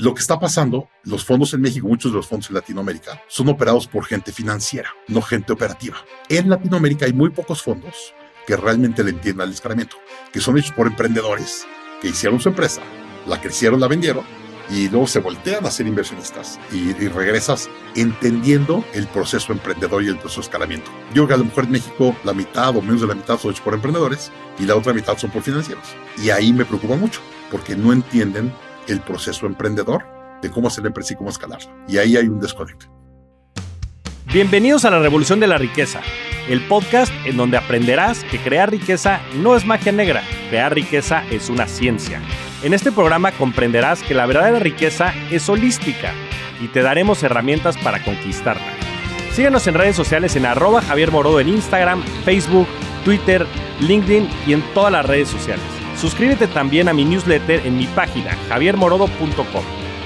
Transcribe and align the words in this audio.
Lo 0.00 0.14
que 0.14 0.22
está 0.22 0.40
pasando, 0.40 0.88
los 1.04 1.26
fondos 1.26 1.52
en 1.52 1.60
México, 1.60 1.86
muchos 1.86 2.10
de 2.10 2.16
los 2.16 2.26
fondos 2.26 2.48
en 2.48 2.54
Latinoamérica, 2.54 3.20
son 3.28 3.48
operados 3.48 3.86
por 3.86 4.06
gente 4.06 4.32
financiera, 4.32 4.88
no 5.08 5.20
gente 5.20 5.52
operativa. 5.52 5.98
En 6.30 6.48
Latinoamérica 6.48 7.04
hay 7.04 7.12
muy 7.12 7.28
pocos 7.28 7.62
fondos 7.62 8.14
que 8.46 8.56
realmente 8.56 9.04
le 9.04 9.10
entiendan 9.10 9.48
al 9.48 9.52
escalamiento, 9.52 9.96
que 10.32 10.40
son 10.40 10.56
hechos 10.56 10.72
por 10.72 10.86
emprendedores 10.86 11.66
que 12.00 12.08
hicieron 12.08 12.40
su 12.40 12.48
empresa, 12.48 12.80
la 13.26 13.42
crecieron, 13.42 13.78
la 13.78 13.88
vendieron 13.88 14.24
y 14.70 14.88
luego 14.88 15.06
se 15.06 15.18
voltean 15.18 15.66
a 15.66 15.70
ser 15.70 15.86
inversionistas 15.86 16.58
y, 16.72 16.94
regresas 17.08 17.68
entendiendo 17.94 18.82
el 18.94 19.06
proceso 19.06 19.52
emprendedor 19.52 20.02
y 20.02 20.08
el 20.08 20.16
proceso 20.16 20.40
de 20.40 20.46
escalamiento. 20.46 20.90
Yo 21.08 21.26
creo 21.26 21.28
que 21.28 21.34
a 21.34 21.36
lo 21.36 21.44
mejor 21.44 21.64
en 21.64 21.72
México 21.72 22.16
la 22.24 22.32
mitad 22.32 22.74
o 22.74 22.80
menos 22.80 23.02
de 23.02 23.06
la 23.06 23.14
mitad 23.14 23.38
son 23.38 23.50
hechos 23.50 23.62
por 23.62 23.74
emprendedores 23.74 24.32
y 24.58 24.64
la 24.64 24.76
otra 24.76 24.94
mitad 24.94 25.18
son 25.18 25.30
por 25.30 25.42
financieros. 25.42 25.84
Y 26.16 26.30
ahí 26.30 26.54
me 26.54 26.64
preocupa 26.64 26.96
mucho 26.96 27.20
porque 27.50 27.76
no 27.76 27.92
entienden 27.92 28.50
el 28.90 29.00
proceso 29.00 29.46
emprendedor 29.46 30.04
de 30.42 30.50
cómo 30.50 30.68
hacer 30.68 30.84
la 30.84 30.88
empresa 30.88 31.14
y 31.14 31.16
cómo 31.16 31.30
escalarla. 31.30 31.70
Y 31.88 31.98
ahí 31.98 32.16
hay 32.16 32.28
un 32.28 32.40
desconecto. 32.40 32.86
Bienvenidos 34.32 34.84
a 34.84 34.90
la 34.90 35.00
Revolución 35.00 35.40
de 35.40 35.48
la 35.48 35.58
Riqueza, 35.58 36.00
el 36.48 36.60
podcast 36.68 37.12
en 37.24 37.36
donde 37.36 37.56
aprenderás 37.56 38.22
que 38.24 38.38
crear 38.38 38.70
riqueza 38.70 39.20
no 39.36 39.56
es 39.56 39.66
magia 39.66 39.90
negra, 39.90 40.22
crear 40.50 40.72
riqueza 40.72 41.24
es 41.30 41.48
una 41.48 41.66
ciencia. 41.66 42.20
En 42.62 42.72
este 42.72 42.92
programa 42.92 43.32
comprenderás 43.32 44.02
que 44.02 44.14
la 44.14 44.26
verdadera 44.26 44.60
riqueza 44.60 45.12
es 45.30 45.48
holística 45.48 46.12
y 46.60 46.68
te 46.68 46.82
daremos 46.82 47.22
herramientas 47.22 47.76
para 47.78 48.04
conquistarla. 48.04 48.72
Síguenos 49.32 49.66
en 49.66 49.74
redes 49.74 49.96
sociales 49.96 50.36
en 50.36 50.46
arroba 50.46 50.82
Javier 50.82 51.10
Morodo 51.10 51.40
en 51.40 51.48
Instagram, 51.48 52.02
Facebook, 52.24 52.68
Twitter, 53.04 53.46
LinkedIn 53.80 54.28
y 54.46 54.52
en 54.52 54.62
todas 54.74 54.92
las 54.92 55.06
redes 55.06 55.28
sociales. 55.28 55.79
Suscríbete 56.00 56.46
también 56.46 56.88
a 56.88 56.94
mi 56.94 57.04
newsletter 57.04 57.66
en 57.66 57.76
mi 57.76 57.84
página 57.88 58.34
javiermorodo.com, 58.48 59.62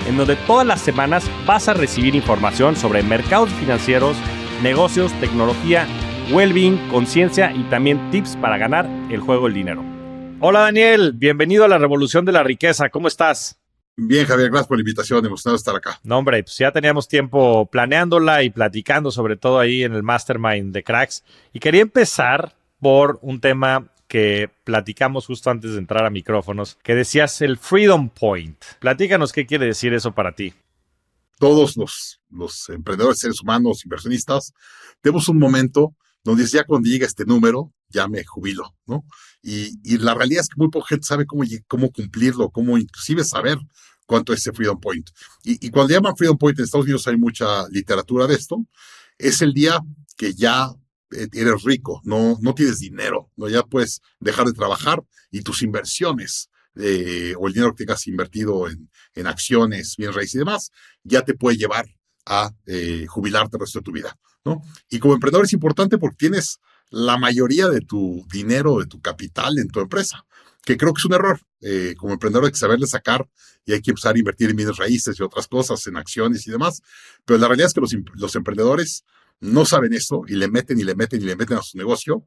en 0.08 0.16
donde 0.16 0.34
todas 0.34 0.66
las 0.66 0.80
semanas 0.80 1.30
vas 1.46 1.68
a 1.68 1.74
recibir 1.74 2.16
información 2.16 2.74
sobre 2.74 3.04
mercados 3.04 3.48
financieros, 3.50 4.16
negocios, 4.60 5.12
tecnología, 5.20 5.86
well-being, 6.32 6.78
conciencia 6.88 7.52
y 7.52 7.62
también 7.70 8.10
tips 8.10 8.34
para 8.38 8.58
ganar 8.58 8.88
el 9.08 9.20
juego 9.20 9.44
del 9.44 9.54
dinero. 9.54 9.84
Hola 10.40 10.62
Daniel, 10.62 11.12
bienvenido 11.14 11.64
a 11.64 11.68
la 11.68 11.78
Revolución 11.78 12.24
de 12.24 12.32
la 12.32 12.42
Riqueza, 12.42 12.88
¿cómo 12.88 13.06
estás? 13.06 13.60
Bien, 13.96 14.26
Javier, 14.26 14.50
gracias 14.50 14.66
por 14.66 14.78
la 14.78 14.82
invitación, 14.82 15.24
emocionado 15.24 15.54
estar 15.54 15.76
acá. 15.76 16.00
No, 16.02 16.18
hombre, 16.18 16.42
pues 16.42 16.58
ya 16.58 16.72
teníamos 16.72 17.06
tiempo 17.06 17.66
planeándola 17.66 18.42
y 18.42 18.50
platicando 18.50 19.12
sobre 19.12 19.36
todo 19.36 19.60
ahí 19.60 19.84
en 19.84 19.94
el 19.94 20.02
Mastermind 20.02 20.74
de 20.74 20.82
Cracks. 20.82 21.22
Y 21.52 21.60
quería 21.60 21.82
empezar 21.82 22.56
por 22.80 23.20
un 23.22 23.40
tema 23.40 23.86
que 24.14 24.48
platicamos 24.62 25.26
justo 25.26 25.50
antes 25.50 25.72
de 25.72 25.78
entrar 25.78 26.06
a 26.06 26.10
micrófonos, 26.10 26.78
que 26.84 26.94
decías 26.94 27.42
el 27.42 27.58
Freedom 27.58 28.08
Point. 28.08 28.56
Platícanos 28.78 29.32
qué 29.32 29.44
quiere 29.44 29.66
decir 29.66 29.92
eso 29.92 30.14
para 30.14 30.36
ti. 30.36 30.54
Todos 31.40 31.76
los, 31.76 32.20
los 32.30 32.68
emprendedores, 32.68 33.18
seres 33.18 33.42
humanos, 33.42 33.84
inversionistas, 33.84 34.52
tenemos 35.00 35.28
un 35.28 35.40
momento 35.40 35.96
donde 36.22 36.46
ya 36.46 36.62
cuando 36.62 36.88
llega 36.88 37.06
este 37.06 37.24
número, 37.24 37.72
ya 37.88 38.06
me 38.06 38.22
jubilo, 38.22 38.76
¿no? 38.86 39.04
Y, 39.42 39.98
la 39.98 40.14
realidad 40.14 40.42
es 40.42 40.48
que 40.48 40.58
muy 40.58 40.68
poca 40.70 40.90
gente 40.90 41.08
sabe 41.08 41.26
cómo, 41.26 41.42
cómo 41.66 41.90
cumplirlo, 41.90 42.50
cómo 42.50 42.78
inclusive 42.78 43.24
saber 43.24 43.58
cuánto 44.06 44.32
es 44.32 44.38
ese 44.38 44.52
Freedom 44.52 44.78
Point. 44.78 45.10
Y, 45.42 45.66
y 45.66 45.70
cuando 45.70 45.92
llaman 45.92 46.16
Freedom 46.16 46.38
Point 46.38 46.60
en 46.60 46.66
Estados 46.66 46.84
Unidos 46.84 47.08
hay 47.08 47.16
mucha 47.16 47.66
literatura 47.68 48.28
de 48.28 48.34
esto, 48.36 48.64
es 49.18 49.42
el 49.42 49.52
día 49.52 49.80
que 50.16 50.34
ya 50.34 50.68
eres 51.10 51.62
rico, 51.62 52.00
no, 52.04 52.38
no 52.40 52.54
tienes 52.54 52.80
dinero, 52.80 53.30
¿no? 53.36 53.48
ya 53.48 53.62
puedes 53.62 54.00
dejar 54.20 54.46
de 54.46 54.52
trabajar 54.52 55.02
y 55.30 55.42
tus 55.42 55.62
inversiones 55.62 56.50
eh, 56.76 57.34
o 57.38 57.46
el 57.46 57.52
dinero 57.52 57.72
que 57.72 57.84
tengas 57.84 58.06
invertido 58.06 58.68
en, 58.68 58.90
en 59.14 59.26
acciones, 59.26 59.96
bien 59.96 60.12
raíces 60.12 60.34
y 60.34 60.38
demás, 60.38 60.70
ya 61.04 61.22
te 61.22 61.34
puede 61.34 61.56
llevar 61.56 61.86
a 62.26 62.50
eh, 62.66 63.06
jubilarte 63.08 63.56
el 63.56 63.60
resto 63.60 63.78
de 63.78 63.84
tu 63.84 63.92
vida. 63.92 64.18
¿no? 64.44 64.62
Y 64.90 64.98
como 64.98 65.14
emprendedor 65.14 65.44
es 65.44 65.52
importante 65.52 65.98
porque 65.98 66.16
tienes 66.16 66.58
la 66.90 67.16
mayoría 67.16 67.68
de 67.68 67.80
tu 67.80 68.26
dinero, 68.30 68.78
de 68.78 68.86
tu 68.86 69.00
capital 69.00 69.58
en 69.58 69.68
tu 69.68 69.80
empresa, 69.80 70.24
que 70.64 70.76
creo 70.76 70.92
que 70.92 71.00
es 71.00 71.04
un 71.04 71.14
error. 71.14 71.40
como 71.96 72.14
emprendedor 72.14 72.46
hay 72.46 72.52
que 72.52 72.58
saberle 72.58 72.86
sacar 72.86 73.26
y 73.64 73.72
hay 73.72 73.80
que 73.80 73.90
empezar 73.90 74.14
a 74.14 74.18
invertir 74.18 74.50
en 74.50 74.56
bienes 74.56 74.76
raíces 74.76 75.18
y 75.18 75.22
otras 75.22 75.46
cosas, 75.46 75.86
en 75.86 75.96
acciones 75.96 76.46
y 76.46 76.50
demás. 76.50 76.82
Pero 77.24 77.38
la 77.38 77.48
realidad 77.48 77.68
es 77.68 77.74
que 77.74 77.80
los, 77.80 77.94
los 78.14 78.34
emprendedores 78.36 79.04
no 79.44 79.64
saben 79.64 79.92
eso 79.92 80.22
y 80.26 80.34
le 80.34 80.48
meten 80.48 80.78
y 80.78 80.84
le 80.84 80.94
meten 80.94 81.20
y 81.20 81.24
le 81.24 81.36
meten 81.36 81.58
a 81.58 81.62
su 81.62 81.76
negocio 81.76 82.24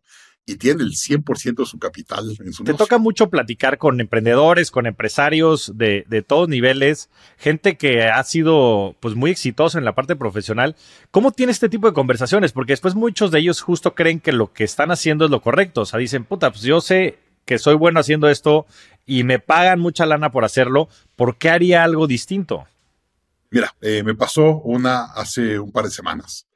y 0.50 0.56
tienen 0.56 0.82
el 0.82 0.94
100% 0.94 1.56
de 1.56 1.66
su 1.66 1.78
capital 1.78 2.34
en 2.40 2.54
su 2.54 2.64
Te 2.64 2.74
toca 2.74 2.98
mucho 2.98 3.30
platicar 3.30 3.78
con 3.78 4.00
emprendedores, 4.00 4.72
con 4.72 4.86
empresarios 4.86 5.74
de, 5.76 6.06
de, 6.08 6.22
todos 6.22 6.48
niveles, 6.48 7.10
gente 7.38 7.76
que 7.76 8.04
ha 8.04 8.24
sido 8.24 8.96
pues 9.02 9.16
muy 9.16 9.30
exitosa 9.30 9.78
en 9.78 9.84
la 9.84 9.94
parte 9.94 10.16
profesional. 10.16 10.78
¿Cómo 11.12 11.32
tiene 11.32 11.52
este 11.52 11.68
tipo 11.68 11.88
de 11.88 11.94
conversaciones? 11.94 12.54
Porque 12.54 12.72
después 12.72 12.96
muchos 12.96 13.30
de 13.32 13.40
ellos 13.40 13.60
justo 13.60 13.94
creen 13.94 14.22
que 14.22 14.32
lo 14.32 14.54
que 14.54 14.64
están 14.64 14.90
haciendo 14.90 15.26
es 15.26 15.32
lo 15.32 15.42
correcto. 15.42 15.82
O 15.82 15.86
sea, 15.86 16.00
dicen, 16.00 16.24
puta, 16.24 16.50
pues 16.50 16.64
yo 16.64 16.80
sé 16.80 17.20
que 17.44 17.60
soy 17.60 17.76
bueno 17.76 18.00
haciendo 18.00 18.30
esto 18.30 18.66
y 19.06 19.26
me 19.26 19.40
pagan 19.40 19.82
mucha 19.82 20.06
lana 20.06 20.32
por 20.32 20.46
hacerlo, 20.46 20.88
¿por 21.18 21.38
qué 21.38 21.50
haría 21.50 21.84
algo 21.84 22.08
distinto? 22.08 22.66
Mira, 23.50 23.76
eh, 23.82 24.02
me 24.04 24.16
pasó 24.16 24.62
una 24.62 25.06
hace 25.14 25.60
un 25.60 25.74
par 25.74 25.86
de 25.86 25.92
semanas 25.92 26.47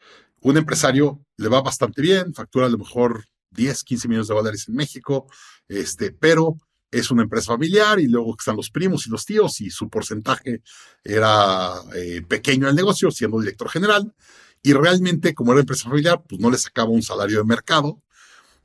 un 0.42 0.58
empresario 0.58 1.24
le 1.38 1.50
va 1.50 1.62
bastante 1.62 2.02
bien, 2.02 2.34
factura 2.34 2.66
a 2.66 2.70
lo 2.70 2.78
mejor 2.78 3.26
10, 3.52 3.84
15 3.84 4.08
millones 4.08 4.28
de 4.28 4.36
dólares 4.36 4.66
en 4.68 4.76
México, 4.76 5.28
este, 5.68 6.12
pero 6.12 6.58
es 6.92 7.10
una 7.10 7.24
empresa 7.24 7.54
familiar 7.54 8.00
y 8.00 8.08
luego 8.08 8.36
están 8.38 8.58
los 8.58 8.70
primos 8.70 9.08
y 9.08 9.10
los 9.10 9.26
tíos 9.26 9.62
y 9.62 9.70
su 9.70 9.90
porcentaje 9.90 10.62
era 11.04 11.74
eh, 11.96 12.22
pequeño 12.28 12.68
el 12.68 12.76
negocio, 12.76 13.10
siendo 13.12 13.40
director 13.40 13.70
general. 13.70 14.14
Y 14.62 14.74
realmente, 14.74 15.34
como 15.34 15.54
era 15.54 15.62
empresa 15.62 15.90
familiar, 15.90 16.22
pues 16.28 16.40
no 16.42 16.52
le 16.52 16.58
sacaba 16.58 16.90
un 16.90 17.02
salario 17.02 17.38
de 17.40 17.46
mercado. 17.46 18.02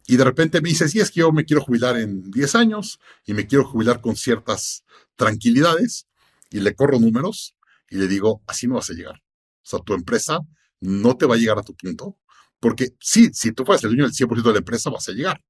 Y 0.06 0.16
de 0.16 0.24
repente 0.24 0.60
me 0.60 0.68
dice, 0.68 0.88
sí, 0.88 1.00
es 1.00 1.10
que 1.10 1.20
yo 1.20 1.32
me 1.32 1.44
quiero 1.44 1.62
jubilar 1.62 1.96
en 1.96 2.30
10 2.30 2.54
años 2.56 3.00
y 3.24 3.32
me 3.32 3.46
quiero 3.46 3.64
jubilar 3.64 4.00
con 4.00 4.16
ciertas 4.16 4.84
tranquilidades. 5.14 6.06
Y 6.50 6.60
le 6.60 6.74
corro 6.74 6.98
números 6.98 7.56
y 7.88 7.96
le 7.96 8.08
digo, 8.08 8.42
así 8.46 8.66
no 8.66 8.74
vas 8.74 8.90
a 8.90 8.94
llegar. 8.94 9.16
O 9.16 9.68
sea, 9.68 9.78
tu 9.80 9.94
empresa 9.94 10.40
no 10.80 11.16
te 11.16 11.26
va 11.26 11.34
a 11.34 11.38
llegar 11.38 11.58
a 11.58 11.62
tu 11.62 11.74
punto, 11.74 12.18
porque 12.60 12.94
sí, 13.00 13.30
si 13.32 13.52
tú 13.52 13.64
fueras 13.64 13.84
el 13.84 13.90
dueño 13.90 14.04
del 14.04 14.12
100% 14.12 14.42
de 14.42 14.52
la 14.52 14.58
empresa, 14.58 14.90
vas 14.90 15.08
a 15.08 15.12
llegar, 15.12 15.42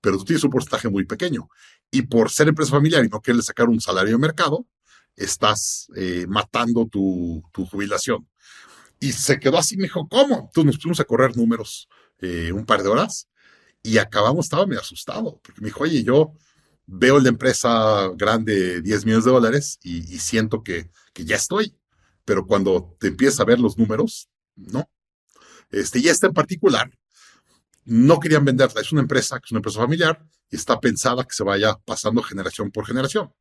pero 0.00 0.18
tú 0.18 0.24
tienes 0.24 0.44
un 0.44 0.50
porcentaje 0.50 0.88
muy 0.88 1.04
pequeño. 1.04 1.48
Y 1.90 2.02
por 2.02 2.30
ser 2.30 2.48
empresa 2.48 2.70
familiar 2.70 3.04
y 3.04 3.08
no 3.08 3.20
querer 3.20 3.42
sacar 3.42 3.68
un 3.68 3.80
salario 3.80 4.12
de 4.12 4.18
mercado, 4.18 4.66
estás 5.16 5.88
eh, 5.96 6.26
matando 6.28 6.86
tu, 6.86 7.42
jubilación. 7.52 8.28
Y 9.00 9.12
se 9.12 9.38
quedó 9.40 9.58
así, 9.58 9.76
me 9.76 9.84
dijo, 9.84 10.08
¿cómo? 10.08 10.36
Entonces 10.36 10.64
nos 10.64 10.76
pusimos 10.76 11.00
a 11.00 11.04
correr 11.04 11.36
números 11.36 11.88
eh, 12.20 12.52
un 12.52 12.64
par 12.64 12.82
de 12.82 12.88
horas 12.88 13.28
y 13.82 13.98
acabamos, 13.98 14.46
estaba 14.46 14.66
medio 14.66 14.80
asustado, 14.80 15.40
porque 15.42 15.60
me 15.60 15.66
dijo, 15.66 15.82
oye, 15.82 16.04
yo 16.04 16.34
veo 16.86 17.18
la 17.18 17.28
empresa 17.28 18.10
grande 18.14 18.80
10 18.80 19.04
millones 19.04 19.24
de 19.24 19.30
dólares 19.30 19.78
y, 19.82 19.98
y 20.14 20.18
siento 20.18 20.62
que, 20.62 20.88
que 21.12 21.24
ya 21.24 21.36
estoy, 21.36 21.76
pero 22.24 22.46
cuando 22.46 22.96
te 23.00 23.08
empiezas 23.08 23.40
a 23.40 23.44
ver 23.44 23.58
los 23.58 23.76
números, 23.76 24.28
no. 24.56 24.90
Este, 25.70 25.98
y 25.98 26.08
esta 26.08 26.26
en 26.26 26.34
particular, 26.34 26.90
no 27.84 28.20
querían 28.20 28.44
venderla. 28.44 28.80
Es 28.80 28.92
una 28.92 29.00
empresa 29.00 29.38
que 29.38 29.46
es 29.46 29.52
una 29.52 29.58
empresa 29.58 29.80
familiar 29.80 30.24
y 30.50 30.56
está 30.56 30.80
pensada 30.80 31.24
que 31.24 31.34
se 31.34 31.42
vaya 31.42 31.76
pasando 31.84 32.22
generación 32.22 32.70
por 32.70 32.86
generación. 32.86 33.32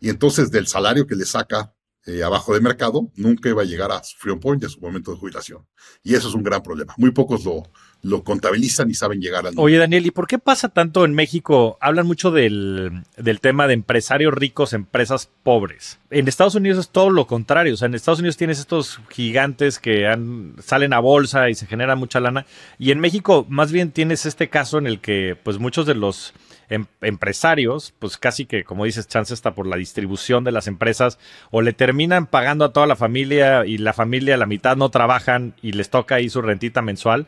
Y 0.00 0.08
entonces 0.08 0.50
del 0.50 0.66
salario 0.66 1.06
que 1.06 1.16
le 1.16 1.24
saca 1.24 1.74
eh, 2.04 2.22
abajo 2.24 2.52
de 2.54 2.60
mercado, 2.60 3.10
nunca 3.14 3.48
iba 3.48 3.62
a 3.62 3.64
llegar 3.64 3.92
a 3.92 4.02
su 4.02 4.16
free 4.18 4.36
point, 4.36 4.64
a 4.64 4.68
su 4.68 4.80
momento 4.80 5.12
de 5.12 5.18
jubilación. 5.18 5.66
Y 6.02 6.14
eso 6.14 6.28
es 6.28 6.34
un 6.34 6.42
gran 6.42 6.62
problema. 6.62 6.94
Muy 6.96 7.12
pocos 7.12 7.44
lo, 7.44 7.62
lo 8.02 8.24
contabilizan 8.24 8.90
y 8.90 8.94
saben 8.94 9.20
llegar 9.20 9.46
al... 9.46 9.54
Oye, 9.56 9.78
Daniel, 9.78 10.06
¿y 10.06 10.10
por 10.10 10.26
qué 10.26 10.40
pasa 10.40 10.68
tanto 10.68 11.04
en 11.04 11.14
México? 11.14 11.78
Hablan 11.80 12.08
mucho 12.08 12.32
del, 12.32 13.04
del, 13.16 13.40
tema 13.40 13.68
de 13.68 13.74
empresarios 13.74 14.34
ricos, 14.34 14.72
empresas 14.72 15.30
pobres. 15.44 16.00
En 16.10 16.26
Estados 16.26 16.56
Unidos 16.56 16.78
es 16.78 16.88
todo 16.88 17.10
lo 17.10 17.28
contrario. 17.28 17.74
O 17.74 17.76
sea, 17.76 17.86
en 17.86 17.94
Estados 17.94 18.18
Unidos 18.18 18.36
tienes 18.36 18.58
estos 18.58 19.00
gigantes 19.08 19.78
que 19.78 20.08
han, 20.08 20.56
salen 20.60 20.92
a 20.94 20.98
bolsa 20.98 21.50
y 21.50 21.54
se 21.54 21.66
genera 21.66 21.94
mucha 21.94 22.18
lana. 22.18 22.46
Y 22.78 22.90
en 22.90 22.98
México 22.98 23.46
más 23.48 23.70
bien 23.70 23.92
tienes 23.92 24.26
este 24.26 24.50
caso 24.50 24.78
en 24.78 24.88
el 24.88 25.00
que 25.00 25.36
pues 25.40 25.58
muchos 25.58 25.86
de 25.86 25.94
los 25.94 26.34
em, 26.74 26.86
empresarios, 27.00 27.94
pues 27.98 28.16
casi 28.16 28.46
que, 28.46 28.64
como 28.64 28.84
dices, 28.84 29.06
chance 29.08 29.32
está 29.34 29.54
por 29.54 29.66
la 29.66 29.76
distribución 29.76 30.44
de 30.44 30.52
las 30.52 30.66
empresas, 30.66 31.18
o 31.50 31.62
le 31.62 31.72
terminan 31.72 32.26
pagando 32.26 32.64
a 32.64 32.72
toda 32.72 32.86
la 32.86 32.96
familia 32.96 33.66
y 33.66 33.78
la 33.78 33.92
familia, 33.92 34.36
la 34.36 34.46
mitad 34.46 34.76
no 34.76 34.90
trabajan 34.90 35.54
y 35.62 35.72
les 35.72 35.90
toca 35.90 36.16
ahí 36.16 36.28
su 36.28 36.42
rentita 36.42 36.82
mensual. 36.82 37.26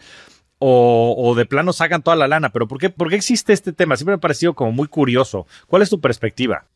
O, 0.58 1.35
de 1.37 1.44
plano 1.44 1.75
sacan 1.75 2.02
toda 2.02 2.17
la 2.17 2.26
lana. 2.26 2.50
Pero 2.50 2.67
¿por 2.67 2.79
qué, 2.79 2.88
¿por 2.88 3.11
qué 3.11 3.17
existe 3.17 3.52
este 3.52 3.75
tema? 3.75 3.96
Siempre 3.96 4.12
me 4.12 4.17
ha 4.17 4.20
parecido 4.20 4.55
como 4.55 4.73
muy 4.73 4.88
curioso. 4.88 5.46
¿Cuál 5.67 5.82
es 5.82 5.91
tu 5.91 6.00
perspectiva? 6.00 6.67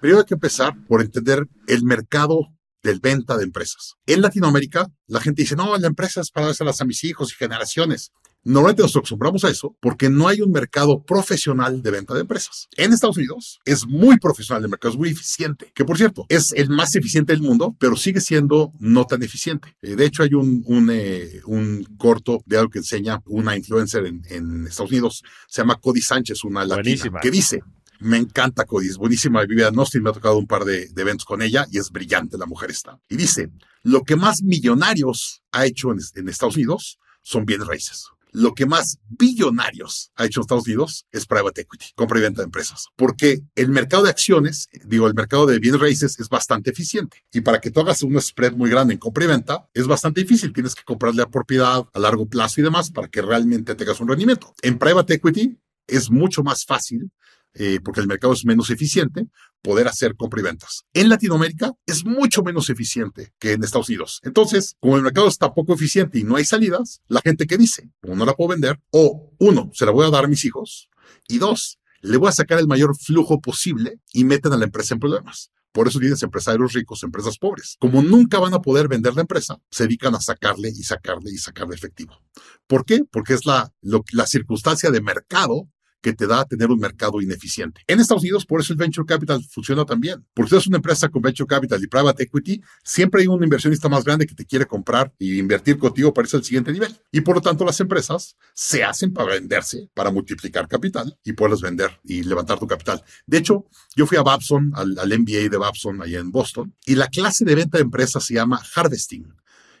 Primero 0.00 0.20
hay 0.20 0.24
que 0.24 0.34
empezar 0.34 0.72
por 0.86 1.02
entender 1.02 1.46
el 1.66 1.82
mercado 1.84 2.48
del 2.82 3.00
venta 3.00 3.36
de 3.36 3.44
empresas. 3.44 3.96
En 4.06 4.22
Latinoamérica, 4.22 4.86
la 5.06 5.20
gente 5.20 5.42
dice, 5.42 5.56
no, 5.56 5.76
la 5.76 5.86
empresa 5.88 6.20
es 6.20 6.30
para 6.30 6.46
dárselas 6.46 6.80
a 6.80 6.84
mis 6.84 7.04
hijos 7.04 7.32
y 7.32 7.36
generaciones. 7.36 8.12
Normalmente 8.44 8.82
nos 8.82 8.96
acostumbramos 8.96 9.44
a 9.44 9.50
eso 9.50 9.76
porque 9.80 10.08
no 10.08 10.28
hay 10.28 10.40
un 10.40 10.52
mercado 10.52 11.02
profesional 11.02 11.82
de 11.82 11.90
venta 11.90 12.14
de 12.14 12.20
empresas. 12.20 12.68
En 12.76 12.92
Estados 12.92 13.16
Unidos 13.16 13.60
es 13.64 13.86
muy 13.86 14.18
profesional 14.18 14.62
el 14.64 14.70
mercado, 14.70 14.94
es 14.94 14.98
muy 14.98 15.10
eficiente, 15.10 15.70
que 15.74 15.84
por 15.84 15.98
cierto 15.98 16.24
es 16.28 16.52
el 16.52 16.70
más 16.70 16.94
eficiente 16.94 17.32
del 17.32 17.42
mundo, 17.42 17.76
pero 17.78 17.96
sigue 17.96 18.20
siendo 18.20 18.72
no 18.78 19.04
tan 19.06 19.22
eficiente. 19.22 19.76
Eh, 19.82 19.96
de 19.96 20.06
hecho, 20.06 20.22
hay 20.22 20.34
un, 20.34 20.62
un, 20.66 20.88
eh, 20.90 21.40
un, 21.46 21.84
corto 21.98 22.42
de 22.46 22.58
algo 22.58 22.70
que 22.70 22.78
enseña 22.78 23.20
una 23.26 23.56
influencer 23.56 24.06
en, 24.06 24.22
en 24.30 24.66
Estados 24.66 24.90
Unidos, 24.90 25.22
se 25.48 25.62
llama 25.62 25.76
Cody 25.76 26.00
Sánchez, 26.00 26.44
una 26.44 26.60
latina, 26.60 26.82
Buenísima. 26.82 27.20
que 27.20 27.30
dice, 27.30 27.62
me 28.00 28.16
encanta 28.16 28.64
Cody, 28.64 28.88
es 28.88 28.96
buenísima. 28.96 29.44
Vivian 29.44 29.78
Austin 29.78 30.02
me 30.02 30.10
ha 30.10 30.12
tocado 30.12 30.38
un 30.38 30.46
par 30.46 30.64
de, 30.64 30.88
de, 30.88 31.02
eventos 31.02 31.24
con 31.24 31.42
ella 31.42 31.66
y 31.70 31.78
es 31.78 31.90
brillante 31.90 32.38
la 32.38 32.46
mujer 32.46 32.70
está. 32.70 32.98
Y 33.08 33.16
dice, 33.16 33.50
lo 33.82 34.04
que 34.04 34.16
más 34.16 34.42
millonarios 34.42 35.42
ha 35.52 35.66
hecho 35.66 35.92
en, 35.92 35.98
en 36.14 36.28
Estados 36.28 36.56
Unidos 36.56 36.98
son 37.22 37.44
bienes 37.44 37.66
raíces. 37.66 38.06
Lo 38.32 38.54
que 38.54 38.66
más 38.66 38.98
billonarios 39.08 40.12
ha 40.16 40.26
hecho 40.26 40.40
en 40.40 40.42
Estados 40.42 40.66
Unidos 40.66 41.06
es 41.12 41.26
private 41.26 41.62
equity, 41.62 41.86
compra 41.94 42.18
y 42.18 42.22
venta 42.22 42.42
de 42.42 42.46
empresas. 42.46 42.86
Porque 42.96 43.42
el 43.54 43.68
mercado 43.68 44.04
de 44.04 44.10
acciones, 44.10 44.68
digo, 44.84 45.06
el 45.06 45.14
mercado 45.14 45.46
de 45.46 45.58
bienes 45.58 45.80
raíces 45.80 46.18
es 46.20 46.28
bastante 46.28 46.70
eficiente. 46.70 47.24
Y 47.32 47.40
para 47.40 47.60
que 47.60 47.70
tú 47.70 47.80
hagas 47.80 48.02
un 48.02 48.20
spread 48.20 48.52
muy 48.52 48.70
grande 48.70 48.94
en 48.94 49.00
compra 49.00 49.24
y 49.24 49.28
venta, 49.28 49.68
es 49.74 49.86
bastante 49.86 50.20
difícil. 50.22 50.52
Tienes 50.52 50.74
que 50.74 50.84
comprarle 50.84 51.22
la 51.22 51.30
propiedad 51.30 51.84
a 51.92 51.98
largo 51.98 52.26
plazo 52.26 52.60
y 52.60 52.64
demás 52.64 52.90
para 52.90 53.08
que 53.08 53.22
realmente 53.22 53.74
tengas 53.74 54.00
un 54.00 54.08
rendimiento. 54.08 54.54
En 54.62 54.78
private 54.78 55.14
equity 55.14 55.58
es 55.86 56.10
mucho 56.10 56.42
más 56.42 56.64
fácil 56.64 57.10
eh, 57.54 57.80
porque 57.82 58.00
el 58.00 58.06
mercado 58.06 58.34
es 58.34 58.44
menos 58.44 58.70
eficiente, 58.70 59.26
poder 59.62 59.88
hacer 59.88 60.16
compra 60.16 60.40
y 60.40 60.44
ventas. 60.44 60.84
En 60.92 61.08
Latinoamérica 61.08 61.72
es 61.86 62.04
mucho 62.04 62.42
menos 62.42 62.70
eficiente 62.70 63.32
que 63.38 63.52
en 63.52 63.64
Estados 63.64 63.88
Unidos. 63.88 64.20
Entonces, 64.22 64.76
como 64.80 64.96
el 64.96 65.02
mercado 65.02 65.28
está 65.28 65.54
poco 65.54 65.74
eficiente 65.74 66.18
y 66.18 66.24
no 66.24 66.36
hay 66.36 66.44
salidas, 66.44 67.02
la 67.08 67.20
gente 67.20 67.46
que 67.46 67.58
dice, 67.58 67.90
como 68.00 68.16
no 68.16 68.24
la 68.24 68.34
puedo 68.34 68.50
vender, 68.50 68.80
o 68.90 69.32
uno, 69.38 69.70
se 69.74 69.86
la 69.86 69.92
voy 69.92 70.06
a 70.06 70.10
dar 70.10 70.24
a 70.24 70.28
mis 70.28 70.44
hijos, 70.44 70.88
y 71.28 71.38
dos, 71.38 71.78
le 72.00 72.16
voy 72.16 72.28
a 72.28 72.32
sacar 72.32 72.58
el 72.58 72.66
mayor 72.66 72.96
flujo 72.96 73.40
posible 73.40 74.00
y 74.12 74.24
meten 74.24 74.52
a 74.52 74.56
la 74.56 74.64
empresa 74.64 74.94
en 74.94 75.00
problemas. 75.00 75.50
Por 75.72 75.86
eso 75.86 75.98
tienes 75.98 76.22
empresarios 76.22 76.72
ricos, 76.72 77.02
empresas 77.02 77.38
pobres. 77.38 77.76
Como 77.78 78.02
nunca 78.02 78.38
van 78.38 78.54
a 78.54 78.60
poder 78.60 78.88
vender 78.88 79.14
la 79.14 79.20
empresa, 79.20 79.60
se 79.70 79.84
dedican 79.84 80.14
a 80.14 80.20
sacarle 80.20 80.70
y 80.70 80.82
sacarle 80.82 81.30
y 81.30 81.38
sacarle 81.38 81.74
efectivo. 81.74 82.20
¿Por 82.66 82.84
qué? 82.84 83.02
Porque 83.10 83.34
es 83.34 83.44
la, 83.44 83.72
la 83.82 84.26
circunstancia 84.26 84.90
de 84.90 85.00
mercado 85.00 85.68
que 86.00 86.12
te 86.12 86.26
da 86.26 86.40
a 86.40 86.44
tener 86.44 86.70
un 86.70 86.78
mercado 86.78 87.20
ineficiente. 87.20 87.82
En 87.86 88.00
Estados 88.00 88.22
Unidos, 88.22 88.46
por 88.46 88.60
eso 88.60 88.72
el 88.72 88.78
venture 88.78 89.06
capital 89.06 89.42
funciona 89.44 89.84
también. 89.84 90.24
Porque 90.34 90.50
si 90.50 90.56
es 90.56 90.66
una 90.66 90.76
empresa 90.76 91.08
con 91.08 91.22
venture 91.22 91.46
capital 91.46 91.82
y 91.82 91.86
private 91.86 92.22
equity, 92.22 92.62
siempre 92.84 93.22
hay 93.22 93.26
un 93.26 93.42
inversionista 93.42 93.88
más 93.88 94.04
grande 94.04 94.26
que 94.26 94.34
te 94.34 94.44
quiere 94.44 94.66
comprar 94.66 95.12
e 95.18 95.36
invertir 95.36 95.78
contigo 95.78 96.12
para 96.14 96.26
irse 96.26 96.36
al 96.36 96.44
siguiente 96.44 96.72
nivel. 96.72 96.96
Y 97.10 97.20
por 97.20 97.36
lo 97.36 97.40
tanto, 97.40 97.64
las 97.64 97.80
empresas 97.80 98.36
se 98.54 98.84
hacen 98.84 99.12
para 99.12 99.32
venderse, 99.32 99.88
para 99.94 100.10
multiplicar 100.10 100.68
capital 100.68 101.18
y 101.24 101.32
poderles 101.32 101.60
vender 101.60 102.00
y 102.04 102.22
levantar 102.22 102.58
tu 102.58 102.66
capital. 102.66 103.02
De 103.26 103.38
hecho, 103.38 103.66
yo 103.96 104.06
fui 104.06 104.16
a 104.18 104.22
Babson, 104.22 104.72
al, 104.74 104.98
al 104.98 105.18
MBA 105.18 105.48
de 105.50 105.56
Babson, 105.56 106.02
allá 106.02 106.20
en 106.20 106.30
Boston, 106.30 106.74
y 106.86 106.94
la 106.94 107.08
clase 107.08 107.44
de 107.44 107.54
venta 107.54 107.78
de 107.78 107.84
empresas 107.84 108.24
se 108.24 108.34
llama 108.34 108.60
harvesting. 108.74 109.26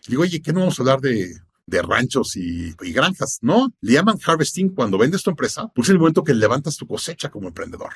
Y 0.06 0.10
digo, 0.10 0.22
oye, 0.22 0.40
¿qué 0.40 0.52
no 0.52 0.60
vamos 0.60 0.78
a 0.78 0.82
hablar 0.82 1.00
de 1.00 1.47
de 1.68 1.82
ranchos 1.82 2.36
y, 2.36 2.72
granjas, 2.92 3.38
¿no? 3.42 3.68
Le 3.80 3.92
llaman 3.92 4.18
harvesting 4.24 4.70
cuando 4.70 4.96
vendes 4.96 5.22
tu 5.22 5.30
empresa, 5.30 5.70
pues 5.74 5.88
es 5.88 5.92
el 5.92 5.98
momento 5.98 6.24
que 6.24 6.34
levantas 6.34 6.76
tu 6.76 6.86
cosecha 6.86 7.30
como 7.30 7.48
emprendedor. 7.48 7.92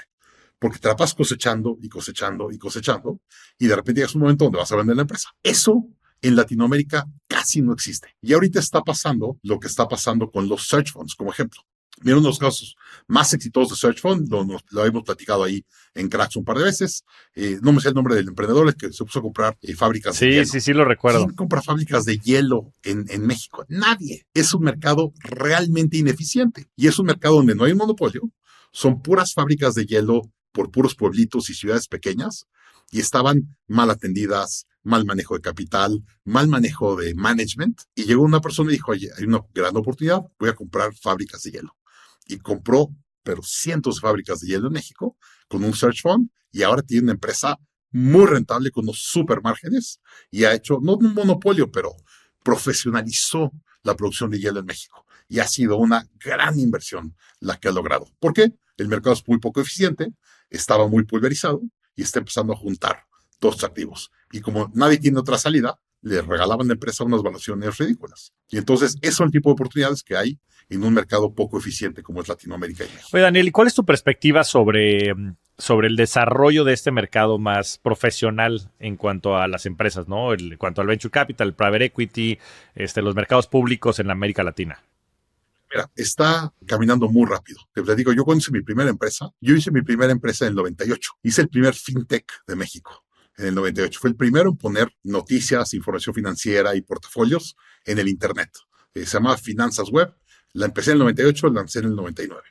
Porque 0.58 0.78
te 0.78 0.88
la 0.88 0.94
vas 0.94 1.14
cosechando 1.14 1.78
y 1.80 1.88
cosechando 1.88 2.52
y 2.52 2.58
cosechando 2.58 3.20
y 3.58 3.66
de 3.66 3.74
repente 3.74 4.00
llegas 4.00 4.14
un 4.14 4.22
momento 4.22 4.44
donde 4.44 4.58
vas 4.58 4.70
a 4.70 4.76
vender 4.76 4.96
la 4.96 5.02
empresa. 5.02 5.30
Eso 5.42 5.86
en 6.20 6.36
Latinoamérica 6.36 7.06
casi 7.26 7.62
no 7.62 7.72
existe. 7.72 8.14
Y 8.20 8.34
ahorita 8.34 8.60
está 8.60 8.82
pasando 8.82 9.38
lo 9.42 9.58
que 9.58 9.66
está 9.66 9.88
pasando 9.88 10.30
con 10.30 10.48
los 10.48 10.68
search 10.68 10.92
funds, 10.92 11.14
como 11.14 11.32
ejemplo. 11.32 11.62
Mira, 12.00 12.16
uno 12.16 12.24
de 12.24 12.30
los 12.30 12.38
casos 12.38 12.76
más 13.06 13.32
exitosos 13.32 13.70
de 13.70 13.76
Search 13.76 14.00
Fund, 14.00 14.28
lo, 14.30 14.44
lo 14.70 14.84
hemos 14.84 15.02
platicado 15.02 15.44
ahí 15.44 15.64
en 15.94 16.08
Cracks 16.08 16.36
un 16.36 16.44
par 16.44 16.58
de 16.58 16.64
veces. 16.64 17.04
Eh, 17.34 17.58
no 17.62 17.72
me 17.72 17.80
sé 17.80 17.88
el 17.88 17.94
nombre 17.94 18.14
del 18.14 18.28
emprendedor, 18.28 18.68
el 18.68 18.74
que 18.74 18.92
se 18.92 19.04
puso 19.04 19.20
a 19.20 19.22
comprar 19.22 19.56
eh, 19.62 19.74
fábricas 19.74 20.16
sí, 20.16 20.26
de 20.26 20.30
hielo. 20.32 20.44
Sí, 20.46 20.50
sí, 20.52 20.60
sí, 20.60 20.72
lo 20.72 20.84
recuerdo. 20.84 21.24
¿Quién 21.24 21.36
compra 21.36 21.62
fábricas 21.62 22.04
de 22.04 22.18
hielo 22.18 22.72
en, 22.82 23.04
en 23.08 23.26
México? 23.26 23.64
Nadie. 23.68 24.26
Es 24.34 24.54
un 24.54 24.62
mercado 24.62 25.12
realmente 25.20 25.96
ineficiente. 25.96 26.68
Y 26.76 26.88
es 26.88 26.98
un 26.98 27.06
mercado 27.06 27.36
donde 27.36 27.54
no 27.54 27.64
hay 27.64 27.72
un 27.72 27.78
monopolio. 27.78 28.22
Son 28.72 29.02
puras 29.02 29.34
fábricas 29.34 29.74
de 29.74 29.86
hielo 29.86 30.22
por 30.52 30.70
puros 30.70 30.94
pueblitos 30.94 31.50
y 31.50 31.54
ciudades 31.54 31.88
pequeñas. 31.88 32.46
Y 32.90 33.00
estaban 33.00 33.56
mal 33.68 33.90
atendidas, 33.90 34.66
mal 34.82 35.04
manejo 35.04 35.34
de 35.34 35.40
capital, 35.40 36.02
mal 36.24 36.48
manejo 36.48 36.96
de 36.96 37.14
management. 37.14 37.82
Y 37.94 38.04
llegó 38.04 38.22
una 38.22 38.40
persona 38.40 38.70
y 38.70 38.74
dijo, 38.74 38.92
oye, 38.92 39.10
hay 39.16 39.24
una 39.24 39.40
gran 39.54 39.76
oportunidad, 39.76 40.22
voy 40.38 40.50
a 40.50 40.54
comprar 40.54 40.94
fábricas 40.94 41.42
de 41.42 41.52
hielo 41.52 41.74
y 42.32 42.38
compró, 42.38 42.88
pero 43.22 43.42
cientos 43.42 43.96
de 43.96 44.00
fábricas 44.00 44.40
de 44.40 44.48
hielo 44.48 44.68
en 44.68 44.72
México 44.72 45.16
con 45.48 45.62
un 45.64 45.74
search 45.74 46.02
fund 46.02 46.30
y 46.50 46.62
ahora 46.62 46.82
tiene 46.82 47.04
una 47.04 47.12
empresa 47.12 47.58
muy 47.90 48.26
rentable 48.26 48.70
con 48.70 48.84
unos 48.84 49.00
super 49.02 49.42
márgenes 49.42 50.00
y 50.30 50.44
ha 50.44 50.54
hecho, 50.54 50.78
no 50.82 50.96
un 50.96 51.14
monopolio, 51.14 51.70
pero 51.70 51.94
profesionalizó 52.42 53.52
la 53.82 53.94
producción 53.94 54.30
de 54.30 54.40
hielo 54.40 54.60
en 54.60 54.66
México 54.66 55.04
y 55.28 55.40
ha 55.40 55.46
sido 55.46 55.76
una 55.76 56.08
gran 56.18 56.58
inversión 56.58 57.16
la 57.40 57.58
que 57.58 57.68
ha 57.68 57.72
logrado. 57.72 58.06
¿Por 58.18 58.32
qué? 58.32 58.52
El 58.76 58.88
mercado 58.88 59.14
es 59.14 59.26
muy 59.26 59.38
poco 59.38 59.60
eficiente, 59.60 60.12
estaba 60.50 60.88
muy 60.88 61.04
pulverizado 61.04 61.60
y 61.94 62.02
está 62.02 62.18
empezando 62.18 62.52
a 62.52 62.56
juntar 62.56 63.04
todos 63.38 63.56
sus 63.56 63.64
activos. 63.64 64.10
Y 64.30 64.40
como 64.40 64.70
nadie 64.74 64.98
tiene 64.98 65.18
otra 65.18 65.38
salida, 65.38 65.78
le 66.02 66.20
regalaban 66.20 66.66
la 66.66 66.74
empresa 66.74 67.04
unas 67.04 67.22
valuaciones 67.22 67.78
ridículas. 67.78 68.32
Y 68.48 68.58
entonces, 68.58 68.96
esos 69.00 69.16
son 69.16 69.26
el 69.26 69.32
tipo 69.32 69.48
de 69.48 69.54
oportunidades 69.54 70.02
que 70.02 70.16
hay 70.16 70.38
en 70.68 70.84
un 70.84 70.94
mercado 70.94 71.32
poco 71.32 71.58
eficiente 71.58 72.02
como 72.02 72.20
es 72.20 72.28
Latinoamérica 72.28 72.84
y 72.84 72.88
México. 72.88 73.08
Oye, 73.12 73.22
Daniel, 73.22 73.48
¿y 73.48 73.50
cuál 73.50 73.68
es 73.68 73.74
tu 73.74 73.84
perspectiva 73.84 74.44
sobre, 74.44 75.14
sobre 75.56 75.88
el 75.88 75.96
desarrollo 75.96 76.64
de 76.64 76.72
este 76.72 76.90
mercado 76.90 77.38
más 77.38 77.78
profesional 77.78 78.70
en 78.78 78.96
cuanto 78.96 79.36
a 79.36 79.48
las 79.48 79.66
empresas, 79.66 80.08
¿no? 80.08 80.32
El, 80.32 80.52
en 80.52 80.58
cuanto 80.58 80.80
al 80.80 80.88
venture 80.88 81.10
capital, 81.10 81.48
el 81.48 81.54
private 81.54 81.84
equity, 81.86 82.38
este, 82.74 83.02
los 83.02 83.14
mercados 83.14 83.46
públicos 83.46 83.98
en 83.98 84.10
América 84.10 84.42
Latina. 84.42 84.82
Mira, 85.70 85.90
está 85.94 86.52
caminando 86.66 87.08
muy 87.08 87.26
rápido. 87.26 87.60
Te 87.72 87.82
platico, 87.82 88.12
yo 88.12 88.24
cuando 88.24 88.40
hice 88.40 88.52
mi 88.52 88.62
primera 88.62 88.90
empresa, 88.90 89.30
yo 89.40 89.54
hice 89.54 89.70
mi 89.70 89.82
primera 89.82 90.12
empresa 90.12 90.44
en 90.44 90.50
el 90.50 90.56
98. 90.56 91.12
Hice 91.22 91.42
el 91.42 91.48
primer 91.48 91.74
fintech 91.74 92.26
de 92.46 92.56
México 92.56 93.04
en 93.36 93.46
el 93.46 93.54
98. 93.54 93.98
Fue 94.00 94.10
el 94.10 94.16
primero 94.16 94.50
en 94.50 94.56
poner 94.56 94.92
noticias, 95.02 95.74
información 95.74 96.14
financiera 96.14 96.74
y 96.74 96.82
portafolios 96.82 97.56
en 97.84 97.98
el 97.98 98.08
Internet. 98.08 98.50
Eh, 98.94 99.06
se 99.06 99.14
llamaba 99.14 99.36
Finanzas 99.36 99.90
Web. 99.90 100.14
La 100.52 100.66
empecé 100.66 100.90
en 100.90 100.96
el 100.96 101.00
98, 101.00 101.48
la 101.48 101.54
lancé 101.54 101.78
en 101.80 101.86
el 101.86 101.96
99. 101.96 102.42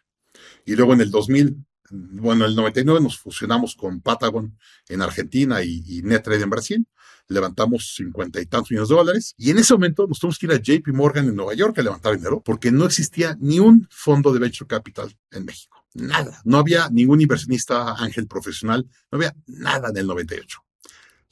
Y 0.65 0.75
luego 0.75 0.93
en 0.93 1.01
el 1.01 1.11
2000, 1.11 1.65
bueno, 1.91 2.45
en 2.45 2.51
el 2.51 2.55
99 2.55 3.01
nos 3.01 3.19
fusionamos 3.19 3.75
con 3.75 4.01
Patagon 4.01 4.57
en 4.89 5.01
Argentina 5.01 5.63
y, 5.63 5.83
y 5.85 6.01
NetTrade 6.01 6.41
en 6.41 6.49
Brasil. 6.49 6.87
Levantamos 7.27 7.93
cincuenta 7.95 8.41
y 8.41 8.45
tantos 8.45 8.71
millones 8.71 8.89
de 8.89 8.95
dólares. 8.95 9.35
Y 9.37 9.51
en 9.51 9.59
ese 9.59 9.73
momento 9.73 10.07
nos 10.07 10.19
tuvimos 10.19 10.39
que 10.39 10.47
ir 10.47 10.51
a 10.51 10.57
JP 10.57 10.87
Morgan 10.93 11.27
en 11.27 11.35
Nueva 11.35 11.53
York 11.53 11.77
a 11.77 11.83
levantar 11.83 12.15
dinero 12.15 12.41
porque 12.43 12.71
no 12.71 12.85
existía 12.85 13.37
ni 13.39 13.59
un 13.59 13.87
fondo 13.91 14.33
de 14.33 14.39
venture 14.39 14.67
capital 14.67 15.15
en 15.31 15.45
México. 15.45 15.85
Nada. 15.93 16.41
No 16.45 16.57
había 16.57 16.89
ningún 16.89 17.21
inversionista 17.21 17.95
ángel 17.95 18.27
profesional. 18.27 18.87
No 19.11 19.17
había 19.17 19.35
nada 19.45 19.89
en 19.89 19.97
el 19.97 20.07
98. 20.07 20.63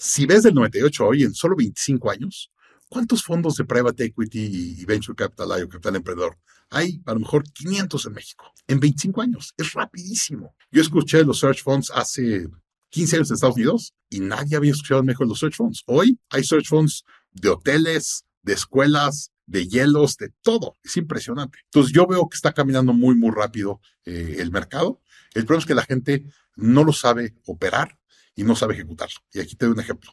Si 0.01 0.25
ves 0.25 0.43
del 0.43 0.53
98 0.53 1.03
a 1.03 1.07
hoy, 1.07 1.23
en 1.23 1.33
solo 1.33 1.57
25 1.57 2.09
años, 2.09 2.53
¿cuántos 2.87 3.21
fondos 3.21 3.57
de 3.57 3.65
private 3.65 4.05
equity 4.05 4.77
y 4.79 4.85
venture 4.85 5.13
capital 5.13 5.51
hay 5.51 5.63
o 5.63 5.67
capital 5.67 5.97
emprendedor? 5.97 6.37
Hay 6.69 7.01
a 7.05 7.13
lo 7.13 7.19
mejor 7.19 7.43
500 7.51 8.05
en 8.05 8.13
México. 8.13 8.45
En 8.67 8.79
25 8.79 9.21
años. 9.21 9.53
Es 9.57 9.73
rapidísimo. 9.73 10.55
Yo 10.71 10.81
escuché 10.81 11.25
los 11.25 11.39
search 11.39 11.63
funds 11.63 11.91
hace 11.93 12.47
15 12.91 13.17
años 13.17 13.29
en 13.29 13.33
Estados 13.33 13.57
Unidos 13.57 13.93
y 14.09 14.21
nadie 14.21 14.55
había 14.55 14.71
escuchado 14.71 15.03
México 15.03 15.25
los 15.25 15.37
search 15.37 15.57
funds. 15.57 15.83
Hoy 15.85 16.17
hay 16.29 16.45
search 16.45 16.69
funds 16.69 17.03
de 17.33 17.49
hoteles, 17.49 18.23
de 18.41 18.53
escuelas, 18.53 19.33
de 19.47 19.67
hielos, 19.67 20.15
de 20.15 20.31
todo. 20.41 20.77
Es 20.81 20.95
impresionante. 20.95 21.59
Entonces 21.65 21.91
yo 21.91 22.07
veo 22.07 22.29
que 22.29 22.37
está 22.37 22.53
caminando 22.53 22.93
muy, 22.93 23.15
muy 23.15 23.31
rápido 23.31 23.81
eh, 24.05 24.37
el 24.39 24.49
mercado. 24.49 25.01
El 25.33 25.43
problema 25.45 25.59
es 25.59 25.65
que 25.65 25.75
la 25.75 25.83
gente 25.83 26.23
no 26.55 26.85
lo 26.85 26.93
sabe 26.93 27.35
operar 27.45 27.98
y 28.35 28.43
no 28.43 28.55
sabe 28.55 28.73
ejecutarlo. 28.73 29.15
Y 29.33 29.39
aquí 29.39 29.55
te 29.55 29.65
doy 29.65 29.73
un 29.73 29.79
ejemplo. 29.79 30.11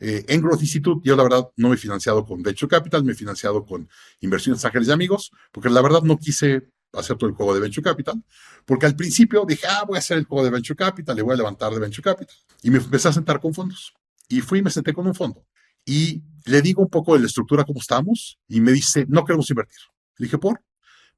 Eh, 0.00 0.24
en 0.28 0.40
Growth 0.40 0.60
Institute, 0.60 1.00
yo 1.04 1.16
la 1.16 1.24
verdad 1.24 1.48
no 1.56 1.68
me 1.68 1.74
he 1.74 1.78
financiado 1.78 2.24
con 2.24 2.42
Venture 2.42 2.68
Capital, 2.68 3.04
me 3.04 3.12
he 3.12 3.14
financiado 3.14 3.64
con 3.64 3.88
inversiones 4.20 4.64
ángeles 4.64 4.88
y 4.88 4.92
amigos, 4.92 5.32
porque 5.50 5.68
la 5.68 5.82
verdad 5.82 6.02
no 6.02 6.16
quise 6.18 6.70
hacer 6.92 7.16
todo 7.16 7.28
el 7.28 7.36
juego 7.36 7.54
de 7.54 7.60
Venture 7.60 7.82
Capital, 7.82 8.22
porque 8.64 8.86
al 8.86 8.96
principio 8.96 9.44
dije, 9.46 9.66
ah, 9.68 9.84
voy 9.86 9.96
a 9.96 9.98
hacer 9.98 10.18
el 10.18 10.24
juego 10.24 10.44
de 10.44 10.50
Venture 10.50 10.76
Capital, 10.76 11.16
le 11.16 11.22
voy 11.22 11.34
a 11.34 11.36
levantar 11.36 11.72
de 11.72 11.80
Venture 11.80 12.02
Capital. 12.02 12.36
Y 12.62 12.70
me 12.70 12.78
empecé 12.78 13.08
a 13.08 13.12
sentar 13.12 13.40
con 13.40 13.52
fondos. 13.52 13.92
Y 14.28 14.40
fui 14.40 14.60
y 14.60 14.62
me 14.62 14.70
senté 14.70 14.92
con 14.92 15.06
un 15.06 15.14
fondo. 15.14 15.44
Y 15.84 16.22
le 16.44 16.62
digo 16.62 16.82
un 16.82 16.90
poco 16.90 17.14
de 17.14 17.20
la 17.20 17.26
estructura, 17.26 17.64
cómo 17.64 17.80
estamos, 17.80 18.38
y 18.46 18.60
me 18.60 18.72
dice, 18.72 19.06
no 19.08 19.24
queremos 19.24 19.50
invertir. 19.50 19.78
Le 20.16 20.24
dije, 20.24 20.38
¿por? 20.38 20.62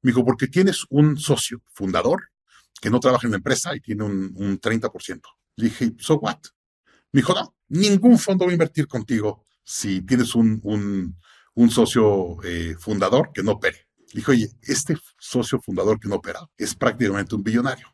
Me 0.01 0.11
dijo, 0.11 0.25
porque 0.25 0.47
tienes 0.47 0.85
un 0.89 1.17
socio 1.17 1.61
fundador 1.71 2.29
que 2.81 2.89
no 2.89 2.99
trabaja 2.99 3.27
en 3.27 3.31
la 3.31 3.37
empresa 3.37 3.75
y 3.75 3.79
tiene 3.79 4.03
un, 4.03 4.33
un 4.35 4.59
30%. 4.59 5.21
Le 5.55 5.65
dije, 5.65 5.93
¿so 5.99 6.15
what? 6.15 6.39
Me 7.11 7.21
dijo, 7.21 7.33
no, 7.33 7.55
ningún 7.69 8.17
fondo 8.17 8.45
va 8.45 8.51
a 8.51 8.53
invertir 8.53 8.87
contigo 8.87 9.45
si 9.63 10.01
tienes 10.01 10.35
un, 10.35 10.59
un, 10.63 11.17
un 11.55 11.69
socio 11.69 12.37
eh, 12.43 12.75
fundador 12.79 13.31
que 13.33 13.43
no 13.43 13.53
opere. 13.53 13.87
Le 14.13 14.19
dije, 14.19 14.31
oye, 14.31 14.51
este 14.61 14.97
socio 15.17 15.59
fundador 15.61 15.99
que 15.99 16.09
no 16.09 16.15
opera 16.15 16.41
es 16.57 16.75
prácticamente 16.75 17.35
un 17.35 17.43
billonario. 17.43 17.87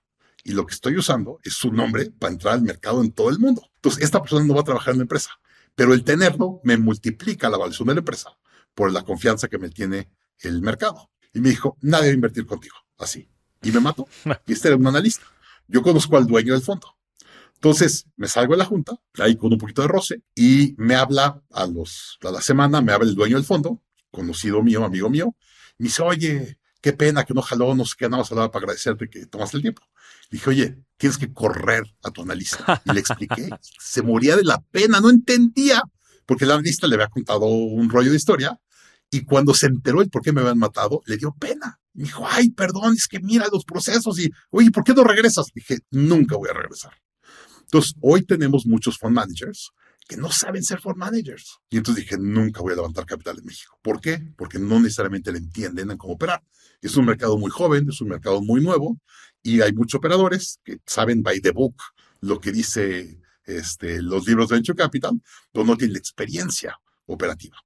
Y 0.44 0.54
lo 0.54 0.66
que 0.66 0.74
estoy 0.74 0.96
usando 0.98 1.40
es 1.44 1.54
su 1.54 1.72
nombre 1.72 2.10
para 2.12 2.32
entrar 2.32 2.54
al 2.54 2.62
mercado 2.62 3.02
en 3.02 3.12
todo 3.12 3.30
el 3.30 3.40
mundo. 3.40 3.70
Entonces, 3.76 4.04
esta 4.04 4.22
persona 4.22 4.46
no 4.46 4.54
va 4.56 4.62
a 4.62 4.64
trabajar 4.64 4.94
en 4.94 5.00
la 5.00 5.04
empresa. 5.04 5.32
Pero 5.76 5.94
el 5.94 6.04
tenerlo 6.04 6.62
me 6.64 6.78
multiplica 6.78 7.50
la 7.50 7.58
valoración 7.58 7.88
de 7.90 7.96
la 7.96 8.00
empresa 8.00 8.32
por 8.74 8.92
la 8.92 9.04
confianza 9.04 9.48
que 9.48 9.58
me 9.58 9.70
tiene 9.70 10.10
el 10.40 10.62
mercado. 10.62 11.12
Y 11.34 11.40
me 11.40 11.50
dijo, 11.50 11.78
nadie 11.82 12.08
va 12.08 12.12
a 12.12 12.16
invertir 12.16 12.46
contigo. 12.46 12.76
Así. 12.98 13.30
Y 13.62 13.72
me 13.72 13.80
mató. 13.80 14.08
Y 14.48 14.54
este 14.54 14.70
era 14.70 14.78
un 14.78 14.88
analista. 14.88 15.26
Yo 15.68 15.82
conozco 15.82 16.18
al 16.18 16.26
dueño 16.26 16.54
del 16.54 16.64
fondo. 16.64 16.97
Entonces 17.58 18.06
me 18.16 18.28
salgo 18.28 18.54
de 18.54 18.60
la 18.60 18.66
junta, 18.66 18.94
ahí 19.18 19.36
con 19.36 19.52
un 19.52 19.58
poquito 19.58 19.82
de 19.82 19.88
roce, 19.88 20.22
y 20.36 20.76
me 20.78 20.96
habla 20.96 21.42
a, 21.52 21.66
los, 21.66 22.20
a 22.24 22.30
la 22.30 22.42
semana, 22.42 22.82
me 22.82 22.92
habla 22.92 23.10
el 23.10 23.16
dueño 23.16 23.36
del 23.36 23.46
fondo, 23.46 23.82
conocido 24.12 24.62
mío, 24.62 24.86
amigo 24.86 25.10
mío, 25.10 25.36
me 25.80 25.86
dice, 25.86 26.04
oye, 26.04 26.60
qué 26.82 26.94
pena 26.94 27.24
que 27.26 27.34
no 27.34 27.42
jaló, 27.42 27.74
no 27.74 27.84
sé 27.84 27.96
qué, 27.98 28.06
nada 28.06 28.22
más 28.22 28.32
hablaba 28.32 28.52
para 28.52 28.64
agradecerte 28.64 29.10
que 29.10 29.26
tomaste 29.26 29.58
el 29.58 29.64
tiempo. 29.64 29.82
Le 30.30 30.38
dije, 30.38 30.50
oye, 30.52 30.78
tienes 30.98 31.18
que 31.18 31.34
correr 31.34 31.84
a 32.04 32.12
tu 32.12 32.22
analista. 32.22 32.82
Y 32.86 32.94
le 32.94 33.00
expliqué, 33.00 33.50
se 33.80 34.04
moría 34.04 34.36
de 34.36 34.44
la 34.44 34.62
pena, 34.72 35.00
no 35.00 35.10
entendía, 35.10 35.82
porque 36.28 36.46
el 36.46 36.52
analista 36.52 36.86
le 36.86 36.96
había 36.96 37.08
contado 37.08 37.48
un 37.48 37.90
rollo 37.90 38.12
de 38.12 38.18
historia, 38.18 38.60
y 39.10 39.24
cuando 39.24 39.56
se 39.56 39.66
enteró 39.66 40.02
el 40.02 40.10
por 40.10 40.22
qué 40.22 40.32
me 40.32 40.42
habían 40.42 40.60
matado, 40.60 41.02
le 41.06 41.18
dio 41.18 41.34
pena. 41.40 41.80
Me 41.94 42.04
dijo, 42.04 42.28
ay, 42.30 42.52
perdón, 42.52 42.94
es 42.94 43.08
que 43.08 43.20
mira 43.20 43.48
los 43.52 43.66
procesos 43.66 44.20
y, 44.20 44.30
oye, 44.52 44.70
¿por 44.70 44.84
qué 44.84 44.94
no 44.94 45.04
regresas? 45.04 45.48
Dije, 45.56 45.80
nunca 45.90 46.36
voy 46.36 46.50
a 46.50 46.54
regresar. 46.54 46.94
Entonces, 47.68 47.94
hoy 48.02 48.24
tenemos 48.24 48.66
muchos 48.66 48.98
fund 48.98 49.14
managers 49.14 49.72
que 50.08 50.18
no 50.18 50.32
saben 50.32 50.64
ser 50.64 50.80
fund 50.80 50.96
managers. 50.96 51.60
Y 51.70 51.78
entonces 51.78 52.06
dije, 52.06 52.18
nunca 52.18 52.62
voy 52.62 52.74
a 52.74 52.78
levantar 52.78 53.06
capital 53.06 53.38
en 53.40 53.46
México. 53.46 53.78
¿Por 53.82 54.00
qué? 54.00 54.34
Porque 54.38 54.58
no 54.58 54.80
necesariamente 54.80 55.32
le 55.32 55.40
entienden 55.40 55.92
en 55.92 55.98
cómo 55.98 56.14
operar. 56.14 56.42
Es 56.82 56.96
un 56.96 57.06
mercado 57.06 57.38
muy 57.38 57.52
joven, 57.52 57.90
es 57.90 58.00
un 58.00 58.10
mercado 58.10 58.42
muy 58.42 58.62
nuevo 58.62 59.00
y 59.44 59.62
hay 59.62 59.74
muchos 59.74 59.98
operadores 59.98 60.60
que 60.64 60.78
saben 60.86 61.24
by 61.24 61.42
the 61.42 61.52
book 61.52 61.76
lo 62.22 62.40
que 62.40 62.52
dice 62.52 63.20
este, 63.44 64.02
los 64.02 64.28
libros 64.28 64.50
de 64.50 64.56
Venture 64.56 64.78
Capital, 64.78 65.22
pero 65.52 65.66
no 65.66 65.76
tienen 65.76 65.94
la 65.94 66.00
experiencia 66.00 66.80
operativa. 67.06 67.58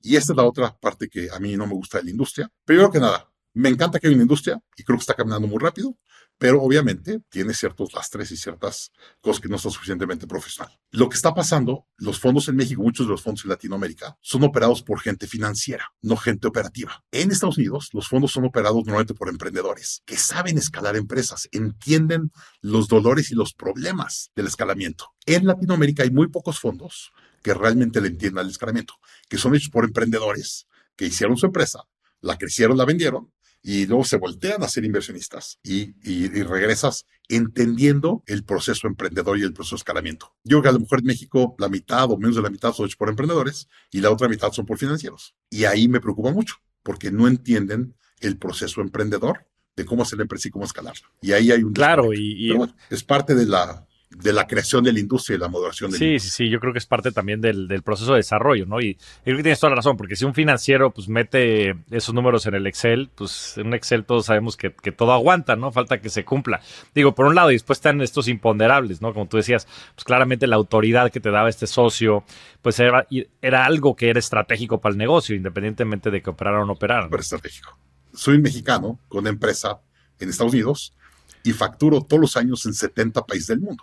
Y 0.00 0.16
esta 0.16 0.32
es 0.32 0.36
la 0.36 0.44
otra 0.44 0.76
parte 0.76 1.08
que 1.08 1.28
a 1.30 1.38
mí 1.38 1.56
no 1.56 1.66
me 1.66 1.74
gusta 1.74 1.98
de 1.98 2.04
la 2.04 2.10
industria. 2.10 2.50
Primero 2.64 2.90
que 2.90 3.00
nada, 3.00 3.30
me 3.52 3.68
encanta 3.68 4.00
que 4.00 4.08
hay 4.08 4.14
una 4.14 4.22
industria 4.22 4.60
y 4.76 4.82
creo 4.82 4.98
que 4.98 5.02
está 5.02 5.14
caminando 5.14 5.46
muy 5.46 5.58
rápido 5.58 5.96
pero 6.38 6.62
obviamente 6.62 7.20
tiene 7.28 7.54
ciertos 7.54 7.92
lastres 7.92 8.30
y 8.30 8.36
ciertas 8.36 8.92
cosas 9.20 9.40
que 9.40 9.48
no 9.48 9.58
son 9.58 9.72
suficientemente 9.72 10.26
profesional. 10.26 10.78
Lo 10.90 11.08
que 11.08 11.16
está 11.16 11.34
pasando, 11.34 11.86
los 11.96 12.18
fondos 12.18 12.48
en 12.48 12.56
México, 12.56 12.82
muchos 12.82 13.06
de 13.06 13.12
los 13.12 13.22
fondos 13.22 13.44
en 13.44 13.50
Latinoamérica, 13.50 14.16
son 14.20 14.42
operados 14.44 14.82
por 14.82 15.00
gente 15.00 15.26
financiera, 15.26 15.92
no 16.02 16.16
gente 16.16 16.46
operativa. 16.46 17.04
En 17.12 17.30
Estados 17.30 17.58
Unidos, 17.58 17.90
los 17.92 18.08
fondos 18.08 18.32
son 18.32 18.44
operados 18.44 18.84
normalmente 18.84 19.14
por 19.14 19.28
emprendedores 19.28 20.02
que 20.04 20.16
saben 20.16 20.58
escalar 20.58 20.96
empresas, 20.96 21.48
entienden 21.52 22.30
los 22.60 22.88
dolores 22.88 23.30
y 23.30 23.34
los 23.34 23.54
problemas 23.54 24.30
del 24.34 24.46
escalamiento. 24.46 25.14
En 25.26 25.46
Latinoamérica 25.46 26.02
hay 26.02 26.10
muy 26.10 26.28
pocos 26.28 26.58
fondos 26.58 27.12
que 27.42 27.54
realmente 27.54 28.00
le 28.00 28.08
entiendan 28.08 28.44
al 28.44 28.50
escalamiento, 28.50 28.94
que 29.28 29.38
son 29.38 29.54
hechos 29.54 29.68
por 29.68 29.84
emprendedores 29.84 30.66
que 30.96 31.06
hicieron 31.06 31.36
su 31.36 31.46
empresa, 31.46 31.80
la 32.20 32.38
crecieron, 32.38 32.78
la 32.78 32.86
vendieron 32.86 33.33
y 33.66 33.86
luego 33.86 34.04
se 34.04 34.18
voltean 34.18 34.62
a 34.62 34.68
ser 34.68 34.84
inversionistas 34.84 35.58
y, 35.62 35.94
regresas 36.42 37.06
entendiendo 37.28 38.22
el 38.26 38.44
proceso 38.44 38.86
emprendedor 38.86 39.38
y 39.38 39.42
el 39.42 39.54
proceso 39.54 39.76
de 39.76 39.78
escalamiento. 39.78 40.34
Yo 40.44 40.60
creo 40.60 40.62
que 40.62 40.68
a 40.68 40.72
lo 40.72 40.80
mejor 40.80 40.98
en 40.98 41.06
México 41.06 41.56
la 41.58 41.70
mitad 41.70 42.10
o 42.10 42.18
menos 42.18 42.36
de 42.36 42.42
la 42.42 42.50
mitad 42.50 42.74
son 42.74 42.84
hechos 42.84 42.96
por 42.96 43.08
emprendedores 43.08 43.68
y 43.90 44.02
la 44.02 44.10
otra 44.10 44.28
mitad 44.28 44.52
son 44.52 44.66
por 44.66 44.76
financieros. 44.76 45.34
Y 45.48 45.64
ahí 45.64 45.88
me 45.88 46.00
preocupa 46.00 46.30
mucho 46.30 46.56
porque 46.82 47.10
no 47.10 47.26
entienden 47.26 47.96
el 48.20 48.36
proceso 48.36 48.82
emprendedor 48.82 49.46
de 49.74 49.86
cómo 49.86 50.02
hacer 50.02 50.18
la 50.18 50.24
empresa 50.24 50.48
y 50.48 50.50
cómo 50.50 50.66
escalarla. 50.66 51.10
Y 51.22 51.32
ahí 51.32 51.50
hay 51.50 51.62
un... 51.62 51.72
Claro, 51.72 52.12
y, 52.12 52.54
es 52.90 53.02
parte 53.02 53.34
de 53.34 53.46
la, 53.46 53.86
de 54.16 54.32
la 54.32 54.46
creación 54.46 54.84
de 54.84 54.92
la 54.92 55.00
industria 55.00 55.36
y 55.36 55.38
la 55.38 55.48
moderación 55.48 55.90
de 55.90 55.98
sí, 55.98 56.18
Sí, 56.18 56.30
sí, 56.30 56.48
yo 56.48 56.60
creo 56.60 56.72
que 56.72 56.78
es 56.78 56.86
parte 56.86 57.12
también 57.12 57.40
del, 57.40 57.82
proceso 57.82 58.12
de 58.12 58.18
desarrollo, 58.18 58.66
¿no? 58.66 58.80
Y 58.80 58.96
creo 59.24 59.36
que 59.36 59.42
tienes 59.42 59.60
toda 59.60 59.70
la 59.70 59.76
razón, 59.76 59.96
porque 59.96 60.16
si 60.16 60.24
un 60.24 60.34
financiero 60.34 60.90
pues 60.92 61.08
mete 61.08 61.76
esos 61.90 62.14
números 62.14 62.46
en 62.46 62.54
el 62.54 62.66
Excel, 62.66 63.10
pues 63.14 63.58
en 63.58 63.68
un 63.68 63.74
Excel 63.74 64.04
todos 64.04 64.26
sabemos 64.26 64.56
que, 64.56 64.70
todo 64.70 65.12
aguanta, 65.12 65.56
¿no? 65.56 65.72
Falta 65.72 66.00
que 66.00 66.08
se 66.08 66.24
cumpla. 66.24 66.60
Digo, 66.94 67.14
por 67.14 67.26
un 67.26 67.34
lado, 67.34 67.50
y 67.50 67.54
después 67.54 67.78
están 67.78 68.00
estos 68.00 68.28
imponderables, 68.28 69.02
¿no? 69.02 69.12
Como 69.12 69.26
tú 69.26 69.36
decías, 69.36 69.66
pues 69.94 70.04
claramente 70.04 70.46
la 70.46 70.56
autoridad 70.56 71.10
que 71.10 71.20
te 71.20 71.30
daba 71.30 71.48
este 71.48 71.66
socio, 71.66 72.24
pues 72.62 72.78
era, 72.78 73.06
era 73.42 73.64
algo 73.64 73.96
que 73.96 74.10
era 74.10 74.18
estratégico 74.18 74.80
para 74.80 74.92
el 74.92 74.98
negocio, 74.98 75.34
independientemente 75.34 76.10
de 76.10 76.22
que 76.22 76.30
operara 76.30 76.62
o 76.62 76.64
no 76.64 76.74
operara. 76.74 77.08
Pero 77.08 77.20
estratégico. 77.20 77.76
Soy 78.12 78.38
mexicano 78.38 78.98
con 79.08 79.20
una 79.20 79.30
empresa 79.30 79.80
en 80.20 80.28
Estados 80.28 80.52
Unidos 80.52 80.94
y 81.42 81.52
facturo 81.52 82.02
todos 82.02 82.20
los 82.20 82.36
años 82.36 82.64
en 82.66 82.74
70 82.74 83.24
países 83.26 83.48
del 83.48 83.60
mundo. 83.60 83.82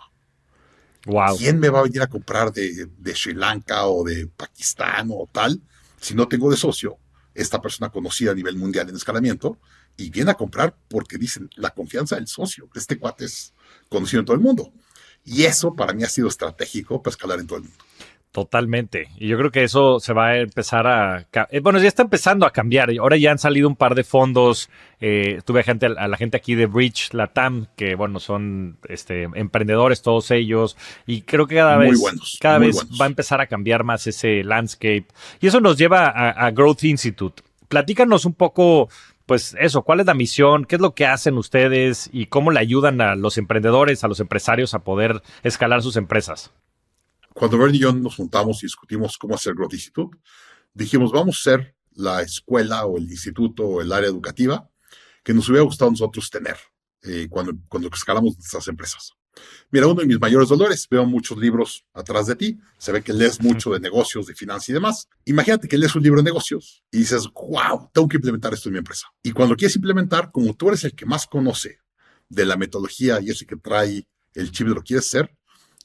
¿Quién 1.38 1.58
me 1.58 1.68
va 1.68 1.80
a 1.80 1.84
venir 1.84 2.02
a 2.02 2.06
comprar 2.06 2.52
de, 2.52 2.88
Sri 3.14 3.34
Lanka 3.34 3.86
o 3.86 4.04
de 4.04 4.26
Pakistán 4.28 5.08
o 5.10 5.28
tal 5.30 5.60
si 6.00 6.14
no 6.14 6.28
tengo 6.28 6.50
de 6.50 6.56
socio 6.56 6.98
esta 7.34 7.60
persona 7.60 7.90
conocida 7.90 8.32
a 8.32 8.34
nivel 8.34 8.56
mundial 8.56 8.88
en 8.88 8.96
escalamiento 8.96 9.58
y 9.96 10.10
viene 10.10 10.30
a 10.30 10.34
comprar 10.34 10.76
porque 10.88 11.18
dicen 11.18 11.50
la 11.56 11.70
confianza 11.70 12.16
del 12.16 12.26
socio. 12.26 12.68
Este 12.74 12.98
cuate 12.98 13.24
es 13.24 13.54
conocido 13.88 14.20
en 14.20 14.26
todo 14.26 14.36
el 14.36 14.42
mundo. 14.42 14.72
Y 15.24 15.44
eso 15.44 15.74
para 15.74 15.92
mí 15.92 16.02
ha 16.02 16.08
sido 16.08 16.28
estratégico 16.28 17.02
para 17.02 17.12
escalar 17.12 17.40
en 17.40 17.46
todo 17.46 17.58
el 17.58 17.64
mundo. 17.64 17.84
Totalmente. 18.32 19.08
Y 19.18 19.28
yo 19.28 19.36
creo 19.36 19.50
que 19.50 19.62
eso 19.62 20.00
se 20.00 20.14
va 20.14 20.28
a 20.28 20.38
empezar 20.38 20.86
a... 20.86 21.26
Eh, 21.50 21.60
bueno, 21.60 21.78
ya 21.78 21.86
está 21.86 22.02
empezando 22.02 22.46
a 22.46 22.50
cambiar. 22.50 22.88
Ahora 22.98 23.18
ya 23.18 23.30
han 23.30 23.38
salido 23.38 23.68
un 23.68 23.76
par 23.76 23.94
de 23.94 24.04
fondos. 24.04 24.70
Eh, 25.00 25.42
tuve 25.44 25.62
gente, 25.62 25.84
a 25.84 26.08
la 26.08 26.16
gente 26.16 26.38
aquí 26.38 26.54
de 26.54 26.64
Bridge, 26.64 27.12
Latam, 27.12 27.66
que 27.76 27.94
bueno, 27.94 28.20
son 28.20 28.78
este, 28.88 29.24
emprendedores 29.34 30.00
todos 30.00 30.30
ellos. 30.30 30.78
Y 31.06 31.22
creo 31.22 31.46
que 31.46 31.56
cada 31.56 31.76
vez, 31.76 32.00
cada 32.40 32.56
vez 32.56 32.86
va 32.98 33.04
a 33.04 33.08
empezar 33.08 33.42
a 33.42 33.48
cambiar 33.48 33.84
más 33.84 34.06
ese 34.06 34.42
landscape. 34.42 35.04
Y 35.42 35.48
eso 35.48 35.60
nos 35.60 35.76
lleva 35.76 36.08
a, 36.08 36.50
Growth 36.52 36.84
Institute. 36.84 37.42
Platícanos 37.68 38.24
un 38.24 38.32
poco 38.32 38.88
pues 39.26 39.54
eso, 39.60 39.82
¿cuál 39.82 40.00
es 40.00 40.06
la 40.06 40.14
misión? 40.14 40.64
¿Qué 40.64 40.76
es 40.76 40.80
lo 40.80 40.94
que 40.94 41.06
hacen 41.06 41.36
ustedes? 41.36 42.08
¿Y 42.12 42.26
cómo 42.26 42.50
le 42.50 42.60
ayudan 42.60 43.00
a 43.02 43.14
los 43.14 43.36
emprendedores, 43.36 44.04
a 44.04 44.08
los 44.08 44.20
empresarios 44.20 44.72
a 44.72 44.80
poder 44.80 45.22
escalar 45.42 45.82
sus 45.82 45.96
empresas? 45.96 46.50
Cuando 47.34 47.58
Bernie 47.58 47.78
y 47.78 47.82
yo 47.82 47.92
nos 47.92 48.16
juntamos 48.16 48.62
y 48.62 48.66
discutimos 48.66 49.16
cómo 49.18 49.34
hacer 49.34 49.54
Growth 49.54 49.74
Institute, 49.74 50.18
dijimos, 50.74 51.12
vamos 51.12 51.38
a 51.38 51.50
ser 51.50 51.76
la 51.94 52.22
escuela 52.22 52.86
o 52.86 52.98
el 52.98 53.10
instituto 53.10 53.64
o 53.64 53.80
el 53.80 53.92
área 53.92 54.08
educativa 54.08 54.68
que 55.22 55.34
nos 55.34 55.48
hubiera 55.48 55.64
gustado 55.64 55.88
a 55.88 55.92
nosotros 55.92 56.30
tener 56.30 56.56
eh, 57.02 57.28
cuando, 57.30 57.52
cuando 57.68 57.88
escalamos 57.92 58.36
nuestras 58.36 58.66
empresas. 58.68 59.12
Mira, 59.70 59.86
uno 59.86 60.00
de 60.00 60.06
mis 60.06 60.20
mayores 60.20 60.48
dolores, 60.48 60.86
veo 60.90 61.06
muchos 61.06 61.38
libros 61.38 61.86
atrás 61.94 62.26
de 62.26 62.36
ti, 62.36 62.58
se 62.78 62.92
ve 62.92 63.02
que 63.02 63.12
lees 63.12 63.40
mucho 63.40 63.70
de 63.70 63.80
negocios, 63.80 64.26
de 64.26 64.34
finanzas 64.34 64.68
y 64.68 64.72
demás. 64.74 65.08
Imagínate 65.24 65.68
que 65.68 65.78
lees 65.78 65.94
un 65.94 66.02
libro 66.02 66.18
de 66.18 66.24
negocios 66.24 66.84
y 66.90 66.98
dices, 66.98 67.28
wow, 67.34 67.90
tengo 67.92 68.08
que 68.08 68.16
implementar 68.16 68.52
esto 68.52 68.68
en 68.68 68.74
mi 68.74 68.78
empresa. 68.78 69.06
Y 69.22 69.32
cuando 69.32 69.56
quieres 69.56 69.74
implementar, 69.76 70.30
como 70.30 70.54
tú 70.54 70.68
eres 70.68 70.84
el 70.84 70.94
que 70.94 71.06
más 71.06 71.26
conoce 71.26 71.78
de 72.28 72.44
la 72.44 72.56
metodología 72.56 73.20
y 73.20 73.30
ese 73.30 73.46
que 73.46 73.56
trae 73.56 74.06
el 74.34 74.50
chip 74.50 74.66
de 74.66 74.74
lo 74.74 74.80
que 74.80 74.88
quieres 74.88 75.06
hacer, 75.06 75.34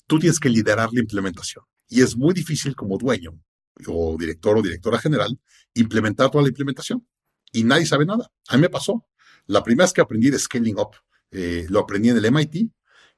tú 0.07 0.19
tienes 0.19 0.39
que 0.39 0.49
liderar 0.49 0.89
la 0.91 1.01
implementación. 1.01 1.63
Y 1.89 2.01
es 2.01 2.15
muy 2.17 2.33
difícil 2.33 2.75
como 2.75 2.97
dueño 2.97 3.39
o 3.85 4.17
director 4.17 4.57
o 4.57 4.61
directora 4.61 4.97
general 4.97 5.39
implementar 5.73 6.31
toda 6.31 6.43
la 6.43 6.49
implementación. 6.49 7.07
Y 7.51 7.63
nadie 7.63 7.85
sabe 7.85 8.05
nada. 8.05 8.29
A 8.49 8.55
mí 8.55 8.61
me 8.61 8.69
pasó. 8.69 9.05
La 9.45 9.63
primera 9.63 9.85
vez 9.85 9.93
que 9.93 10.01
aprendí 10.01 10.29
de 10.29 10.39
Scaling 10.39 10.77
Up, 10.79 10.95
eh, 11.31 11.65
lo 11.69 11.79
aprendí 11.79 12.09
en 12.09 12.17
el 12.17 12.25
MIT 12.31 12.71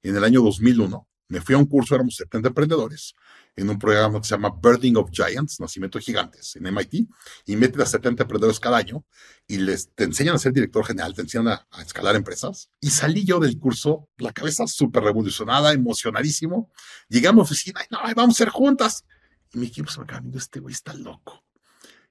en 0.04 0.16
el 0.16 0.24
año 0.24 0.42
2001. 0.42 1.08
me 1.30 1.42
fui 1.42 1.54
a 1.54 1.60
un 1.60 1.66
curso, 1.66 1.94
éramos 1.94 2.16
70 2.16 2.48
emprendedores, 2.50 3.14
en 3.60 3.70
un 3.70 3.78
programa 3.78 4.20
que 4.22 4.28
se 4.28 4.36
llama 4.36 4.58
Birthing 4.62 4.96
of 4.96 5.10
Giants, 5.12 5.60
Nacimiento 5.60 5.98
de 5.98 6.06
Gigantes, 6.06 6.56
en 6.56 6.64
MIT, 6.64 7.10
y 7.46 7.56
meten 7.58 7.82
a 7.82 7.86
70 7.86 8.24
emprendedores 8.24 8.60
cada 8.60 8.78
año 8.78 9.06
y 9.48 9.58
les 9.58 9.90
te 9.94 10.06
enseñan 10.06 10.36
a 10.36 10.40
ser 10.40 10.54
director 10.54 10.86
general, 10.86 11.14
te 11.14 11.22
enseñan 11.22 11.50
a, 11.50 11.68
escalar 11.82 12.16
empresas. 12.16 12.70
Y 12.80 12.90
salí 12.90 13.26
yo 13.26 13.40
del 13.40 13.60
curso, 13.60 14.08
la 14.18 14.32
cabeza 14.32 14.66
súper 14.66 15.04
revolucionada, 15.04 15.74
emocionadísimo. 15.74 16.72
Llegué 17.10 17.28
a 17.28 17.32
oficina 17.32 17.82
y 17.82 17.94
no, 17.94 18.00
vamos 18.16 18.36
a 18.36 18.38
ser 18.38 18.50
juntas. 18.50 19.06
Y 19.54 19.58
mi 19.58 19.68
equipo 19.68 19.92
se 19.92 20.00
me 20.00 20.06
acaba 20.06 20.26
este 20.36 20.60
güey 20.60 20.74
está 20.74 20.94
loco. 20.94 21.44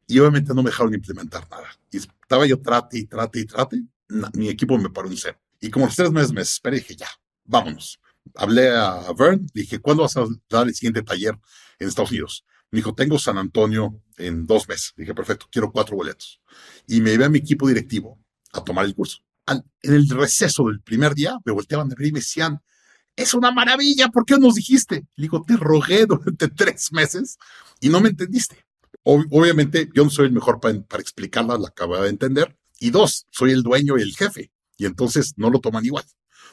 Y 0.06 0.18
obviamente 0.18 0.52
no 0.52 0.62
me 0.62 0.70
dejaron 0.70 0.92
implementar 0.92 1.48
nada. 1.50 1.68
Y 1.90 1.98
estaba 1.98 2.46
yo 2.46 2.60
trate 2.60 2.98
y 2.98 3.04
trate 3.04 3.40
y 3.40 3.44
trate. 3.46 3.82
mi 4.34 4.48
equipo 4.48 4.76
me 4.76 4.90
paró 4.90 5.08
un 5.08 5.16
cero. 5.16 5.38
Y 5.60 5.70
como 5.70 5.86
los 5.86 5.96
tres 5.96 6.10
meses 6.10 6.32
me 6.32 6.42
esperé, 6.42 6.76
dije, 6.76 6.94
ya, 6.94 7.08
vámonos 7.44 8.00
hablé 8.34 8.70
a 8.70 9.12
Vern, 9.16 9.46
dije, 9.54 9.78
¿cuándo 9.78 10.02
vas 10.02 10.16
a 10.16 10.24
dar 10.48 10.66
el 10.66 10.74
siguiente 10.74 11.02
taller 11.02 11.38
en 11.78 11.88
Estados 11.88 12.10
Unidos? 12.10 12.44
Me 12.70 12.78
dijo, 12.78 12.94
tengo 12.94 13.18
San 13.18 13.38
Antonio 13.38 14.02
en 14.16 14.46
dos 14.46 14.68
meses. 14.68 14.92
Dije, 14.96 15.14
perfecto, 15.14 15.46
quiero 15.50 15.72
cuatro 15.72 15.96
boletos. 15.96 16.40
Y 16.86 17.00
me 17.00 17.10
llevé 17.10 17.24
a 17.24 17.30
mi 17.30 17.38
equipo 17.38 17.66
directivo 17.66 18.18
a 18.52 18.62
tomar 18.62 18.84
el 18.84 18.94
curso. 18.94 19.18
en 19.46 19.94
el 19.94 20.08
receso 20.10 20.66
del 20.66 20.80
primer 20.80 21.14
día, 21.14 21.38
me 21.44 21.52
volteaban 21.52 21.90
a 21.90 21.94
ver 21.96 22.08
y 22.08 22.12
me 22.12 22.20
decían, 22.20 22.60
es 23.16 23.34
una 23.34 23.50
maravilla, 23.50 24.08
¿por 24.08 24.24
qué 24.24 24.36
nos 24.36 24.54
dijiste? 24.54 25.06
Le 25.16 25.22
digo, 25.22 25.42
te 25.46 25.56
rogué 25.56 26.06
durante 26.08 26.48
tres 26.48 26.92
meses 26.92 27.38
y 27.80 27.88
no 27.88 28.00
me 28.00 28.10
entendiste. 28.10 28.64
obviamente, 29.02 29.88
yo 29.94 30.04
no 30.04 30.10
soy 30.10 30.26
el 30.26 30.32
mejor 30.32 30.60
para, 30.60 30.80
para 30.82 31.00
explicarla, 31.00 31.58
la 31.58 31.68
acabo 31.68 32.00
de 32.00 32.10
entender. 32.10 32.56
Y 32.78 32.90
dos, 32.90 33.26
soy 33.30 33.52
el 33.52 33.62
dueño 33.62 33.98
y 33.98 34.02
el 34.02 34.14
jefe. 34.14 34.52
Y 34.76 34.86
entonces 34.86 35.32
no 35.36 35.50
lo 35.50 35.58
toman 35.60 35.84
igual. 35.84 36.04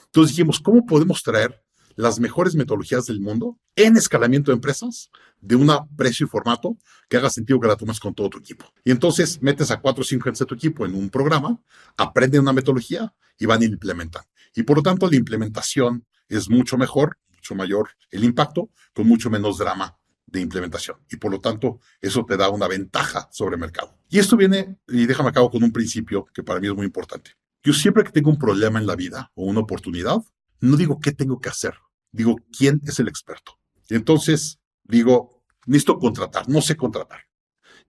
Entonces 0.05 0.35
dijimos, 0.35 0.59
¿cómo 0.59 0.85
podemos 0.85 1.21
traer 1.21 1.64
las 1.95 2.19
mejores 2.19 2.55
metodologías 2.55 3.05
del 3.05 3.19
mundo 3.19 3.57
en 3.75 3.97
escalamiento 3.97 4.51
de 4.51 4.55
empresas 4.55 5.09
de 5.41 5.55
un 5.55 5.71
precio 5.95 6.25
y 6.25 6.29
formato 6.29 6.77
que 7.09 7.17
haga 7.17 7.29
sentido 7.29 7.59
que 7.59 7.67
la 7.67 7.75
tomes 7.75 7.99
con 7.99 8.13
todo 8.13 8.29
tu 8.29 8.37
equipo. 8.39 8.65
Y 8.83 8.91
entonces 8.91 9.41
metes 9.41 9.71
a 9.71 9.79
cuatro 9.79 10.01
o 10.01 10.05
cinco 10.05 10.25
gente 10.25 10.39
de 10.39 10.45
tu 10.45 10.55
equipo 10.55 10.85
en 10.85 10.95
un 10.95 11.09
programa, 11.09 11.61
aprenden 11.97 12.41
una 12.41 12.53
metodología 12.53 13.13
y 13.37 13.45
van 13.45 13.61
y 13.61 13.67
la 13.67 13.73
implementan. 13.73 14.23
Y 14.55 14.63
por 14.63 14.77
lo 14.77 14.83
tanto, 14.83 15.09
la 15.09 15.15
implementación 15.15 16.05
es 16.29 16.49
mucho 16.49 16.77
mejor, 16.77 17.17
mucho 17.35 17.55
mayor 17.55 17.89
el 18.09 18.23
impacto, 18.23 18.69
con 18.93 19.07
mucho 19.07 19.29
menos 19.29 19.57
drama 19.57 19.97
de 20.25 20.41
implementación. 20.41 20.97
Y 21.11 21.17
por 21.17 21.31
lo 21.31 21.39
tanto, 21.39 21.79
eso 22.01 22.25
te 22.25 22.37
da 22.37 22.49
una 22.49 22.67
ventaja 22.67 23.27
sobre 23.31 23.57
mercado. 23.57 23.97
Y 24.09 24.19
esto 24.19 24.37
viene, 24.37 24.77
y 24.87 25.05
déjame 25.05 25.29
acabo 25.29 25.51
con 25.51 25.63
un 25.63 25.71
principio 25.71 26.25
que 26.33 26.43
para 26.43 26.59
mí 26.59 26.67
es 26.67 26.73
muy 26.73 26.85
importante. 26.85 27.31
Yo 27.63 27.73
siempre 27.73 28.03
que 28.03 28.11
tengo 28.11 28.29
un 28.29 28.37
problema 28.37 28.79
en 28.79 28.87
la 28.87 28.95
vida 28.95 29.31
o 29.35 29.45
una 29.45 29.61
oportunidad, 29.61 30.21
no 30.59 30.77
digo 30.77 30.99
qué 30.99 31.11
tengo 31.11 31.39
que 31.39 31.49
hacer, 31.49 31.73
digo 32.15 32.37
quién 32.57 32.81
es 32.85 32.99
el 32.99 33.07
experto. 33.07 33.59
Entonces 33.89 34.59
digo, 34.83 35.43
necesito 35.65 35.99
contratar, 35.99 36.47
no 36.49 36.61
sé 36.61 36.75
contratar. 36.75 37.21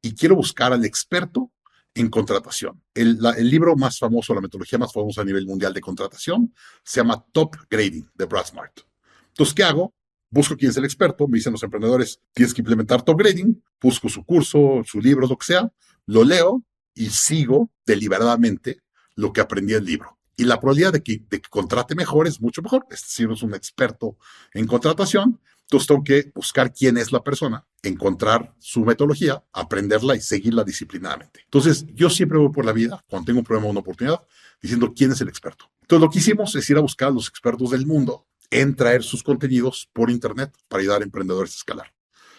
Y 0.02 0.14
quiero 0.14 0.36
buscar 0.36 0.72
al 0.72 0.84
experto 0.84 1.52
en 1.94 2.10
contratación. 2.10 2.82
El, 2.92 3.18
libro 3.48 3.74
más 3.76 3.98
famoso, 3.98 4.34
la 4.34 4.40
metodología 4.40 4.78
más 4.78 4.92
famosa 4.92 5.22
a 5.22 5.24
nivel 5.24 5.46
mundial 5.46 5.72
de 5.72 5.80
contratación, 5.80 6.52
se 6.84 7.00
llama 7.00 7.24
Top 7.32 7.56
Grading 7.70 8.10
de 8.14 8.24
Brad 8.26 8.46
Smart. 8.46 8.80
Entonces, 9.28 9.54
¿qué 9.54 9.62
hago? 9.62 9.94
Busco 10.28 10.56
quién 10.56 10.70
es 10.70 10.76
el 10.76 10.84
experto, 10.84 11.26
me 11.28 11.36
dicen 11.38 11.52
los 11.52 11.62
emprendedores, 11.62 12.20
tienes 12.34 12.52
que 12.52 12.60
implementar 12.60 13.02
Top 13.02 13.18
Grading, 13.18 13.62
busco 13.80 14.08
su 14.08 14.24
curso, 14.24 14.82
su 14.84 15.00
libro, 15.00 15.26
lo 15.26 15.38
que 15.38 15.46
sea, 15.46 15.72
lo 16.04 16.24
leo 16.24 16.64
y 16.94 17.06
sigo 17.10 17.70
deliberadamente 17.86 18.82
lo 19.14 19.32
que 19.32 19.40
aprendí 19.40 19.72
en 19.72 19.78
el 19.78 19.84
libro 19.86 20.15
y 20.36 20.44
la 20.44 20.60
probabilidad 20.60 20.92
de 20.92 21.02
que, 21.02 21.22
contrate 21.48 21.94
mejor 21.94 22.26
es 22.26 22.40
mucho 22.40 22.62
mejor. 22.62 22.86
Es 22.90 23.02
decir, 23.02 23.28
es 23.30 23.42
un 23.42 23.54
experto 23.54 24.16
en 24.52 24.66
contratación, 24.66 25.40
entonces 25.62 25.86
tengo 25.88 26.04
que 26.04 26.30
buscar 26.34 26.72
quién 26.72 26.96
es 26.98 27.10
la 27.10 27.24
persona, 27.24 27.66
encontrar 27.82 28.54
su 28.58 28.84
metodología, 28.84 29.42
aprenderla 29.52 30.14
y 30.14 30.20
seguirla 30.20 30.62
disciplinadamente. 30.62 31.40
Entonces, 31.44 31.86
yo 31.94 32.10
siempre 32.10 32.38
voy 32.38 32.52
por 32.52 32.64
la 32.64 32.72
vida, 32.72 33.02
cuando 33.08 33.26
tengo 33.26 33.40
un 33.40 33.44
problema 33.44 33.68
o 33.68 33.70
una 33.70 33.80
oportunidad, 33.80 34.20
diciendo 34.60 34.92
quién 34.94 35.12
es 35.12 35.20
el 35.20 35.28
experto. 35.28 35.70
Entonces, 35.80 36.02
lo 36.02 36.10
que 36.10 36.18
hicimos 36.18 36.54
es 36.54 36.68
ir 36.70 36.76
a 36.76 36.80
buscar 36.80 37.08
a 37.08 37.12
los 37.12 37.28
expertos 37.28 37.70
del 37.70 37.86
mundo 37.86 38.26
en 38.50 38.76
traer 38.76 39.02
sus 39.02 39.22
contenidos 39.22 39.88
por 39.92 40.10
Internet 40.10 40.52
para 40.68 40.82
ayudar 40.82 41.00
a 41.00 41.04
emprendedores 41.04 41.52
a 41.52 41.56
escalar. 41.56 41.92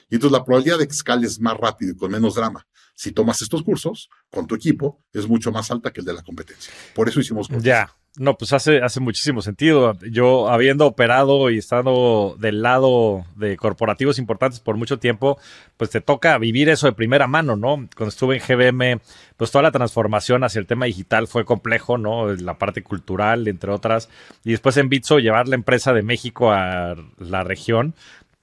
Y 0.09 0.15
entonces 0.15 0.37
la 0.37 0.45
probabilidad 0.45 0.77
de 0.77 0.87
que 0.87 0.93
escales 0.93 1.39
más 1.39 1.57
rápido 1.57 1.91
y 1.91 1.97
con 1.97 2.11
menos 2.11 2.35
drama 2.35 2.65
si 2.97 3.11
tomas 3.11 3.43
estos 3.43 3.61
cursos 3.61 4.09
con 4.31 4.47
tu 4.47 4.55
equipo, 4.55 4.99
es 5.13 5.27
mucho 5.27 5.51
más 5.51 5.69
alta 5.69 5.93
que 5.93 5.99
el 5.99 6.05
de 6.07 6.13
la 6.13 6.23
competencia. 6.23 6.73
Por 6.95 7.07
eso 7.07 7.19
hicimos 7.19 7.47
cursos. 7.47 7.63
Ya, 7.63 7.93
no, 8.17 8.35
pues 8.35 8.51
hace, 8.53 8.81
hace 8.81 8.99
muchísimo 8.99 9.43
sentido. 9.43 9.95
Yo, 10.09 10.49
habiendo 10.49 10.87
operado 10.87 11.51
y 11.51 11.59
estado 11.59 12.35
del 12.39 12.63
lado 12.63 13.23
de 13.35 13.55
corporativos 13.55 14.17
importantes 14.17 14.59
por 14.59 14.77
mucho 14.77 14.97
tiempo, 14.97 15.37
pues 15.77 15.91
te 15.91 16.01
toca 16.01 16.35
vivir 16.39 16.69
eso 16.69 16.87
de 16.87 16.93
primera 16.93 17.27
mano, 17.27 17.55
¿no? 17.55 17.87
Cuando 17.95 18.09
estuve 18.09 18.37
en 18.37 18.41
GBM, 18.41 18.99
pues 19.37 19.51
toda 19.51 19.61
la 19.61 19.71
transformación 19.71 20.43
hacia 20.43 20.57
el 20.57 20.65
tema 20.65 20.87
digital 20.87 21.27
fue 21.27 21.45
complejo, 21.45 21.99
¿no? 21.99 22.33
La 22.33 22.57
parte 22.57 22.81
cultural, 22.81 23.47
entre 23.47 23.69
otras. 23.69 24.09
Y 24.43 24.49
después 24.49 24.75
en 24.77 24.89
Bitso, 24.89 25.19
llevar 25.19 25.47
la 25.47 25.55
empresa 25.55 25.93
de 25.93 26.01
México 26.01 26.51
a 26.51 26.95
la 27.19 27.43
región, 27.43 27.93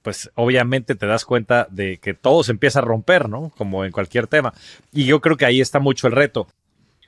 pues 0.05 0.29
obviamente 0.35 0.93
te 0.93 1.07
das 1.07 1.25
cuenta 1.25 1.67
de 1.71 1.97
que 1.97 2.13
todo 2.13 2.43
se 2.43 2.51
empieza 2.51 2.77
a 2.77 2.83
romper, 2.83 3.27
¿no? 3.27 3.51
Como 3.57 3.85
en 3.85 3.91
cualquier 3.91 4.27
tema. 4.27 4.53
Y 4.91 5.05
yo 5.05 5.19
creo 5.19 5.35
que 5.35 5.47
ahí 5.47 5.61
está 5.61 5.79
mucho 5.79 6.05
el 6.05 6.13
reto. 6.13 6.47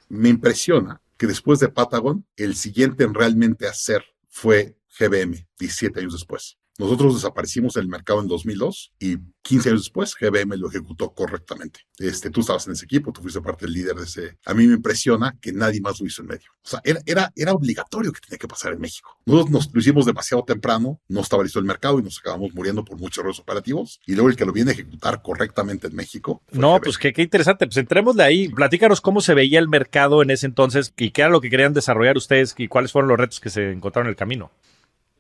Me 0.10 0.29
impresiona 0.29 0.99
que 1.15 1.27
después 1.27 1.60
de 1.60 1.69
Patagon, 1.69 2.25
el 2.38 2.55
siguiente 2.55 3.03
en 3.03 3.13
realmente 3.13 3.67
hacer 3.67 4.03
fue 4.29 4.79
GBM, 4.97 5.47
17 5.60 5.99
años 5.99 6.13
después. 6.13 6.57
Nosotros 6.77 7.15
desaparecimos 7.15 7.73
del 7.73 7.87
mercado 7.87 8.21
en 8.21 8.27
2002 8.27 8.93
y 8.99 9.17
15 9.41 9.69
años 9.69 9.81
después 9.83 10.15
GBM 10.19 10.57
lo 10.57 10.69
ejecutó 10.69 11.11
correctamente. 11.11 11.79
Este, 11.97 12.29
tú 12.29 12.41
estabas 12.41 12.67
en 12.67 12.73
ese 12.73 12.85
equipo, 12.85 13.11
tú 13.11 13.21
fuiste 13.21 13.41
parte 13.41 13.65
del 13.65 13.73
líder 13.73 13.95
de 13.95 14.03
ese. 14.03 14.37
A 14.45 14.53
mí 14.53 14.67
me 14.67 14.75
impresiona 14.75 15.35
que 15.41 15.51
nadie 15.53 15.81
más 15.81 15.99
lo 15.99 16.05
hizo 16.05 16.21
en 16.21 16.27
medio. 16.27 16.49
O 16.63 16.69
sea, 16.69 16.81
era, 16.83 16.99
era, 17.05 17.31
era 17.35 17.53
obligatorio 17.53 18.11
que 18.11 18.19
tenía 18.19 18.37
que 18.37 18.47
pasar 18.47 18.73
en 18.73 18.79
México. 18.79 19.17
Nosotros 19.25 19.51
nos 19.51 19.73
lo 19.73 19.79
hicimos 19.79 20.05
demasiado 20.05 20.43
temprano, 20.43 21.01
no 21.07 21.21
estaba 21.21 21.43
listo 21.43 21.57
el 21.57 21.65
mercado 21.65 21.97
y 21.97 22.03
nos 22.03 22.19
acabamos 22.19 22.53
muriendo 22.53 22.85
por 22.85 22.99
muchos 22.99 23.19
errores 23.19 23.39
operativos. 23.39 23.99
Y 24.05 24.13
luego 24.13 24.29
el 24.29 24.35
que 24.35 24.45
lo 24.45 24.53
viene 24.53 24.71
a 24.71 24.73
ejecutar 24.73 25.23
correctamente 25.23 25.87
en 25.87 25.95
México. 25.95 26.43
No, 26.51 26.79
pues 26.79 26.97
qué, 26.99 27.11
qué 27.11 27.23
interesante. 27.23 27.65
Pues 27.65 27.77
entremos 27.77 28.15
de 28.15 28.23
ahí. 28.23 28.49
Platícanos 28.49 29.01
cómo 29.01 29.21
se 29.21 29.33
veía 29.33 29.57
el 29.57 29.67
mercado 29.67 30.21
en 30.21 30.29
ese 30.29 30.45
entonces 30.45 30.93
y 30.95 31.09
qué 31.09 31.21
era 31.21 31.31
lo 31.31 31.41
que 31.41 31.49
querían 31.49 31.73
desarrollar 31.73 32.17
ustedes 32.17 32.53
y 32.57 32.67
cuáles 32.67 32.91
fueron 32.91 33.09
los 33.09 33.17
retos 33.17 33.39
que 33.39 33.49
se 33.49 33.71
encontraron 33.71 34.07
en 34.07 34.11
el 34.11 34.15
camino. 34.15 34.51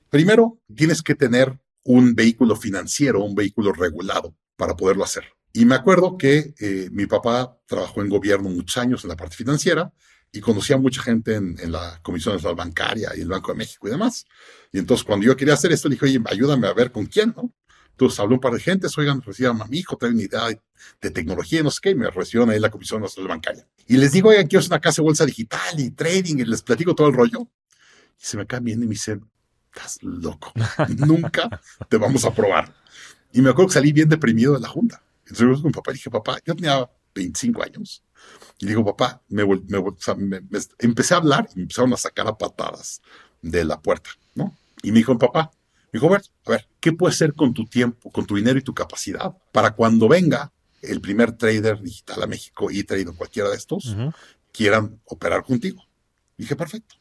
Primero, 0.09 0.59
tienes 0.73 1.01
que 1.01 1.15
tener 1.15 1.59
un 1.83 2.15
vehículo 2.15 2.55
financiero, 2.55 3.23
un 3.23 3.35
vehículo 3.35 3.73
regulado 3.73 4.35
para 4.55 4.75
poderlo 4.75 5.03
hacer. 5.03 5.25
Y 5.53 5.65
me 5.65 5.75
acuerdo 5.75 6.17
que 6.17 6.53
eh, 6.59 6.89
mi 6.91 7.07
papá 7.07 7.57
trabajó 7.65 8.01
en 8.01 8.09
gobierno 8.09 8.49
muchos 8.49 8.77
años 8.77 9.03
en 9.03 9.09
la 9.09 9.15
parte 9.15 9.35
financiera 9.35 9.91
y 10.31 10.41
conocía 10.41 10.75
a 10.75 10.79
mucha 10.79 11.01
gente 11.01 11.35
en, 11.35 11.71
la 11.71 11.99
Comisión 12.03 12.35
Nacional 12.35 12.55
Bancaria 12.55 13.11
y 13.15 13.21
el 13.21 13.27
Banco 13.27 13.51
de 13.51 13.57
México 13.57 13.87
y 13.87 13.91
demás. 13.91 14.25
Y 14.71 14.79
entonces 14.79 15.03
cuando 15.03 15.25
yo 15.25 15.35
quería 15.35 15.53
hacer 15.53 15.71
esto, 15.71 15.87
le 15.87 15.95
dije, 15.95 16.05
oye, 16.05 16.21
ayúdame 16.25 16.67
a 16.67 16.73
ver 16.73 16.91
con 16.91 17.05
quién, 17.05 17.33
¿no? 17.35 17.53
Entonces 17.91 18.19
habló 18.19 18.35
un 18.35 18.41
par 18.41 18.53
de 18.53 18.59
gente, 18.59 18.87
oigan, 18.95 19.21
recibieron 19.21 19.59
a 19.61 19.65
mi 19.65 19.79
hijo, 19.79 19.97
trae 19.97 20.11
una 20.11 20.21
idea 20.21 20.47
de, 21.01 21.09
tecnología 21.09 21.63
no 21.63 21.71
sé 21.71 21.79
qué, 21.81 21.89
y 21.91 21.95
me 21.95 22.11
recibieron 22.11 22.51
ahí 22.51 22.57
en 22.57 22.61
la 22.61 22.69
Comisión 22.69 23.01
Nacional 23.01 23.29
Bancaria. 23.29 23.67
Y 23.87 23.97
les 23.97 24.11
digo, 24.11 24.29
oigan, 24.29 24.45
quiero 24.45 24.59
hacer 24.59 24.73
una 24.73 24.81
casa 24.81 25.01
de 25.01 25.05
bolsa 25.05 25.25
digital 25.25 25.79
y 25.79 25.89
trading, 25.91 26.37
y 26.37 26.45
les 26.45 26.61
platico 26.61 26.93
todo 26.93 27.07
el 27.07 27.15
rollo. 27.15 27.49
Y 28.19 28.23
se 28.23 28.37
me 28.37 28.45
caen 28.45 28.65
viendo 28.65 28.85
y 28.85 28.87
me 28.89 28.93
dicen, 28.93 29.27
estás 29.77 29.99
loco, 30.01 30.51
nunca 30.97 31.61
te 31.89 31.97
vamos 31.97 32.25
a 32.25 32.33
probar. 32.33 32.73
Y 33.31 33.41
me 33.41 33.49
acuerdo 33.49 33.67
que 33.69 33.73
salí 33.75 33.91
bien 33.91 34.09
deprimido 34.09 34.53
de 34.53 34.59
la 34.59 34.67
junta. 34.67 35.01
Entonces 35.25 35.61
con 35.61 35.67
mi 35.67 35.73
papá 35.73 35.91
dije, 35.91 36.09
papá, 36.09 36.39
yo 36.45 36.55
tenía 36.55 36.89
25 37.13 37.63
años. 37.63 38.03
Y 38.59 38.65
digo, 38.65 38.83
papá, 38.83 39.21
me, 39.29 39.43
empecé 40.79 41.13
a 41.13 41.17
hablar 41.17 41.47
y 41.53 41.57
me 41.57 41.61
empezaron 41.63 41.93
a 41.93 41.97
sacar 41.97 42.27
a 42.27 42.37
patadas 42.37 43.01
de 43.41 43.63
la 43.65 43.79
puerta, 43.79 44.09
¿no? 44.35 44.57
Y 44.81 44.91
me 44.91 44.99
dijo, 44.99 45.17
papá, 45.17 45.51
me 45.91 45.99
dijo, 45.99 46.07
a 46.07 46.17
ver, 46.17 46.23
a 46.45 46.51
ver, 46.51 46.67
¿qué 46.79 46.93
puedes 46.93 47.15
hacer 47.15 47.33
con 47.33 47.53
tu 47.53 47.65
tiempo, 47.65 48.11
con 48.11 48.25
tu 48.25 48.35
dinero 48.35 48.57
y 48.57 48.63
tu 48.63 48.73
capacidad 48.73 49.35
para 49.51 49.71
cuando 49.71 50.07
venga 50.07 50.51
el 50.81 51.01
primer 51.01 51.33
trader 51.33 51.81
digital 51.81 52.23
a 52.23 52.27
México 52.27 52.71
y 52.71 52.83
traído 52.83 53.15
cualquiera 53.15 53.49
de 53.49 53.57
estos, 53.57 53.95
quieran 54.51 54.99
operar 55.05 55.43
contigo? 55.43 55.83
dije, 56.37 56.55
perfecto 56.55 56.95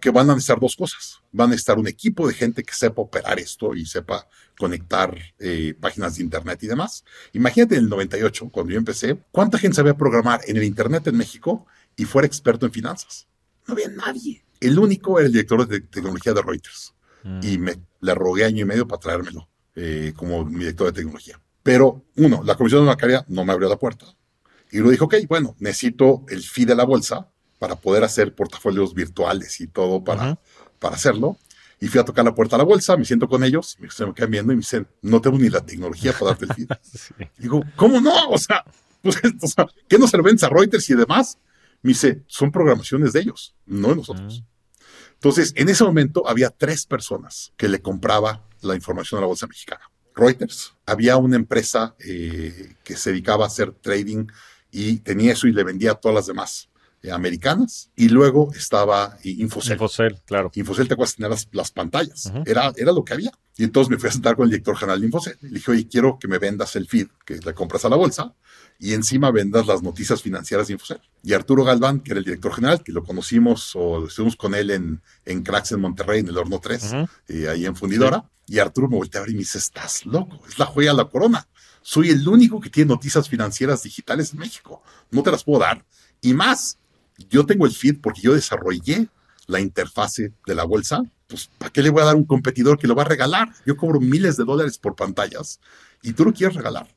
que 0.00 0.10
van 0.10 0.30
a 0.30 0.34
necesitar 0.34 0.60
dos 0.60 0.76
cosas. 0.76 1.20
Van 1.30 1.48
a 1.48 1.50
necesitar 1.50 1.78
un 1.78 1.86
equipo 1.86 2.26
de 2.26 2.34
gente 2.34 2.64
que 2.64 2.72
sepa 2.72 3.02
operar 3.02 3.38
esto 3.38 3.74
y 3.74 3.84
sepa 3.84 4.26
conectar 4.58 5.16
eh, 5.38 5.74
páginas 5.78 6.16
de 6.16 6.22
Internet 6.22 6.62
y 6.62 6.66
demás. 6.66 7.04
Imagínate 7.32 7.76
en 7.76 7.84
el 7.84 7.88
98, 7.88 8.48
cuando 8.50 8.72
yo 8.72 8.78
empecé, 8.78 9.18
¿cuánta 9.30 9.58
gente 9.58 9.76
sabía 9.76 9.94
programar 9.94 10.40
en 10.46 10.56
el 10.56 10.64
Internet 10.64 11.06
en 11.06 11.16
México 11.16 11.66
y 11.96 12.04
fuera 12.04 12.26
experto 12.26 12.66
en 12.66 12.72
finanzas? 12.72 13.28
No 13.66 13.74
había 13.74 13.88
nadie. 13.88 14.44
El 14.60 14.78
único 14.78 15.18
era 15.18 15.26
el 15.26 15.32
director 15.32 15.66
de 15.68 15.80
tecnología 15.80 16.32
de 16.32 16.42
Reuters. 16.42 16.94
Mm. 17.22 17.40
Y 17.42 17.58
me 17.58 17.74
le 18.00 18.14
rogué 18.14 18.44
año 18.44 18.62
y 18.62 18.64
medio 18.64 18.88
para 18.88 19.00
traérmelo 19.00 19.48
eh, 19.74 20.12
como 20.16 20.44
mi 20.44 20.60
director 20.60 20.86
de 20.86 20.92
tecnología. 20.92 21.40
Pero, 21.62 22.04
uno, 22.16 22.42
la 22.42 22.54
Comisión 22.56 22.86
Bancaria 22.86 23.24
no 23.28 23.44
me 23.44 23.52
abrió 23.52 23.68
la 23.68 23.78
puerta. 23.78 24.06
Y 24.70 24.78
luego 24.78 24.90
dijo, 24.90 25.04
ok, 25.04 25.14
bueno, 25.28 25.56
necesito 25.58 26.24
el 26.28 26.42
fee 26.42 26.64
de 26.64 26.74
la 26.74 26.84
bolsa 26.84 27.30
para 27.58 27.76
poder 27.76 28.04
hacer 28.04 28.34
portafolios 28.34 28.94
virtuales 28.94 29.60
y 29.60 29.66
todo 29.66 30.02
para, 30.02 30.38
para 30.78 30.96
hacerlo. 30.96 31.36
Y 31.80 31.86
fui 31.86 32.00
a 32.00 32.04
tocar 32.04 32.24
la 32.24 32.34
puerta 32.34 32.56
a 32.56 32.58
la 32.58 32.64
bolsa, 32.64 32.96
me 32.96 33.04
siento 33.04 33.28
con 33.28 33.44
ellos, 33.44 33.78
se 33.90 34.06
me 34.06 34.12
quedan 34.12 34.30
viendo 34.30 34.52
y 34.52 34.56
me 34.56 34.60
dicen, 34.60 34.88
no 35.02 35.20
tengo 35.20 35.38
ni 35.38 35.48
la 35.48 35.64
tecnología 35.64 36.12
para 36.12 36.32
darte 36.32 36.46
el 36.46 36.54
feed. 36.54 36.68
Digo, 37.38 37.62
¿cómo 37.76 38.00
no? 38.00 38.30
O 38.30 38.38
sea, 38.38 38.64
pues, 39.02 39.16
o 39.42 39.46
sea, 39.46 39.66
¿qué 39.88 39.98
no 39.98 40.08
se 40.08 40.16
lo 40.16 40.24
a 40.24 40.48
Reuters 40.48 40.90
y 40.90 40.94
demás? 40.94 41.38
Me 41.82 41.90
dice, 41.90 42.24
son 42.26 42.50
programaciones 42.50 43.12
de 43.12 43.20
ellos, 43.20 43.54
no 43.66 43.88
de 43.88 43.96
nosotros. 43.96 44.42
Entonces, 45.14 45.52
en 45.56 45.68
ese 45.68 45.84
momento 45.84 46.28
había 46.28 46.50
tres 46.50 46.86
personas 46.86 47.52
que 47.56 47.68
le 47.68 47.80
compraba 47.80 48.44
la 48.60 48.74
información 48.74 49.18
a 49.18 49.22
la 49.22 49.26
bolsa 49.28 49.46
mexicana. 49.46 49.82
Reuters, 50.14 50.74
había 50.84 51.16
una 51.16 51.36
empresa 51.36 51.94
eh, 52.00 52.74
que 52.82 52.96
se 52.96 53.10
dedicaba 53.10 53.44
a 53.44 53.48
hacer 53.48 53.72
trading 53.72 54.26
y 54.72 54.98
tenía 54.98 55.32
eso 55.32 55.46
y 55.46 55.52
le 55.52 55.62
vendía 55.62 55.92
a 55.92 55.94
todas 55.94 56.14
las 56.16 56.26
demás 56.26 56.67
eh, 57.02 57.12
americanas. 57.12 57.90
Y 57.96 58.08
luego 58.08 58.52
estaba 58.54 59.18
Infocel. 59.24 59.74
Infocel, 59.74 60.20
claro. 60.24 60.50
Infocel 60.54 60.88
te 60.88 60.94
acuerdas 60.94 61.16
tener 61.16 61.30
las, 61.52 61.70
pantallas. 61.70 62.32
era, 62.44 62.72
era 62.76 62.92
lo 62.92 63.04
que 63.04 63.14
había. 63.14 63.32
Y 63.56 63.64
entonces 63.64 63.90
me 63.90 63.98
fui 63.98 64.08
a 64.08 64.12
sentar 64.12 64.36
con 64.36 64.44
el 64.44 64.50
director 64.50 64.76
general 64.76 65.00
de 65.00 65.06
Infocel. 65.06 65.36
Le 65.40 65.50
dije, 65.50 65.70
oye, 65.70 65.88
quiero 65.88 66.18
que 66.18 66.28
me 66.28 66.38
vendas 66.38 66.76
el 66.76 66.86
feed 66.86 67.08
que 67.24 67.38
le 67.38 67.54
compras 67.54 67.84
a 67.84 67.88
la 67.88 67.96
bolsa 67.96 68.34
y 68.78 68.94
encima 68.94 69.32
vendas 69.32 69.66
las 69.66 69.82
noticias 69.82 70.22
financieras 70.22 70.68
de 70.68 70.74
Infocel. 70.74 71.00
Y 71.22 71.32
Arturo 71.32 71.64
Galván, 71.64 72.00
que 72.00 72.12
era 72.12 72.18
el 72.18 72.24
director 72.24 72.54
general, 72.54 72.82
que 72.82 72.92
lo 72.92 73.02
conocimos 73.02 73.72
o 73.74 74.06
estuvimos 74.06 74.36
con 74.36 74.54
él 74.54 74.70
en, 74.70 75.02
en 75.24 75.42
Cracks 75.42 75.72
en 75.72 75.80
Monterrey, 75.80 76.20
en 76.20 76.28
el 76.28 76.38
Horno 76.38 76.60
3, 76.60 76.94
y 77.28 77.42
eh, 77.42 77.48
ahí 77.48 77.66
en 77.66 77.74
Fundidora. 77.74 78.24
Y 78.46 78.60
Arturo 78.60 78.88
me 78.88 78.96
voltea 78.96 79.20
a 79.20 79.24
ver 79.24 79.30
y 79.30 79.34
me 79.34 79.40
dice, 79.40 79.58
estás 79.58 80.06
loco, 80.06 80.40
es 80.48 80.58
la 80.58 80.66
joya 80.66 80.92
de 80.92 80.96
la 80.96 81.04
corona. 81.06 81.48
Soy 81.82 82.10
el 82.10 82.26
único 82.26 82.60
que 82.60 82.70
tiene 82.70 82.88
noticias 82.88 83.28
financieras 83.28 83.82
digitales 83.82 84.32
en 84.32 84.38
México. 84.38 84.82
No 85.10 85.22
te 85.22 85.30
las 85.30 85.42
puedo 85.42 85.60
dar. 85.60 85.84
Y 86.20 86.32
más, 86.34 86.78
yo 87.26 87.46
tengo 87.46 87.66
el 87.66 87.72
feed 87.72 88.00
porque 88.00 88.20
yo 88.20 88.34
desarrollé 88.34 89.08
la 89.46 89.60
interfase 89.60 90.32
de 90.46 90.54
la 90.54 90.64
bolsa. 90.64 91.02
Pues, 91.26 91.50
¿para 91.58 91.72
qué 91.72 91.82
le 91.82 91.90
voy 91.90 92.02
a 92.02 92.06
dar 92.06 92.16
un 92.16 92.24
competidor 92.24 92.78
que 92.78 92.86
lo 92.86 92.94
va 92.94 93.02
a 93.02 93.06
regalar? 93.06 93.48
Yo 93.66 93.76
cobro 93.76 94.00
miles 94.00 94.36
de 94.36 94.44
dólares 94.44 94.78
por 94.78 94.94
pantallas 94.94 95.60
y 96.02 96.12
tú 96.12 96.24
lo 96.24 96.32
quieres 96.32 96.56
regalar. 96.56 96.88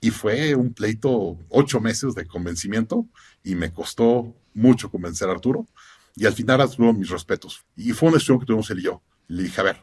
Y 0.00 0.10
fue 0.10 0.54
un 0.54 0.72
pleito, 0.72 1.38
ocho 1.48 1.80
meses 1.80 2.14
de 2.14 2.26
convencimiento 2.26 3.06
y 3.42 3.54
me 3.54 3.72
costó 3.72 4.34
mucho 4.54 4.90
convencer 4.90 5.28
a 5.28 5.32
Arturo. 5.32 5.66
Y 6.14 6.26
al 6.26 6.32
final 6.32 6.60
Arturo, 6.60 6.92
mis 6.92 7.10
respetos. 7.10 7.64
Y 7.76 7.92
fue 7.92 8.08
una 8.08 8.16
decisión 8.16 8.38
que 8.38 8.46
tuvimos 8.46 8.70
él 8.70 8.80
y 8.80 8.82
yo. 8.82 9.02
Le 9.28 9.42
dije, 9.44 9.60
a 9.60 9.64
ver, 9.64 9.82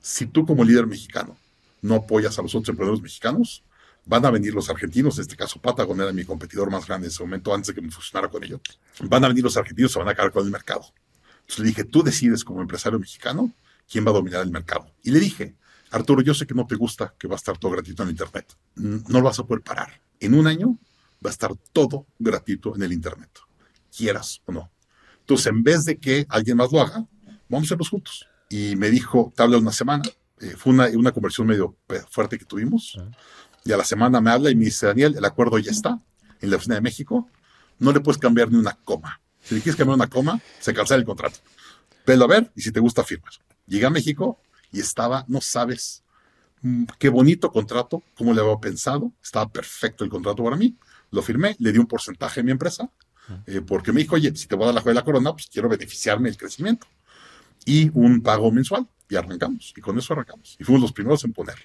si 0.00 0.26
tú 0.26 0.46
como 0.46 0.64
líder 0.64 0.86
mexicano 0.86 1.36
no 1.80 1.96
apoyas 1.96 2.38
a 2.38 2.42
los 2.42 2.54
otros 2.54 2.68
emprendedores 2.68 3.02
mexicanos, 3.02 3.64
van 4.04 4.24
a 4.26 4.30
venir 4.30 4.54
los 4.54 4.68
argentinos, 4.68 5.16
en 5.18 5.22
este 5.22 5.36
caso 5.36 5.60
Patagon 5.60 6.00
era 6.00 6.12
mi 6.12 6.24
competidor 6.24 6.70
más 6.70 6.86
grande 6.86 7.06
en 7.06 7.10
ese 7.10 7.22
momento 7.22 7.54
antes 7.54 7.68
de 7.68 7.74
que 7.74 7.82
me 7.82 7.90
fusionara 7.90 8.28
con 8.28 8.42
ellos, 8.42 8.60
van 9.02 9.24
a 9.24 9.28
venir 9.28 9.44
los 9.44 9.56
argentinos, 9.56 9.92
se 9.92 9.98
van 9.98 10.08
a 10.08 10.12
acabar 10.12 10.32
con 10.32 10.44
el 10.44 10.50
mercado. 10.50 10.84
Entonces 11.42 11.58
le 11.58 11.66
dije, 11.66 11.84
tú 11.84 12.02
decides 12.02 12.44
como 12.44 12.60
empresario 12.62 12.98
mexicano 12.98 13.52
quién 13.90 14.06
va 14.06 14.10
a 14.10 14.14
dominar 14.14 14.42
el 14.42 14.50
mercado. 14.50 14.86
Y 15.02 15.10
le 15.10 15.20
dije, 15.20 15.54
Arturo, 15.90 16.22
yo 16.22 16.34
sé 16.34 16.46
que 16.46 16.54
no 16.54 16.66
te 16.66 16.74
gusta 16.74 17.14
que 17.18 17.28
va 17.28 17.34
a 17.34 17.36
estar 17.36 17.58
todo 17.58 17.72
gratuito 17.72 18.02
en 18.02 18.10
Internet. 18.10 18.56
No 18.74 19.20
lo 19.20 19.22
vas 19.22 19.38
a 19.38 19.44
poder 19.44 19.62
parar. 19.62 20.00
En 20.20 20.34
un 20.34 20.46
año 20.46 20.78
va 21.24 21.28
a 21.28 21.32
estar 21.32 21.52
todo 21.72 22.06
gratuito 22.18 22.74
en 22.74 22.82
el 22.82 22.92
Internet, 22.92 23.30
quieras 23.94 24.40
o 24.46 24.52
no. 24.52 24.70
Entonces, 25.20 25.46
en 25.46 25.62
vez 25.62 25.84
de 25.84 25.98
que 25.98 26.26
alguien 26.28 26.56
más 26.56 26.72
lo 26.72 26.80
haga, 26.80 27.06
vamos 27.48 27.64
a 27.64 27.66
hacerlos 27.66 27.90
juntos. 27.90 28.26
Y 28.48 28.74
me 28.76 28.90
dijo, 28.90 29.32
te 29.36 29.42
hablo 29.42 29.58
una 29.58 29.72
semana. 29.72 30.02
Eh, 30.40 30.54
fue 30.56 30.72
una, 30.72 30.86
una, 30.88 31.12
conversión 31.12 31.46
medio 31.46 31.76
fuerte 32.10 32.38
que 32.38 32.44
tuvimos. 32.44 32.98
Y 33.64 33.72
a 33.72 33.76
la 33.76 33.84
semana 33.84 34.20
me 34.20 34.30
habla 34.30 34.50
y 34.50 34.54
me 34.54 34.64
dice, 34.64 34.86
Daniel, 34.86 35.14
el 35.16 35.24
acuerdo 35.24 35.58
ya 35.58 35.70
está 35.70 35.98
en 36.40 36.50
la 36.50 36.56
oficina 36.56 36.76
de 36.76 36.80
México. 36.80 37.28
No 37.78 37.92
le 37.92 38.00
puedes 38.00 38.18
cambiar 38.18 38.50
ni 38.50 38.58
una 38.58 38.76
coma. 38.84 39.20
Si 39.42 39.54
le 39.54 39.60
quieres 39.60 39.76
cambiar 39.76 39.96
una 39.96 40.08
coma, 40.08 40.40
se 40.60 40.74
cancela 40.74 40.98
el 40.98 41.06
contrato. 41.06 41.38
Velo 42.06 42.24
a 42.24 42.28
ver 42.28 42.52
y 42.56 42.62
si 42.62 42.72
te 42.72 42.80
gusta, 42.80 43.04
firmas. 43.04 43.40
Llegué 43.66 43.86
a 43.86 43.90
México 43.90 44.40
y 44.72 44.80
estaba, 44.80 45.24
no 45.28 45.40
sabes, 45.40 46.02
mm, 46.62 46.84
qué 46.98 47.08
bonito 47.08 47.52
contrato, 47.52 48.02
cómo 48.16 48.34
le 48.34 48.40
había 48.40 48.56
pensado. 48.56 49.12
Estaba 49.22 49.48
perfecto 49.48 50.04
el 50.04 50.10
contrato 50.10 50.42
para 50.42 50.56
mí. 50.56 50.76
Lo 51.10 51.22
firmé, 51.22 51.56
le 51.58 51.72
di 51.72 51.78
un 51.78 51.86
porcentaje 51.86 52.40
a 52.40 52.42
mi 52.42 52.50
empresa, 52.50 52.90
eh, 53.46 53.60
porque 53.60 53.92
me 53.92 54.00
dijo, 54.00 54.16
oye, 54.16 54.34
si 54.34 54.46
te 54.46 54.56
voy 54.56 54.64
a 54.64 54.66
dar 54.66 54.74
la 54.74 54.80
joya 54.80 54.92
de 54.92 55.00
la 55.00 55.04
corona, 55.04 55.32
pues 55.32 55.46
quiero 55.52 55.68
beneficiarme 55.68 56.28
del 56.28 56.38
crecimiento. 56.38 56.86
Y 57.64 57.90
un 57.94 58.22
pago 58.22 58.50
mensual. 58.50 58.88
Y 59.08 59.14
arrancamos. 59.14 59.74
Y 59.76 59.80
con 59.80 59.96
eso 59.98 60.14
arrancamos. 60.14 60.56
Y 60.58 60.64
fuimos 60.64 60.82
los 60.82 60.92
primeros 60.92 61.22
en 61.24 61.32
poner 61.32 61.56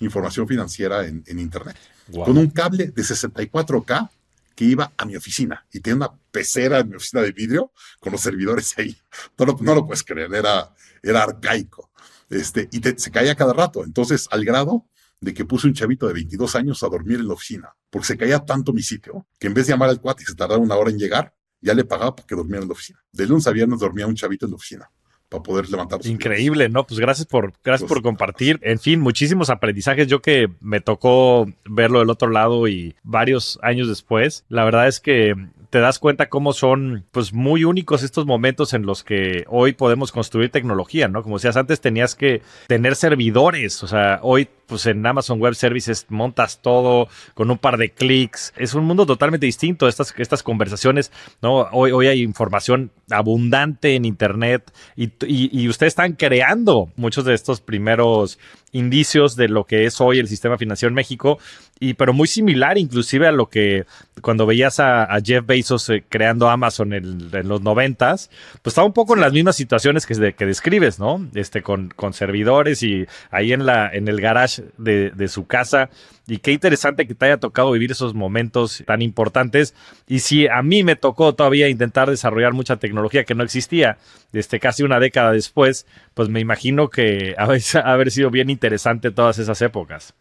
información 0.00 0.48
financiera 0.48 1.06
en, 1.06 1.22
Internet. 1.38 1.76
Con 2.12 2.36
un 2.36 2.50
cable 2.50 2.86
de 2.86 3.02
64K 3.02 4.10
que 4.54 4.64
iba 4.64 4.92
a 4.96 5.04
mi 5.04 5.16
oficina 5.16 5.64
y 5.72 5.80
tenía 5.80 5.96
una 5.96 6.12
pecera 6.30 6.80
en 6.80 6.90
mi 6.90 6.96
oficina 6.96 7.22
de 7.22 7.32
vidrio 7.32 7.72
con 8.00 8.12
los 8.12 8.20
servidores 8.20 8.74
ahí. 8.78 8.96
No 9.38 9.46
lo, 9.46 9.58
no 9.60 9.74
lo 9.74 9.86
puedes 9.86 10.02
creer, 10.02 10.34
era, 10.34 10.74
era 11.02 11.22
arcaico. 11.22 11.90
Este, 12.28 12.68
y 12.72 12.80
se 12.80 13.10
caía 13.10 13.34
cada 13.34 13.52
rato. 13.52 13.84
Entonces, 13.84 14.28
al 14.30 14.44
grado 14.44 14.86
de 15.20 15.34
que 15.34 15.44
puse 15.44 15.66
un 15.66 15.74
chavito 15.74 16.06
de 16.06 16.14
22 16.14 16.56
años 16.56 16.82
a 16.82 16.88
dormir 16.88 17.20
en 17.20 17.28
la 17.28 17.34
oficina, 17.34 17.74
porque 17.90 18.06
se 18.06 18.16
caía 18.16 18.40
tanto 18.40 18.72
mi 18.72 18.82
sitio, 18.82 19.26
que 19.38 19.48
en 19.48 19.54
vez 19.54 19.66
de 19.66 19.72
llamar 19.72 19.90
al 19.90 20.00
cuate 20.00 20.22
y 20.22 20.26
se 20.26 20.34
tardaba 20.34 20.60
una 20.60 20.76
hora 20.76 20.90
en 20.90 20.98
llegar, 20.98 21.34
ya 21.60 21.74
le 21.74 21.84
pagaba 21.84 22.16
para 22.16 22.26
que 22.26 22.34
durmiera 22.34 22.62
en 22.62 22.68
la 22.68 22.72
oficina. 22.72 23.04
De 23.12 23.26
lunes 23.26 23.46
a 23.46 23.50
viernes 23.50 23.80
dormía 23.80 24.06
un 24.06 24.14
chavito 24.14 24.46
en 24.46 24.52
la 24.52 24.56
oficina 24.56 24.90
para 25.30 25.42
poder 25.42 25.70
levantar. 25.70 26.00
Increíble, 26.04 26.68
¿no? 26.68 26.86
Pues 26.86 27.00
gracias 27.00 27.26
por, 27.26 27.54
gracias 27.64 27.88
por 27.88 28.02
compartir. 28.02 28.58
En 28.62 28.78
fin, 28.78 29.00
muchísimos 29.00 29.48
aprendizajes. 29.48 30.08
Yo 30.08 30.20
que 30.20 30.50
me 30.60 30.80
tocó 30.80 31.48
verlo 31.64 32.00
del 32.00 32.10
otro 32.10 32.28
lado 32.28 32.68
y 32.68 32.94
varios 33.02 33.58
años 33.62 33.88
después, 33.88 34.44
la 34.48 34.64
verdad 34.64 34.88
es 34.88 35.00
que 35.00 35.34
te 35.70 35.78
das 35.78 36.00
cuenta 36.00 36.28
cómo 36.28 36.52
son 36.52 37.06
pues 37.12 37.32
muy 37.32 37.64
únicos 37.64 38.02
estos 38.02 38.26
momentos 38.26 38.74
en 38.74 38.84
los 38.84 39.04
que 39.04 39.44
hoy 39.48 39.72
podemos 39.72 40.10
construir 40.10 40.50
tecnología, 40.50 41.06
¿no? 41.06 41.22
Como 41.22 41.36
decías 41.36 41.56
antes, 41.56 41.80
tenías 41.80 42.16
que 42.16 42.42
tener 42.66 42.96
servidores, 42.96 43.82
o 43.84 43.86
sea, 43.86 44.18
hoy 44.22 44.48
pues 44.66 44.86
en 44.86 45.04
Amazon 45.04 45.40
Web 45.40 45.54
Services 45.54 46.06
montas 46.08 46.60
todo 46.62 47.08
con 47.34 47.50
un 47.50 47.58
par 47.58 47.76
de 47.76 47.90
clics. 47.90 48.52
Es 48.56 48.74
un 48.74 48.84
mundo 48.84 49.04
totalmente 49.04 49.46
distinto 49.46 49.88
estas, 49.88 50.14
estas 50.16 50.44
conversaciones, 50.44 51.10
¿no? 51.42 51.68
Hoy, 51.72 51.90
hoy 51.90 52.06
hay 52.06 52.22
información 52.22 52.90
abundante 53.10 53.96
en 53.96 54.04
Internet 54.04 54.72
y, 54.96 55.10
y 55.26 55.68
ustedes 55.68 55.92
están 55.92 56.12
creando 56.12 56.92
muchos 56.96 57.24
de 57.24 57.34
estos 57.34 57.60
primeros 57.60 58.38
indicios 58.72 59.36
de 59.36 59.48
lo 59.48 59.64
que 59.64 59.84
es 59.84 60.00
hoy 60.00 60.18
el 60.18 60.28
sistema 60.28 60.56
financiero 60.56 60.90
en 60.90 60.94
México, 60.94 61.38
y 61.80 61.94
pero 61.94 62.12
muy 62.12 62.28
similar 62.28 62.76
inclusive 62.76 63.26
a 63.26 63.32
lo 63.32 63.48
que 63.48 63.86
cuando 64.20 64.44
veías 64.44 64.78
a, 64.80 65.08
Jeff 65.24 65.46
Bezos 65.46 65.88
eh, 65.88 66.04
creando 66.06 66.50
Amazon 66.50 66.92
en, 66.92 67.30
los 67.48 67.62
noventas, 67.62 68.30
pues 68.62 68.72
estaba 68.72 68.86
un 68.86 68.92
poco 68.92 69.14
en 69.14 69.22
las 69.22 69.32
mismas 69.32 69.56
situaciones 69.56 70.06
que, 70.06 70.34
que 70.34 70.46
describes, 70.46 70.98
¿no? 70.98 71.26
Este, 71.34 71.62
con, 71.62 71.88
con, 71.88 72.12
servidores 72.12 72.82
y 72.82 73.06
ahí 73.30 73.54
en, 73.54 73.64
la, 73.64 73.88
en 73.90 74.08
el 74.08 74.20
garage 74.20 74.62
de, 74.76 75.10
de 75.10 75.28
su 75.28 75.46
casa. 75.46 75.88
Y 76.26 76.38
qué 76.38 76.52
interesante 76.52 77.06
que 77.06 77.14
te 77.14 77.24
haya 77.24 77.38
tocado 77.38 77.72
vivir 77.72 77.92
esos 77.92 78.14
momentos 78.14 78.84
tan 78.86 79.00
importantes. 79.00 79.74
Y 80.06 80.18
si 80.18 80.48
a 80.48 80.62
mí 80.62 80.84
me 80.84 80.96
tocó 80.96 81.34
todavía 81.34 81.68
intentar 81.68 82.10
desarrollar 82.10 82.52
mucha 82.52 82.76
tecnología 82.76 83.24
que 83.24 83.34
no 83.34 83.42
existía, 83.42 83.96
desde 84.32 84.60
casi 84.60 84.82
una 84.82 85.00
década 85.00 85.32
después, 85.32 85.86
pues 86.12 86.28
me 86.28 86.40
imagino 86.40 86.90
que 86.90 87.34
haber, 87.38 87.62
haber 87.82 88.10
sido 88.10 88.30
bien 88.30 88.50
interesante 88.50 89.10
todas 89.10 89.38
esas 89.38 89.62
épocas. 89.62 90.14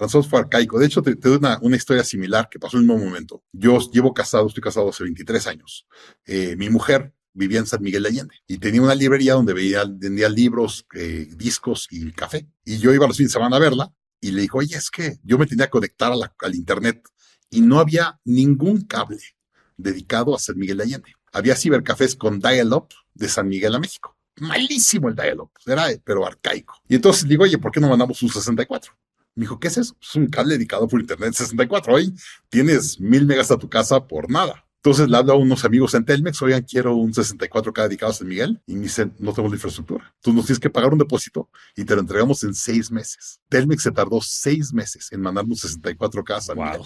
Nosotros 0.00 0.28
fue 0.28 0.40
arcaico. 0.40 0.78
De 0.78 0.86
hecho, 0.86 1.02
te, 1.02 1.14
doy 1.14 1.36
una, 1.38 1.58
una, 1.60 1.76
historia 1.76 2.04
similar 2.04 2.48
que 2.48 2.58
pasó 2.58 2.76
en 2.76 2.84
el 2.84 2.88
mismo 2.88 3.04
momento. 3.04 3.42
Yo 3.52 3.78
llevo 3.92 4.14
casado, 4.14 4.46
estoy 4.46 4.62
casado 4.62 4.88
hace 4.88 5.02
23 5.04 5.46
años. 5.46 5.86
Eh, 6.24 6.54
mi 6.56 6.70
mujer 6.70 7.12
vivía 7.32 7.60
en 7.60 7.66
San 7.66 7.82
Miguel 7.82 8.02
de 8.02 8.08
Allende 8.08 8.34
y 8.46 8.58
tenía 8.58 8.82
una 8.82 8.94
librería 8.94 9.34
donde 9.34 9.54
vendía 9.54 10.28
libros, 10.28 10.86
eh, 10.94 11.28
discos 11.36 11.88
y 11.90 12.10
café. 12.12 12.48
Y 12.64 12.78
yo 12.78 12.92
iba 12.92 13.06
los 13.06 13.16
fines 13.16 13.32
de 13.32 13.38
semana 13.38 13.56
a 13.56 13.60
verla 13.60 13.92
y 14.20 14.32
le 14.32 14.42
dijo, 14.42 14.58
oye, 14.58 14.76
es 14.76 14.90
que 14.90 15.18
yo 15.22 15.38
me 15.38 15.46
tenía 15.46 15.66
que 15.66 15.70
conectar 15.70 16.12
al 16.12 16.54
internet 16.54 17.02
y 17.50 17.60
no 17.60 17.78
había 17.78 18.20
ningún 18.24 18.82
cable 18.82 19.18
dedicado 19.76 20.34
a 20.34 20.38
San 20.38 20.58
Miguel 20.58 20.78
de 20.78 20.82
Allende. 20.84 21.14
Había 21.32 21.56
cibercafés 21.56 22.16
con 22.16 22.40
dial-up 22.40 22.88
de 23.14 23.28
San 23.28 23.48
Miguel 23.48 23.74
a 23.74 23.78
México. 23.78 24.16
Malísimo 24.40 25.08
el 25.08 25.16
dial-up, 25.16 25.50
era 25.66 25.86
pero 26.04 26.26
arcaico. 26.26 26.74
Y 26.88 26.96
entonces 26.96 27.28
digo, 27.28 27.44
oye, 27.44 27.58
¿por 27.58 27.72
qué 27.72 27.80
no 27.80 27.88
mandamos 27.88 28.22
un 28.22 28.28
64? 28.28 28.92
Me 29.38 29.42
dijo, 29.42 29.60
¿qué 29.60 29.68
es 29.68 29.78
eso? 29.78 29.96
Es 30.02 30.16
un 30.16 30.26
cable 30.26 30.54
dedicado 30.54 30.88
por 30.88 31.00
internet 31.00 31.32
64. 31.32 31.94
Hoy 31.94 32.12
tienes 32.48 32.98
mil 32.98 33.24
megas 33.24 33.52
a 33.52 33.56
tu 33.56 33.68
casa 33.68 34.04
por 34.04 34.28
nada. 34.28 34.64
Entonces 34.78 35.08
le 35.08 35.16
hablo 35.16 35.34
a 35.34 35.36
unos 35.36 35.64
amigos 35.64 35.94
en 35.94 36.04
Telmex, 36.04 36.42
oigan, 36.42 36.62
quiero 36.62 36.96
un 36.96 37.12
64K 37.12 37.84
dedicado 37.84 38.10
a 38.10 38.14
San 38.16 38.26
Miguel, 38.26 38.60
y 38.66 38.74
me 38.74 38.82
dicen, 38.82 39.14
no 39.20 39.32
tenemos 39.32 39.52
la 39.52 39.56
infraestructura. 39.56 40.12
Tú 40.20 40.32
nos 40.32 40.46
tienes 40.46 40.58
que 40.58 40.70
pagar 40.70 40.92
un 40.92 40.98
depósito 40.98 41.48
y 41.76 41.84
te 41.84 41.94
lo 41.94 42.00
entregamos 42.00 42.42
en 42.42 42.52
seis 42.52 42.90
meses. 42.90 43.40
Telmex 43.48 43.84
se 43.84 43.92
tardó 43.92 44.20
seis 44.20 44.72
meses 44.72 45.12
en 45.12 45.20
mandarnos 45.20 45.64
64K 45.64 46.36
a 46.36 46.40
San 46.40 46.58
Miguel. 46.58 46.80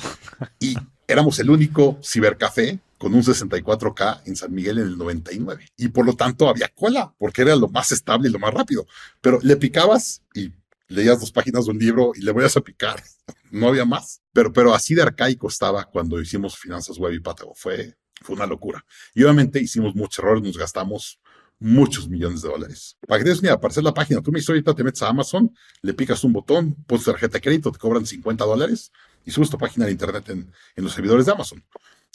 Y 0.60 0.76
éramos 1.08 1.38
el 1.38 1.48
único 1.48 1.98
cibercafé 2.02 2.80
con 2.98 3.14
un 3.14 3.22
64K 3.22 4.22
en 4.26 4.36
San 4.36 4.52
Miguel 4.52 4.76
en 4.76 4.88
el 4.88 4.98
99. 4.98 5.68
Y 5.78 5.88
por 5.88 6.04
lo 6.04 6.16
tanto 6.16 6.50
había 6.50 6.68
cola, 6.68 7.14
porque 7.18 7.40
era 7.40 7.56
lo 7.56 7.68
más 7.68 7.92
estable 7.92 8.28
y 8.28 8.32
lo 8.32 8.38
más 8.38 8.52
rápido. 8.52 8.86
Pero 9.22 9.38
le 9.42 9.56
picabas 9.56 10.22
y 10.34 10.52
leías 10.92 11.20
dos 11.20 11.32
páginas 11.32 11.64
de 11.64 11.72
un 11.72 11.78
libro 11.78 12.12
y 12.14 12.22
le 12.22 12.32
voy 12.32 12.44
a 12.44 12.60
picar. 12.60 13.02
No 13.50 13.68
había 13.68 13.84
más. 13.84 14.22
Pero, 14.32 14.50
pero 14.50 14.72
así 14.72 14.94
de 14.94 15.02
arcaico 15.02 15.46
estaba 15.46 15.84
cuando 15.84 16.18
hicimos 16.18 16.56
finanzas 16.56 16.96
web 16.96 17.12
y 17.12 17.20
Pátago. 17.20 17.52
Fue, 17.54 17.98
fue 18.22 18.34
una 18.34 18.46
locura. 18.46 18.82
Y 19.14 19.24
obviamente 19.24 19.60
hicimos 19.60 19.94
muchos 19.94 20.20
errores, 20.20 20.42
nos 20.42 20.56
gastamos 20.56 21.20
muchos 21.58 22.08
millones 22.08 22.40
de 22.40 22.48
dólares. 22.48 22.96
Para 23.06 23.22
que 23.22 23.30
te 23.30 23.56
para 23.58 23.68
hacer 23.68 23.84
la 23.84 23.92
página, 23.92 24.22
tú 24.22 24.32
me 24.32 24.38
dices 24.38 24.48
ahorita 24.48 24.74
te 24.74 24.82
metes 24.82 25.02
a 25.02 25.08
Amazon, 25.08 25.54
le 25.82 25.92
picas 25.92 26.24
un 26.24 26.32
botón, 26.32 26.74
pones 26.86 27.04
tarjeta 27.04 27.34
de 27.34 27.40
crédito, 27.42 27.70
te 27.70 27.78
cobran 27.78 28.06
50 28.06 28.42
dólares 28.44 28.90
y 29.24 29.30
subes 29.30 29.50
tu 29.50 29.58
página 29.58 29.84
de 29.84 29.92
internet 29.92 30.28
en, 30.30 30.50
en 30.74 30.84
los 30.84 30.94
servidores 30.94 31.26
de 31.26 31.32
Amazon. 31.32 31.62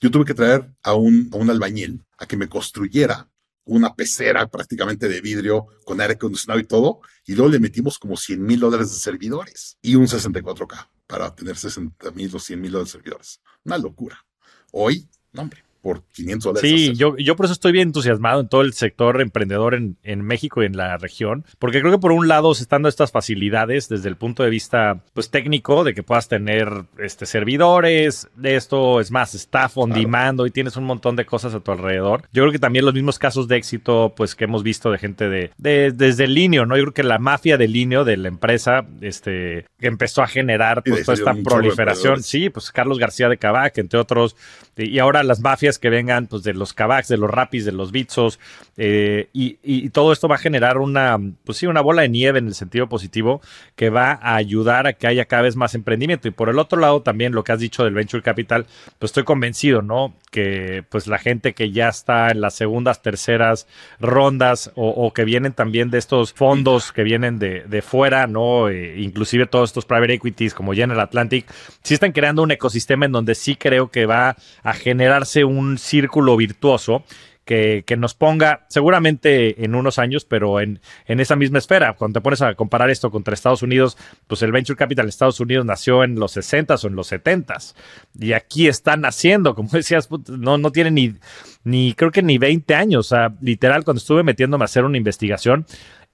Yo 0.01 0.11
tuve 0.11 0.25
que 0.25 0.33
traer 0.33 0.69
a 0.83 0.95
un, 0.95 1.29
a 1.31 1.37
un 1.37 1.49
albañil 1.49 2.03
a 2.17 2.25
que 2.25 2.35
me 2.35 2.49
construyera 2.49 3.29
una 3.67 3.95
pecera 3.95 4.47
prácticamente 4.47 5.08
de 5.08 5.21
vidrio 5.21 5.67
con 5.86 6.01
aire 6.01 6.13
acondicionado 6.13 6.60
y 6.60 6.65
todo, 6.65 7.01
y 7.25 7.36
luego 7.36 7.51
le 7.51 7.60
metimos 7.60 7.99
como 7.99 8.17
100 8.17 8.41
mil 8.41 8.60
dólares 8.60 8.89
de 8.89 8.95
servidores 8.95 9.77
y 9.82 9.95
un 9.95 10.08
64K 10.08 10.89
para 11.06 11.34
tener 11.36 11.56
60 11.56 12.12
mil 12.12 12.36
o 12.36 12.39
100 12.39 12.62
mil 12.62 12.71
dólares 12.71 12.93
de 12.93 12.99
servidores. 12.99 13.41
Una 13.63 13.77
locura. 13.77 14.25
Hoy, 14.71 15.08
no, 15.32 15.43
hombre, 15.43 15.63
por 15.88 16.04
500 16.12 16.43
dólares. 16.43 16.69
Sí, 16.69 16.93
yo, 16.95 17.15
yo 17.15 17.38
por 17.38 17.45
eso 17.45 17.54
estoy 17.54 17.71
bien 17.71 17.88
entusiasmado 17.88 18.41
en 18.41 18.50
todo 18.50 18.60
el 18.60 18.73
sector 18.73 19.21
emprendedor 19.21 19.73
en, 19.73 19.95
en, 20.04 20.21
México 20.21 20.62
y 20.62 20.65
en 20.65 20.76
la 20.76 20.97
región, 20.97 21.45
porque 21.60 21.80
creo 21.80 21.93
que 21.93 21.97
por 21.97 22.12
un 22.12 22.28
lado 22.28 22.54
se 22.54 22.63
están 22.63 22.80
dando 22.80 22.89
estas 22.89 23.13
facilidades 23.13 23.88
desde 23.88 24.10
el 24.10 24.17
punto 24.17 24.43
de 24.43 24.50
vista 24.50 25.02
pues 25.13 25.30
técnico, 25.30 25.86
de 25.86 25.93
que 25.93 26.04
puedas 26.04 26.28
tener 26.28 26.69
este, 27.00 27.26
servidores, 27.26 28.28
de 28.36 28.58
esto 28.58 29.00
es 29.00 29.12
más, 29.12 29.34
staff 29.34 29.78
on 29.78 29.91
claro. 29.91 30.02
demand 30.02 30.41
y 30.45 30.52
tienes 30.52 30.76
un 30.76 30.84
montón 30.84 31.15
de 31.15 31.26
cosas 31.26 31.54
a 31.54 31.62
tu 31.62 31.71
alrededor. 31.71 32.23
Yo 32.34 32.43
creo 32.43 32.52
que 32.52 32.60
también 32.60 32.84
los 32.84 32.93
mismos 32.93 33.17
casos 33.17 33.47
de 33.47 33.56
éxito 33.56 34.13
pues 34.13 34.36
que 34.36 34.43
hemos 34.43 34.63
visto 34.63 34.91
de 34.91 34.97
gente 34.97 35.30
de, 35.30 35.52
de 35.58 35.93
desde 35.93 36.26
el 36.26 36.34
Linio, 36.34 36.65
¿no? 36.65 36.76
Yo 36.76 36.84
creo 36.84 36.93
que 36.93 37.04
la 37.04 37.17
mafia 37.17 37.58
del 37.58 37.71
Linio 37.71 38.04
de 38.04 38.17
la 38.17 38.28
empresa 38.28 38.86
este, 39.00 39.65
que 39.80 39.88
empezó 39.88 40.21
a 40.21 40.28
generar 40.28 40.84
pues, 40.84 41.06
toda 41.06 41.15
esta 41.15 41.34
proliferación. 41.34 42.23
Sí, 42.23 42.50
pues 42.50 42.73
Carlos 42.73 43.00
García 43.00 43.30
de 43.30 43.38
Cabac, 43.38 43.78
entre 43.78 43.97
otros, 43.97 44.36
y 44.76 45.00
ahora 45.00 45.23
las 45.23 45.39
mafias 45.39 45.76
que 45.79 45.89
vengan 45.89 46.27
pues 46.27 46.43
de 46.43 46.53
los 46.53 46.73
Kavaks, 46.73 47.07
de 47.07 47.17
los 47.17 47.29
Rapis, 47.29 47.65
de 47.65 47.71
los 47.71 47.91
Bitsos, 47.91 48.39
eh, 48.77 49.29
y, 49.33 49.89
todo 49.89 50.11
esto 50.11 50.27
va 50.27 50.35
a 50.35 50.39
generar 50.39 50.77
una, 50.77 51.17
pues 51.43 51.57
sí, 51.57 51.65
una 51.65 51.81
bola 51.81 52.03
de 52.03 52.09
nieve 52.09 52.39
en 52.39 52.47
el 52.47 52.53
sentido 52.53 52.87
positivo 52.87 53.41
que 53.75 53.89
va 53.89 54.19
a 54.21 54.35
ayudar 54.35 54.85
a 54.85 54.93
que 54.93 55.07
haya 55.07 55.25
cada 55.25 55.43
vez 55.43 55.55
más 55.55 55.73
emprendimiento. 55.75 56.27
Y 56.27 56.31
por 56.31 56.49
el 56.49 56.59
otro 56.59 56.79
lado 56.79 57.01
también 57.01 57.33
lo 57.33 57.43
que 57.43 57.51
has 57.53 57.59
dicho 57.59 57.83
del 57.83 57.93
Venture 57.93 58.21
Capital, 58.21 58.65
pues 58.99 59.09
estoy 59.09 59.23
convencido, 59.23 59.81
¿no? 59.81 60.13
Que 60.29 60.83
pues 60.89 61.07
la 61.07 61.17
gente 61.17 61.53
que 61.53 61.71
ya 61.71 61.89
está 61.89 62.29
en 62.29 62.41
las 62.41 62.55
segundas, 62.55 63.01
terceras 63.01 63.67
rondas 63.99 64.71
o, 64.75 64.89
o 64.89 65.13
que 65.13 65.25
vienen 65.25 65.53
también 65.53 65.89
de 65.89 65.97
estos 65.97 66.33
fondos 66.33 66.91
que 66.91 67.03
vienen 67.03 67.39
de, 67.39 67.61
de 67.61 67.81
fuera, 67.81 68.27
¿no? 68.27 68.69
Eh, 68.69 68.99
inclusive 68.99 69.47
todos 69.47 69.69
estos 69.69 69.85
private 69.85 70.13
equities 70.13 70.53
como 70.53 70.73
General 70.73 70.99
Atlantic, 70.99 71.45
sí 71.83 71.93
están 71.93 72.11
creando 72.11 72.43
un 72.43 72.51
ecosistema 72.51 73.05
en 73.05 73.11
donde 73.11 73.35
sí 73.35 73.55
creo 73.55 73.89
que 73.89 74.05
va 74.05 74.35
a 74.63 74.73
generarse 74.73 75.43
un 75.43 75.57
círculo 75.78 76.38
virtuoso 76.38 77.04
que, 77.48 77.84
que, 77.88 77.96
nos 77.96 78.13
ponga 78.13 78.65
seguramente 78.67 79.63
en 79.63 79.74
unos 79.74 80.00
años, 80.00 80.26
pero 80.26 80.60
en, 80.60 80.82
en, 81.06 81.20
esa 81.22 81.36
misma 81.38 81.60
esfera. 81.60 81.93
Cuando 81.93 82.20
te 82.20 82.24
pones 82.24 82.41
a 82.41 82.54
comparar 82.56 82.89
esto 82.89 83.10
contra 83.10 83.34
Estados 83.34 83.63
Unidos, 83.63 83.98
pues 84.28 84.41
el 84.41 84.52
Venture 84.52 84.78
Capital 84.78 85.06
de 85.06 85.10
Estados 85.10 85.39
Unidos 85.39 85.65
nació 85.65 86.04
en 86.04 86.20
los 86.20 86.36
60s 86.36 86.84
o 86.84 86.88
en 86.88 86.96
los 86.96 87.12
70s. 87.12 87.74
Y 88.20 88.34
aquí 88.34 88.67
están 88.67 89.02
naciendo, 89.02 89.56
como 89.56 89.70
decías, 89.72 90.10
no, 90.28 90.58
no 90.58 90.72
tiene 90.72 90.91
ni, 90.91 91.15
ni, 91.63 91.93
creo 91.93 92.12
que 92.12 92.22
ni 92.22 92.38
20 92.38 92.76
años. 92.76 93.08
O 93.08 93.10
sea, 93.10 93.34
literal, 93.41 93.86
cuando 93.86 94.00
estuve 94.00 94.24
metiéndome 94.24 94.63
a 94.63 94.65
hacer 94.65 94.84
una 94.84 94.98
investigación, 94.98 95.65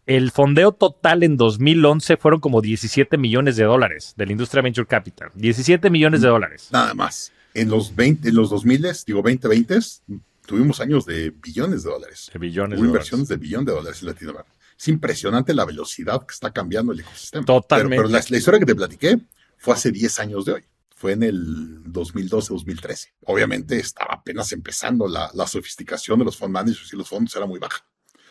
el 0.05 0.31
fondeo 0.31 0.73
total 0.73 1.23
en 1.23 1.37
2011 1.37 2.17
fueron 2.17 2.41
como 2.41 2.61
17 2.61 3.17
millones 3.17 3.55
de 3.55 3.63
dólares 3.63 4.13
de 4.17 4.25
la 4.25 4.31
industria 4.33 4.61
Venture 4.61 4.87
Capital. 4.87 5.31
17 5.33 5.89
millones 5.89 6.21
de 6.21 6.27
dólares. 6.27 6.69
Nada 6.71 6.93
más. 6.93 7.31
En 7.53 7.69
los 7.69 7.95
20, 7.95 8.29
en 8.29 8.35
los 8.35 8.49
2000, 8.49 8.81
digo 9.05 9.21
2020, 9.21 9.79
tuvimos 10.45 10.79
años 10.79 11.05
de 11.05 11.29
billones 11.29 11.83
de 11.83 11.89
dólares. 11.89 12.29
De 12.33 12.39
billones 12.39 12.77
Hubo 12.77 12.83
de 12.83 12.89
inversiones 12.89 13.27
de 13.27 13.37
billón 13.37 13.65
de 13.65 13.73
dólares 13.73 14.01
en 14.01 14.07
Latinoamérica. 14.07 14.51
Es 14.77 14.87
impresionante 14.87 15.53
la 15.53 15.65
velocidad 15.65 16.25
que 16.25 16.33
está 16.33 16.51
cambiando 16.51 16.91
el 16.91 17.01
ecosistema. 17.01 17.45
Totalmente. 17.45 17.95
Pero, 17.95 18.09
pero 18.09 18.11
la, 18.11 18.25
la, 18.27 18.37
historia 18.37 18.59
que 18.59 18.65
te 18.65 18.75
platiqué 18.75 19.19
fue 19.57 19.75
hace 19.75 19.91
10 19.91 20.19
años 20.19 20.45
de 20.45 20.53
hoy. 20.53 20.63
Fue 20.95 21.11
en 21.11 21.23
el 21.23 21.83
2012-2013. 21.85 23.13
Obviamente 23.25 23.77
estaba 23.77 24.15
apenas 24.15 24.51
empezando 24.51 25.07
la, 25.07 25.29
la 25.33 25.47
sofisticación 25.47 26.19
de 26.19 26.25
los 26.25 26.37
fund 26.37 26.51
managers 26.51 26.91
y 26.91 26.97
los 26.97 27.07
fondos 27.07 27.35
era 27.35 27.45
muy 27.45 27.59
baja. 27.59 27.85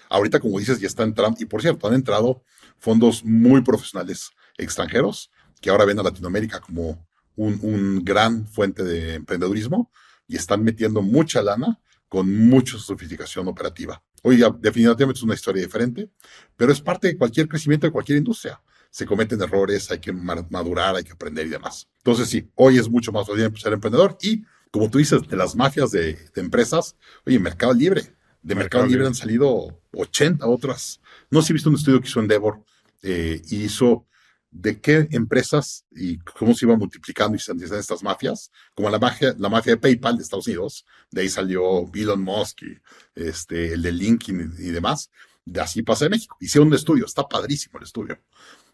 Ahorita, 0.09 0.41
como 0.41 0.59
dices, 0.59 0.79
ya 0.79 0.89
está 0.89 1.05
entrando, 1.05 1.39
y 1.41 1.47
por 1.47 1.63
cierto, 1.63 1.87
han 1.87 1.95
entrado 1.95 2.43
fondos 2.79 3.25
muy 3.25 3.63
profesionales 3.63 4.31
extranjeros 4.59 5.31
que 5.61 5.71
ahora 5.71 5.85
ven 5.85 5.99
a 5.99 6.03
Latinoamérica 6.03 6.61
como 6.61 7.07
un, 7.37 7.59
un, 7.63 8.05
gran 8.05 8.47
fuente 8.47 8.85
de 8.85 9.15
emprendedurismo 9.15 9.91
y 10.27 10.37
están 10.37 10.63
metiendo 10.63 11.03
mucha 11.03 11.43
lana 11.43 11.81
con 12.09 12.31
mucha 12.49 12.79
sofisticación 12.79 13.49
operativa. 13.49 14.03
Oiga, 14.23 14.55
definitivamente 14.61 15.19
es 15.19 15.23
una 15.23 15.35
historia 15.35 15.63
diferente, 15.63 16.11
pero 16.57 16.73
es 16.73 16.81
parte 16.81 17.09
de 17.09 17.17
cualquier 17.17 17.49
crecimiento 17.49 17.87
de 17.87 17.93
cualquier 17.93 18.19
industria. 18.19 18.61
Se 18.91 19.07
cometen 19.07 19.41
errores, 19.41 19.91
hay 19.91 19.99
que 19.99 20.13
madurar, 20.13 20.97
hay 20.97 21.05
que 21.05 21.13
aprender 21.13 21.47
y 21.47 21.51
demás. 21.51 21.89
Entonces, 21.99 22.29
sí, 22.29 22.51
hoy 22.55 22.79
es 22.79 22.89
mucho 22.89 23.11
más 23.11 23.27
fácil 23.27 23.51
ser 23.57 23.73
emprendedor 23.73 24.19
y, 24.21 24.45
como 24.71 24.91
tú 24.91 24.99
dices, 24.99 25.23
de 25.27 25.37
las 25.37 25.57
mafias 25.57 25.91
de, 25.91 26.15
de 26.35 26.41
empresas, 26.41 26.97
oye, 27.25 27.39
Mercado 27.39 27.73
Libre. 27.73 28.15
De 28.43 28.57
Mercado, 28.57 28.83
Mercado 28.83 28.87
Libre 28.87 29.07
han 29.07 29.15
salido 29.15 29.81
80 29.93 30.47
otras. 30.47 31.01
No 31.31 31.41
sé 31.41 31.47
si 31.47 31.53
he 31.53 31.55
visto 31.55 31.71
un 31.71 31.77
estudio 31.77 32.01
que 32.01 32.09
hizo 32.09 32.21
Endeavor 32.21 32.63
eh, 33.03 33.43
hizo 33.51 34.07
de 34.53 34.81
qué 34.81 35.09
empresas 35.13 35.87
y 35.91 36.19
cómo 36.19 36.55
se 36.55 36.67
iban 36.67 36.79
multiplicando 36.79 37.37
y 37.37 37.41
se 37.41 37.53
estas 37.53 38.03
mafias, 38.03 38.53
como 38.75 38.91
la 38.91 38.99
mafia, 38.99 39.35
la 39.39 39.49
mafia 39.49 39.73
de 39.73 39.81
PayPal 39.81 40.17
de 40.17 40.23
Estados 40.23 40.47
Unidos, 40.47 40.87
de 41.11 41.23
ahí 41.23 41.29
salió 41.29 41.91
Elon 41.93 42.23
Musk 42.23 42.63
y 42.63 42.79
este, 43.15 43.73
el 43.73 43.83
de 43.83 43.93
LinkedIn 43.93 44.55
y, 44.59 44.69
y 44.69 44.71
demás, 44.71 45.11
de 45.45 45.61
así 45.61 45.83
pasa 45.83 46.05
en 46.05 46.13
México. 46.13 46.37
Hicieron 46.39 46.69
un 46.69 46.75
estudio, 46.75 47.07
está 47.07 47.27
padrísimo 47.27 47.79
el 47.79 47.85
estudio. 47.85 48.19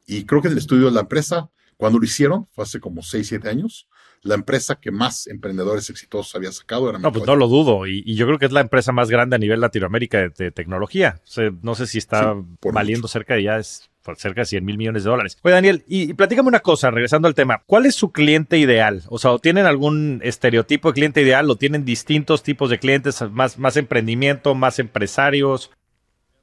Y 0.07 0.25
creo 0.25 0.43
que 0.43 0.49
en 0.49 0.53
el 0.53 0.59
estudio 0.59 0.87
de 0.87 0.93
la 0.93 1.01
empresa, 1.01 1.49
cuando 1.77 1.99
lo 1.99 2.05
hicieron, 2.05 2.47
fue 2.49 2.65
hace 2.65 2.81
como 2.81 3.03
6, 3.03 3.29
7 3.29 3.49
años, 3.49 3.89
la 4.23 4.35
empresa 4.35 4.81
que 4.81 4.91
más 4.91 5.29
emprendedores 5.29 5.89
exitosos 5.91 6.35
había 6.35 6.51
sacado 6.51 6.91
era 6.91 6.99
No, 6.99 7.13
pues 7.13 7.25
no 7.25 7.37
lo 7.37 7.47
dudo. 7.47 7.87
Y, 7.87 8.03
y, 8.05 8.17
yo 8.17 8.27
creo 8.27 8.39
que 8.39 8.47
es 8.47 8.53
la 8.53 8.61
empresa 8.61 8.91
más 8.91 9.11
grande 9.11 9.37
a 9.37 9.39
nivel 9.39 9.61
Latinoamérica 9.61 10.19
de, 10.19 10.31
de 10.31 10.51
tecnología. 10.51 11.21
O 11.23 11.31
sea, 11.31 11.51
no 11.63 11.77
sé 11.77 11.87
si 11.87 11.99
está 11.99 12.35
sí, 12.35 12.69
valiendo 12.73 13.03
mucho. 13.03 13.13
cerca 13.13 13.35
de 13.35 13.45
ya 13.45 13.59
es 13.59 13.89
cerca 14.17 14.43
de 14.43 14.47
100 14.47 14.65
mil 14.65 14.79
millones 14.79 15.05
de 15.05 15.11
dólares. 15.11 15.37
Oye, 15.43 15.55
Daniel, 15.55 15.85
y, 15.87 16.11
y, 16.11 16.15
platícame 16.15 16.49
una 16.49 16.61
cosa, 16.61 16.91
regresando 16.91 17.29
al 17.29 17.35
tema. 17.35 17.63
¿Cuál 17.67 17.87
es 17.87 17.95
su 17.95 18.11
cliente 18.11 18.59
ideal? 18.59 19.03
O 19.09 19.19
sea, 19.19 19.39
¿tienen 19.39 19.67
algún 19.67 20.21
estereotipo 20.23 20.89
de 20.89 20.95
cliente 20.95 21.23
ideal 21.23 21.51
o 21.51 21.57
tienen 21.57 21.85
distintos 21.85 22.43
tipos 22.43 22.71
de 22.71 22.79
clientes, 22.79 23.23
más, 23.31 23.59
más 23.59 23.77
emprendimiento, 23.77 24.55
más 24.55 24.79
empresarios? 24.79 25.71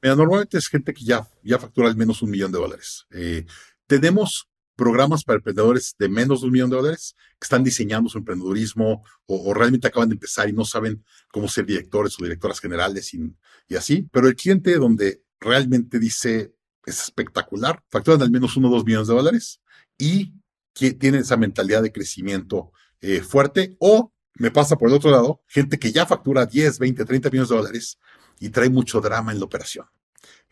Mira, 0.02 0.14
normalmente 0.14 0.58
es 0.58 0.68
gente 0.68 0.92
que 0.94 1.04
ya, 1.04 1.26
ya 1.42 1.58
factura 1.58 1.88
al 1.88 1.96
menos 1.96 2.22
un 2.22 2.30
millón 2.30 2.52
de 2.52 2.58
dólares. 2.58 3.06
Eh, 3.10 3.46
tenemos 3.86 4.48
programas 4.76 5.24
para 5.24 5.38
emprendedores 5.38 5.96
de 5.98 6.08
menos 6.08 6.40
de 6.40 6.46
un 6.46 6.52
millón 6.52 6.70
de 6.70 6.76
dólares 6.76 7.16
que 7.40 7.44
están 7.44 7.64
diseñando 7.64 8.10
su 8.10 8.18
emprendedurismo 8.18 9.02
o, 9.24 9.54
realmente 9.54 9.88
acaban 9.88 10.10
de 10.10 10.14
empezar 10.14 10.48
y 10.48 10.52
no 10.52 10.64
saben 10.64 11.02
cómo 11.32 11.48
ser 11.48 11.64
directores 11.64 12.14
o 12.20 12.24
directoras 12.24 12.60
generales 12.60 13.12
y 13.14 13.74
así. 13.74 14.06
Pero 14.12 14.28
el 14.28 14.36
cliente 14.36 14.76
donde 14.76 15.22
realmente 15.40 15.98
dice 15.98 16.54
es 16.86 17.02
espectacular, 17.02 17.82
facturan 17.90 18.22
al 18.22 18.30
menos 18.30 18.56
uno 18.56 18.68
o 18.68 18.70
dos 18.70 18.84
millones 18.84 19.08
de 19.08 19.14
dólares 19.14 19.60
y 19.98 20.32
que 20.72 20.92
tienen 20.92 21.20
esa 21.20 21.36
mentalidad 21.36 21.82
de 21.82 21.92
crecimiento 21.92 22.72
eh, 23.00 23.20
fuerte 23.20 23.76
o 23.78 24.12
me 24.38 24.50
pasa 24.50 24.76
por 24.76 24.88
el 24.88 24.94
otro 24.94 25.10
lado, 25.10 25.42
gente 25.46 25.78
que 25.78 25.92
ya 25.92 26.06
factura 26.06 26.46
10, 26.46 26.78
20, 26.78 27.04
30 27.04 27.30
millones 27.30 27.48
de 27.48 27.56
dólares 27.56 27.98
y 28.38 28.50
trae 28.50 28.70
mucho 28.70 29.00
drama 29.00 29.32
en 29.32 29.38
la 29.38 29.46
operación. 29.46 29.86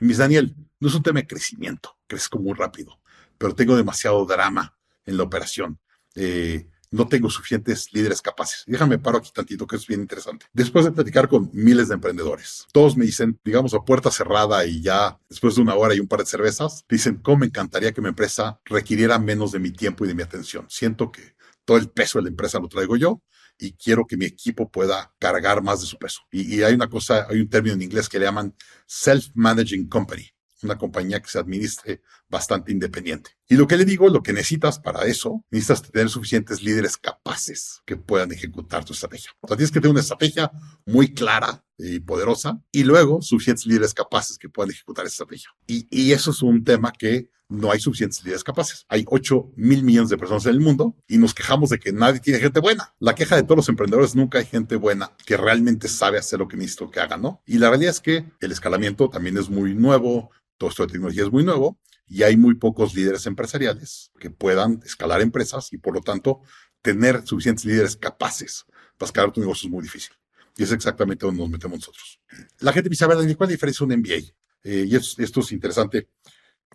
Y 0.00 0.06
mis 0.06 0.18
Daniel, 0.18 0.54
no 0.80 0.88
es 0.88 0.94
un 0.94 1.02
tema 1.02 1.20
de 1.20 1.26
crecimiento, 1.26 1.96
crezco 2.06 2.38
muy 2.38 2.54
rápido 2.54 2.98
pero 3.38 3.54
tengo 3.54 3.76
demasiado 3.76 4.24
drama 4.24 4.76
en 5.04 5.16
la 5.16 5.22
operación. 5.22 5.78
Eh, 6.14 6.68
no 6.94 7.08
tengo 7.08 7.28
suficientes 7.28 7.92
líderes 7.92 8.22
capaces. 8.22 8.62
Déjame 8.66 8.98
paro 8.98 9.18
aquí 9.18 9.30
tantito, 9.32 9.66
que 9.66 9.76
es 9.76 9.86
bien 9.86 10.00
interesante. 10.00 10.46
Después 10.52 10.84
de 10.84 10.92
platicar 10.92 11.28
con 11.28 11.50
miles 11.52 11.88
de 11.88 11.94
emprendedores, 11.94 12.66
todos 12.72 12.96
me 12.96 13.04
dicen, 13.04 13.38
digamos, 13.44 13.74
a 13.74 13.80
puerta 13.80 14.10
cerrada 14.10 14.64
y 14.64 14.80
ya 14.80 15.18
después 15.28 15.56
de 15.56 15.62
una 15.62 15.74
hora 15.74 15.94
y 15.94 16.00
un 16.00 16.06
par 16.06 16.20
de 16.20 16.26
cervezas, 16.26 16.84
dicen, 16.88 17.16
¿cómo 17.16 17.38
me 17.38 17.46
encantaría 17.46 17.92
que 17.92 18.00
mi 18.00 18.08
empresa 18.08 18.60
requiriera 18.64 19.18
menos 19.18 19.52
de 19.52 19.58
mi 19.58 19.72
tiempo 19.72 20.04
y 20.04 20.08
de 20.08 20.14
mi 20.14 20.22
atención? 20.22 20.66
Siento 20.68 21.10
que 21.10 21.34
todo 21.64 21.78
el 21.78 21.90
peso 21.90 22.18
de 22.18 22.24
la 22.24 22.28
empresa 22.28 22.60
lo 22.60 22.68
traigo 22.68 22.96
yo 22.96 23.22
y 23.58 23.72
quiero 23.72 24.06
que 24.06 24.16
mi 24.16 24.26
equipo 24.26 24.70
pueda 24.70 25.12
cargar 25.18 25.62
más 25.62 25.80
de 25.80 25.86
su 25.86 25.98
peso. 25.98 26.20
Y, 26.30 26.56
y 26.56 26.62
hay 26.62 26.74
una 26.74 26.88
cosa, 26.88 27.26
hay 27.28 27.40
un 27.40 27.48
término 27.48 27.74
en 27.74 27.82
inglés 27.82 28.08
que 28.08 28.18
le 28.18 28.26
llaman 28.26 28.54
self-managing 28.86 29.88
company 29.88 30.33
una 30.64 30.78
compañía 30.78 31.20
que 31.20 31.28
se 31.28 31.38
administre 31.38 32.02
bastante 32.28 32.72
independiente. 32.72 33.32
Y 33.48 33.56
lo 33.56 33.66
que 33.66 33.76
le 33.76 33.84
digo, 33.84 34.08
lo 34.08 34.22
que 34.22 34.32
necesitas 34.32 34.78
para 34.78 35.04
eso, 35.04 35.44
necesitas 35.50 35.82
tener 35.90 36.08
suficientes 36.08 36.62
líderes 36.62 36.96
capaces 36.96 37.82
que 37.84 37.96
puedan 37.96 38.32
ejecutar 38.32 38.84
tu 38.84 38.92
estrategia. 38.92 39.30
O 39.40 39.48
sea, 39.48 39.56
tienes 39.56 39.70
que 39.70 39.80
tener 39.80 39.92
una 39.92 40.00
estrategia 40.00 40.50
muy 40.86 41.12
clara 41.12 41.64
y 41.78 42.00
poderosa 42.00 42.60
y 42.72 42.84
luego 42.84 43.20
suficientes 43.20 43.66
líderes 43.66 43.94
capaces 43.94 44.38
que 44.38 44.48
puedan 44.48 44.70
ejecutar 44.70 45.04
esa 45.04 45.14
estrategia. 45.14 45.50
Y, 45.66 45.86
y 45.90 46.12
eso 46.12 46.30
es 46.30 46.42
un 46.42 46.64
tema 46.64 46.92
que 46.92 47.30
no 47.48 47.70
hay 47.70 47.80
suficientes 47.80 48.22
líderes 48.24 48.44
capaces. 48.44 48.84
Hay 48.88 49.04
8 49.06 49.52
mil 49.56 49.82
millones 49.82 50.10
de 50.10 50.18
personas 50.18 50.46
en 50.46 50.52
el 50.52 50.60
mundo 50.60 50.96
y 51.06 51.18
nos 51.18 51.34
quejamos 51.34 51.70
de 51.70 51.78
que 51.78 51.92
nadie 51.92 52.20
tiene 52.20 52.40
gente 52.40 52.60
buena. 52.60 52.94
La 52.98 53.14
queja 53.14 53.36
de 53.36 53.42
todos 53.42 53.56
los 53.56 53.68
emprendedores, 53.68 54.14
nunca 54.14 54.38
hay 54.38 54.46
gente 54.46 54.76
buena 54.76 55.12
que 55.26 55.36
realmente 55.36 55.88
sabe 55.88 56.18
hacer 56.18 56.38
lo 56.38 56.48
que 56.48 56.56
necesito 56.56 56.90
que 56.90 57.00
haga, 57.00 57.16
¿no? 57.16 57.42
Y 57.46 57.58
la 57.58 57.68
realidad 57.68 57.92
es 57.92 58.00
que 58.00 58.24
el 58.40 58.52
escalamiento 58.52 59.08
también 59.08 59.36
es 59.36 59.48
muy 59.48 59.74
nuevo, 59.74 60.30
todo 60.56 60.70
esto 60.70 60.86
de 60.86 60.92
tecnología 60.92 61.24
es 61.24 61.30
muy 61.30 61.44
nuevo 61.44 61.78
y 62.06 62.22
hay 62.22 62.36
muy 62.36 62.54
pocos 62.54 62.94
líderes 62.94 63.26
empresariales 63.26 64.10
que 64.18 64.30
puedan 64.30 64.80
escalar 64.84 65.20
empresas 65.20 65.72
y 65.72 65.78
por 65.78 65.94
lo 65.94 66.00
tanto 66.00 66.40
tener 66.82 67.26
suficientes 67.26 67.64
líderes 67.64 67.96
capaces 67.96 68.66
para 68.98 69.08
escalar 69.08 69.32
tu 69.32 69.40
negocio 69.40 69.68
es 69.68 69.72
muy 69.72 69.82
difícil. 69.82 70.14
Y 70.56 70.62
es 70.62 70.72
exactamente 70.72 71.26
donde 71.26 71.40
nos 71.40 71.50
metemos 71.50 71.78
nosotros. 71.78 72.20
La 72.60 72.72
gente 72.72 72.88
me 72.88 72.92
dice, 72.92 73.04
a 73.04 73.08
ver, 73.08 73.16
¿cuál 73.16 73.28
es 73.28 73.38
la 73.38 73.46
diferencia 73.46 73.86
de 73.86 73.94
un 73.94 74.00
MBA? 74.00 74.34
Eh, 74.62 74.86
y 74.88 74.94
esto 74.94 75.40
es 75.40 75.52
interesante. 75.52 76.08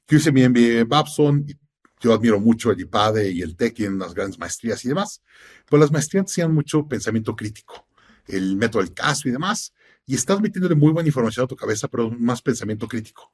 Yo 0.07 0.17
hice 0.17 0.31
mi 0.31 0.47
MBA 0.47 0.79
en 0.81 0.89
Babson 0.89 1.45
y 1.47 1.55
yo 2.01 2.13
admiro 2.13 2.39
mucho 2.39 2.71
el 2.71 2.79
IPADE 2.79 3.31
y 3.31 3.41
el 3.41 3.55
TEC, 3.55 3.75
tienen 3.75 3.99
las 3.99 4.13
grandes 4.13 4.39
maestrías 4.39 4.83
y 4.85 4.89
demás. 4.89 5.21
Pero 5.69 5.79
las 5.79 5.91
maestrías 5.91 6.25
hacían 6.25 6.53
mucho 6.53 6.87
pensamiento 6.87 7.35
crítico, 7.35 7.87
el 8.27 8.55
método 8.55 8.81
del 8.81 8.93
caso 8.93 9.27
y 9.27 9.31
demás. 9.31 9.73
Y 10.09 10.15
estás 10.15 10.41
metiéndole 10.41 10.73
muy 10.73 10.91
buena 10.91 11.07
información 11.07 11.43
a 11.43 11.47
tu 11.47 11.55
cabeza, 11.55 11.87
pero 11.87 12.09
más 12.09 12.41
pensamiento 12.41 12.87
crítico. 12.87 13.31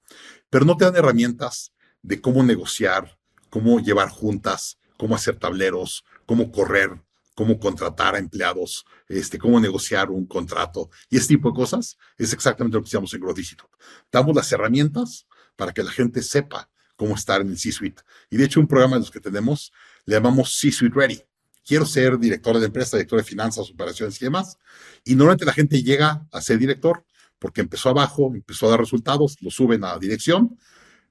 Pero 0.49 0.65
no 0.65 0.75
te 0.75 0.83
dan 0.83 0.97
herramientas 0.97 1.71
de 2.01 2.19
cómo 2.19 2.43
negociar, 2.43 3.17
cómo 3.49 3.79
llevar 3.79 4.09
juntas, 4.09 4.77
cómo 4.97 5.15
hacer 5.15 5.37
tableros, 5.37 6.03
cómo 6.25 6.51
correr, 6.51 7.01
cómo 7.33 7.61
contratar 7.61 8.15
a 8.15 8.19
empleados, 8.19 8.85
este, 9.07 9.39
cómo 9.39 9.61
negociar 9.61 10.09
un 10.09 10.25
contrato 10.25 10.89
y 11.09 11.15
ese 11.15 11.29
tipo 11.29 11.49
de 11.49 11.55
cosas, 11.55 11.97
es 12.17 12.33
exactamente 12.33 12.75
lo 12.75 12.83
que 12.83 12.89
hacemos 12.89 13.13
en 13.13 13.21
Growth 13.21 13.37
Digital. 13.37 13.67
Damos 14.11 14.35
las 14.35 14.51
herramientas 14.51 15.27
para 15.55 15.71
que 15.71 15.81
la 15.81 15.91
gente 15.91 16.21
sepa 16.21 16.69
cómo 16.97 17.15
estar 17.15 17.39
en 17.39 17.51
el 17.51 17.57
C-Suite. 17.57 18.01
Y 18.29 18.35
de 18.35 18.43
hecho, 18.43 18.59
un 18.59 18.67
programa 18.67 18.97
de 18.97 18.99
los 18.99 19.11
que 19.11 19.21
tenemos 19.21 19.71
le 20.03 20.15
llamamos 20.15 20.57
C-Suite 20.59 20.93
Ready. 20.93 21.23
Quiero 21.65 21.85
ser 21.85 22.19
director 22.19 22.59
de 22.59 22.65
empresa, 22.67 22.97
director 22.97 23.19
de 23.19 23.25
finanzas, 23.25 23.69
operaciones 23.71 24.21
y 24.21 24.25
demás. 24.25 24.57
Y 25.03 25.15
normalmente 25.15 25.45
la 25.45 25.53
gente 25.53 25.81
llega 25.81 26.27
a 26.31 26.41
ser 26.41 26.59
director 26.59 27.03
porque 27.39 27.61
empezó 27.61 27.89
abajo, 27.89 28.31
empezó 28.33 28.67
a 28.67 28.71
dar 28.71 28.79
resultados, 28.79 29.37
lo 29.41 29.49
suben 29.49 29.83
a 29.83 29.97
dirección, 29.97 30.57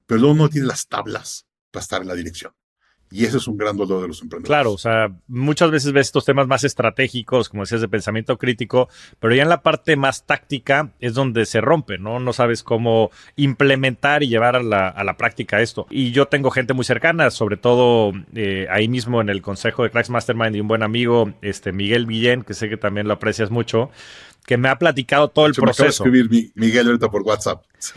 pero 0.05 0.21
luego 0.21 0.35
no 0.35 0.49
tiene 0.49 0.67
las 0.67 0.87
tablas 0.87 1.45
para 1.71 1.81
estar 1.81 2.01
en 2.01 2.07
la 2.07 2.15
dirección. 2.15 2.53
Y 3.11 3.23
ese 3.25 3.37
es 3.37 3.47
un 3.47 3.57
gran 3.57 3.77
dolor 3.77 4.01
de 4.01 4.07
los 4.07 4.21
emprendedores. 4.21 4.47
Claro, 4.47 4.71
o 4.73 4.77
sea, 4.77 5.11
muchas 5.27 5.71
veces 5.71 5.93
ves 5.93 6.07
estos 6.07 6.25
temas 6.25 6.47
más 6.47 6.63
estratégicos, 6.63 7.49
como 7.49 7.63
decías, 7.63 7.81
de 7.81 7.87
pensamiento 7.87 8.37
crítico, 8.37 8.89
pero 9.19 9.35
ya 9.35 9.43
en 9.43 9.49
la 9.49 9.61
parte 9.61 9.95
más 9.95 10.25
táctica 10.25 10.91
es 10.99 11.13
donde 11.13 11.45
se 11.45 11.61
rompe, 11.61 11.97
¿no? 11.97 12.19
No 12.19 12.33
sabes 12.33 12.63
cómo 12.63 13.11
implementar 13.35 14.23
y 14.23 14.27
llevar 14.27 14.55
a 14.55 14.63
la, 14.63 15.15
práctica 15.17 15.61
esto. 15.61 15.87
Y 15.89 16.11
yo 16.11 16.25
tengo 16.25 16.51
gente 16.51 16.73
muy 16.73 16.83
cercana, 16.83 17.29
sobre 17.29 17.57
todo 17.57 18.11
eh, 18.33 18.67
ahí 18.69 18.87
mismo 18.87 19.21
en 19.21 19.29
el 19.29 19.41
consejo 19.41 19.83
de 19.83 19.91
Cracks 19.91 20.09
Mastermind 20.09 20.55
y 20.55 20.61
un 20.61 20.67
buen 20.67 20.83
amigo, 20.83 21.31
este 21.41 21.71
Miguel 21.71 22.05
Villén, 22.05 22.41
que 22.41 22.53
sé 22.53 22.69
que 22.69 22.77
también 22.77 23.07
lo 23.07 23.13
aprecias 23.13 23.51
mucho 23.51 23.91
que 24.45 24.57
me 24.57 24.69
ha 24.69 24.77
platicado 24.77 25.29
todo 25.29 25.47
el 25.47 25.53
proceso. 25.53 26.03
Me 26.03 26.09
acaba 26.09 26.13
de 26.15 26.19
escribir 26.19 26.51
Miguel 26.55 26.87
ahorita 26.87 27.09
por 27.09 27.21
WhatsApp. 27.23 27.63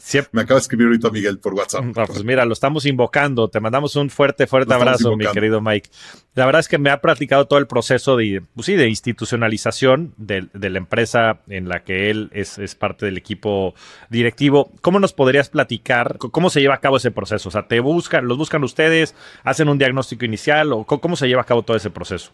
Sí. 0.00 0.20
Me 0.30 0.42
acaba 0.42 0.58
de 0.58 0.62
escribir 0.62 0.86
ahorita 0.86 1.10
Miguel 1.10 1.38
por 1.38 1.54
WhatsApp. 1.54 1.84
pues 2.06 2.22
mira, 2.22 2.44
lo 2.44 2.52
estamos 2.52 2.86
invocando. 2.86 3.48
Te 3.48 3.58
mandamos 3.58 3.96
un 3.96 4.10
fuerte, 4.10 4.46
fuerte 4.46 4.72
abrazo, 4.72 5.16
mi 5.16 5.26
querido 5.26 5.60
Mike. 5.60 5.90
La 6.34 6.46
verdad 6.46 6.60
es 6.60 6.68
que 6.68 6.78
me 6.78 6.90
ha 6.90 7.00
platicado 7.00 7.46
todo 7.46 7.58
el 7.58 7.66
proceso 7.66 8.16
de, 8.16 8.42
pues 8.54 8.66
sí, 8.66 8.74
de 8.74 8.88
institucionalización 8.88 10.14
de, 10.16 10.48
la 10.54 10.78
empresa 10.78 11.40
en 11.48 11.68
la 11.68 11.82
que 11.82 12.10
él 12.10 12.30
es, 12.32 12.58
es, 12.58 12.76
parte 12.76 13.06
del 13.06 13.16
equipo 13.16 13.74
directivo. 14.08 14.70
¿Cómo 14.82 15.00
nos 15.00 15.12
podrías 15.12 15.48
platicar 15.48 16.16
cómo 16.18 16.48
se 16.48 16.60
lleva 16.60 16.74
a 16.74 16.80
cabo 16.80 16.96
ese 16.96 17.10
proceso? 17.10 17.48
O 17.48 17.52
sea, 17.52 17.66
¿te 17.66 17.80
buscan, 17.80 18.28
los 18.28 18.38
buscan 18.38 18.62
ustedes, 18.62 19.16
hacen 19.42 19.68
un 19.68 19.78
diagnóstico 19.78 20.24
inicial 20.24 20.72
o 20.72 20.84
cómo 20.84 21.16
se 21.16 21.26
lleva 21.26 21.42
a 21.42 21.46
cabo 21.46 21.62
todo 21.62 21.76
ese 21.76 21.90
proceso? 21.90 22.32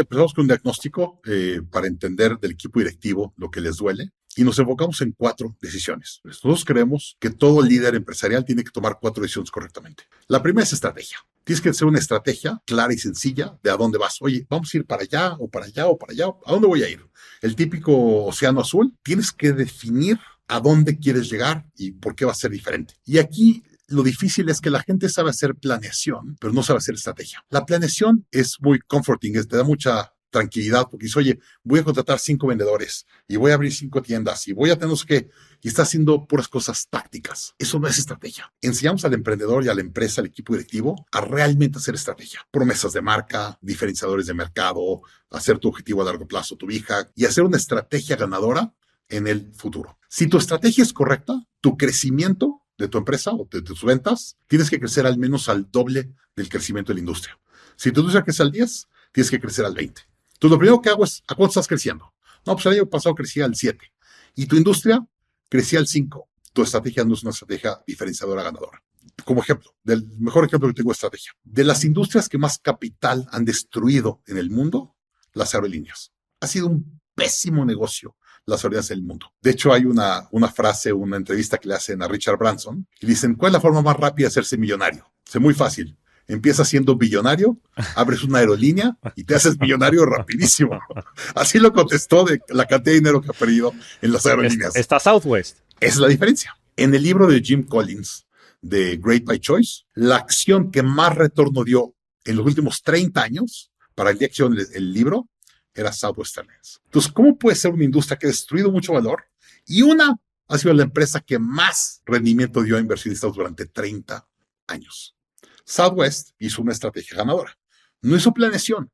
Empezamos 0.00 0.34
con 0.34 0.42
un 0.42 0.48
diagnóstico 0.48 1.20
eh, 1.26 1.60
para 1.70 1.86
entender 1.86 2.38
del 2.38 2.52
equipo 2.52 2.80
directivo 2.80 3.34
lo 3.36 3.50
que 3.50 3.60
les 3.60 3.76
duele 3.76 4.12
y 4.36 4.44
nos 4.44 4.58
enfocamos 4.58 5.00
en 5.02 5.12
cuatro 5.12 5.56
decisiones. 5.60 6.20
Nosotros 6.24 6.64
creemos 6.64 7.16
que 7.20 7.30
todo 7.30 7.62
líder 7.62 7.94
empresarial 7.94 8.44
tiene 8.44 8.64
que 8.64 8.70
tomar 8.70 8.98
cuatro 9.00 9.22
decisiones 9.22 9.50
correctamente. 9.50 10.04
La 10.26 10.42
primera 10.42 10.64
es 10.64 10.72
estrategia. 10.72 11.18
Tienes 11.44 11.60
que 11.60 11.70
hacer 11.70 11.86
una 11.86 11.98
estrategia 11.98 12.62
clara 12.64 12.94
y 12.94 12.98
sencilla 12.98 13.58
de 13.62 13.70
a 13.70 13.76
dónde 13.76 13.98
vas. 13.98 14.18
Oye, 14.20 14.46
vamos 14.48 14.72
a 14.72 14.76
ir 14.76 14.86
para 14.86 15.02
allá 15.02 15.34
o 15.38 15.48
para 15.48 15.66
allá 15.66 15.86
o 15.88 15.98
para 15.98 16.12
allá. 16.12 16.26
¿A 16.46 16.52
dónde 16.52 16.68
voy 16.68 16.82
a 16.82 16.88
ir? 16.88 17.04
El 17.40 17.56
típico 17.56 18.24
océano 18.24 18.60
azul. 18.60 18.96
Tienes 19.02 19.32
que 19.32 19.52
definir 19.52 20.18
a 20.48 20.60
dónde 20.60 20.98
quieres 20.98 21.30
llegar 21.30 21.66
y 21.76 21.92
por 21.92 22.14
qué 22.14 22.24
va 22.24 22.32
a 22.32 22.36
ser 22.36 22.50
diferente. 22.50 22.94
Y 23.04 23.18
aquí 23.18 23.62
lo 23.92 24.02
difícil 24.02 24.48
es 24.48 24.60
que 24.60 24.70
la 24.70 24.82
gente 24.82 25.08
sabe 25.08 25.30
hacer 25.30 25.54
planeación, 25.54 26.36
pero 26.40 26.52
no 26.52 26.62
sabe 26.62 26.78
hacer 26.78 26.94
estrategia. 26.94 27.44
La 27.50 27.64
planeación 27.64 28.26
es 28.30 28.56
muy 28.60 28.80
comforting, 28.80 29.32
te 29.46 29.56
da 29.56 29.64
mucha 29.64 30.12
tranquilidad 30.32 30.88
porque 30.90 31.06
dice, 31.06 31.18
oye, 31.18 31.38
voy 31.62 31.78
a 31.78 31.84
contratar 31.84 32.18
cinco 32.18 32.48
vendedores 32.48 33.06
y 33.28 33.36
voy 33.36 33.52
a 33.52 33.54
abrir 33.54 33.72
cinco 33.72 34.02
tiendas 34.02 34.48
y 34.48 34.52
voy 34.52 34.70
a 34.70 34.78
tener 34.78 34.96
que, 35.06 35.28
y 35.60 35.68
está 35.68 35.82
haciendo 35.82 36.26
puras 36.26 36.48
cosas 36.48 36.88
tácticas. 36.88 37.54
Eso 37.58 37.78
no 37.78 37.86
es 37.86 37.98
estrategia. 37.98 38.52
Enseñamos 38.60 39.04
al 39.04 39.14
emprendedor 39.14 39.64
y 39.64 39.68
a 39.68 39.74
la 39.74 39.82
empresa, 39.82 40.20
al 40.20 40.26
equipo 40.26 40.54
directivo, 40.54 41.06
a 41.12 41.20
realmente 41.20 41.78
hacer 41.78 41.94
estrategia. 41.94 42.40
Promesas 42.50 42.92
de 42.92 43.02
marca, 43.02 43.58
diferenciadores 43.60 44.26
de 44.26 44.34
mercado, 44.34 45.02
hacer 45.30 45.58
tu 45.58 45.68
objetivo 45.68 46.02
a 46.02 46.06
largo 46.06 46.26
plazo, 46.26 46.56
tu 46.56 46.70
hija, 46.70 47.10
y 47.14 47.26
hacer 47.26 47.44
una 47.44 47.58
estrategia 47.58 48.16
ganadora 48.16 48.74
en 49.08 49.26
el 49.28 49.52
futuro. 49.54 49.98
Si 50.08 50.26
tu 50.26 50.38
estrategia 50.38 50.82
es 50.82 50.92
correcta, 50.92 51.46
tu 51.60 51.76
crecimiento 51.76 52.61
de 52.82 52.88
tu 52.88 52.98
empresa 52.98 53.30
o 53.30 53.48
de, 53.48 53.62
tus 53.62 53.84
ventas, 53.84 54.36
tienes 54.48 54.68
que 54.68 54.80
crecer 54.80 55.06
al 55.06 55.16
menos 55.16 55.48
al 55.48 55.70
doble 55.70 56.12
del 56.34 56.48
crecimiento 56.48 56.90
de 56.90 56.94
la 56.94 57.00
industria. 57.00 57.38
Si 57.76 57.92
tu 57.92 58.00
industria 58.00 58.24
crece 58.24 58.42
al 58.42 58.50
10, 58.50 58.88
tienes 59.12 59.30
que 59.30 59.40
crecer 59.40 59.64
al 59.64 59.74
20. 59.74 60.02
Entonces, 60.34 60.50
lo 60.50 60.58
primero 60.58 60.82
que 60.82 60.88
hago 60.88 61.04
es, 61.04 61.22
¿a 61.28 61.36
cuánto 61.36 61.50
estás 61.50 61.68
creciendo? 61.68 62.12
No, 62.44 62.54
pues 62.54 62.66
el 62.66 62.72
año 62.72 62.86
pasado 62.86 63.14
crecía 63.14 63.44
al 63.44 63.54
7. 63.54 63.92
Y 64.34 64.46
tu 64.46 64.56
industria 64.56 65.06
crecía 65.48 65.78
al 65.78 65.86
5. 65.86 66.28
Tu 66.52 66.62
estrategia 66.62 67.04
no 67.04 67.14
es 67.14 67.22
una 67.22 67.30
estrategia 67.30 67.78
diferenciadora 67.86 68.42
ganadora. 68.42 68.82
Como 69.24 69.42
ejemplo, 69.42 69.72
del 69.84 70.04
mejor 70.18 70.44
ejemplo 70.44 70.68
que 70.68 70.74
tengo 70.74 70.90
de 70.90 70.94
estrategia. 70.94 71.32
De 71.44 71.62
las 71.62 71.84
industrias 71.84 72.28
que 72.28 72.38
más 72.38 72.58
capital 72.58 73.28
han 73.30 73.44
destruido 73.44 74.22
en 74.26 74.38
el 74.38 74.50
mundo, 74.50 74.96
las 75.34 75.54
aerolíneas. 75.54 76.12
Ha 76.40 76.48
sido 76.48 76.66
un 76.66 77.00
pésimo 77.14 77.64
negocio 77.64 78.16
las 78.46 78.64
aerolíneas 78.64 78.88
del 78.88 79.02
mundo. 79.02 79.32
De 79.40 79.50
hecho, 79.50 79.72
hay 79.72 79.84
una, 79.84 80.28
una 80.30 80.48
frase, 80.48 80.92
una 80.92 81.16
entrevista 81.16 81.58
que 81.58 81.68
le 81.68 81.74
hacen 81.74 82.02
a 82.02 82.08
Richard 82.08 82.38
Branson 82.38 82.86
y 83.00 83.06
dicen, 83.06 83.34
¿cuál 83.34 83.50
es 83.50 83.54
la 83.54 83.60
forma 83.60 83.82
más 83.82 83.96
rápida 83.96 84.26
de 84.26 84.28
hacerse 84.28 84.56
millonario? 84.56 85.10
Es 85.26 85.40
muy 85.40 85.54
fácil. 85.54 85.96
Empiezas 86.28 86.68
siendo 86.68 86.96
billonario, 86.96 87.58
abres 87.96 88.22
una 88.22 88.38
aerolínea 88.38 88.96
y 89.16 89.24
te 89.24 89.34
haces 89.34 89.58
millonario 89.58 90.06
rapidísimo. 90.06 90.80
Así 91.34 91.58
lo 91.58 91.72
contestó 91.72 92.24
de 92.24 92.40
la 92.48 92.66
cantidad 92.66 92.92
de 92.92 93.00
dinero 93.00 93.20
que 93.20 93.30
ha 93.30 93.34
perdido 93.34 93.74
en 94.00 94.12
las 94.12 94.24
aerolíneas. 94.24 94.76
Está 94.76 95.00
Southwest. 95.00 95.58
Esa 95.80 95.94
es 95.94 95.96
la 95.98 96.08
diferencia. 96.08 96.56
En 96.76 96.94
el 96.94 97.02
libro 97.02 97.26
de 97.26 97.40
Jim 97.40 97.64
Collins, 97.64 98.26
de 98.60 98.96
Great 98.96 99.24
by 99.24 99.40
Choice, 99.40 99.82
la 99.94 100.16
acción 100.16 100.70
que 100.70 100.82
más 100.82 101.14
retorno 101.16 101.64
dio 101.64 101.94
en 102.24 102.36
los 102.36 102.46
últimos 102.46 102.82
30 102.82 103.20
años, 103.20 103.72
para 103.94 104.10
el 104.10 104.18
día 104.18 104.28
que 104.28 104.42
el 104.42 104.92
libro, 104.92 105.28
era 105.74 105.92
Southwest 105.92 106.36
Airlines. 106.38 106.80
Entonces, 106.84 107.12
¿cómo 107.12 107.38
puede 107.38 107.56
ser 107.56 107.72
una 107.72 107.84
industria 107.84 108.18
que 108.18 108.26
ha 108.26 108.30
destruido 108.30 108.70
mucho 108.70 108.92
valor 108.92 109.24
y 109.66 109.82
una 109.82 110.18
ha 110.48 110.58
sido 110.58 110.74
la 110.74 110.82
empresa 110.82 111.20
que 111.20 111.38
más 111.38 112.02
rendimiento 112.04 112.62
dio 112.62 112.76
a 112.76 112.80
inversionistas 112.80 113.32
durante 113.32 113.66
30 113.66 114.28
años? 114.66 115.16
Southwest 115.64 116.30
hizo 116.38 116.62
una 116.62 116.72
estrategia 116.72 117.16
ganadora. 117.16 117.56
No 118.00 118.16
hizo 118.16 118.32
planeación, 118.32 118.90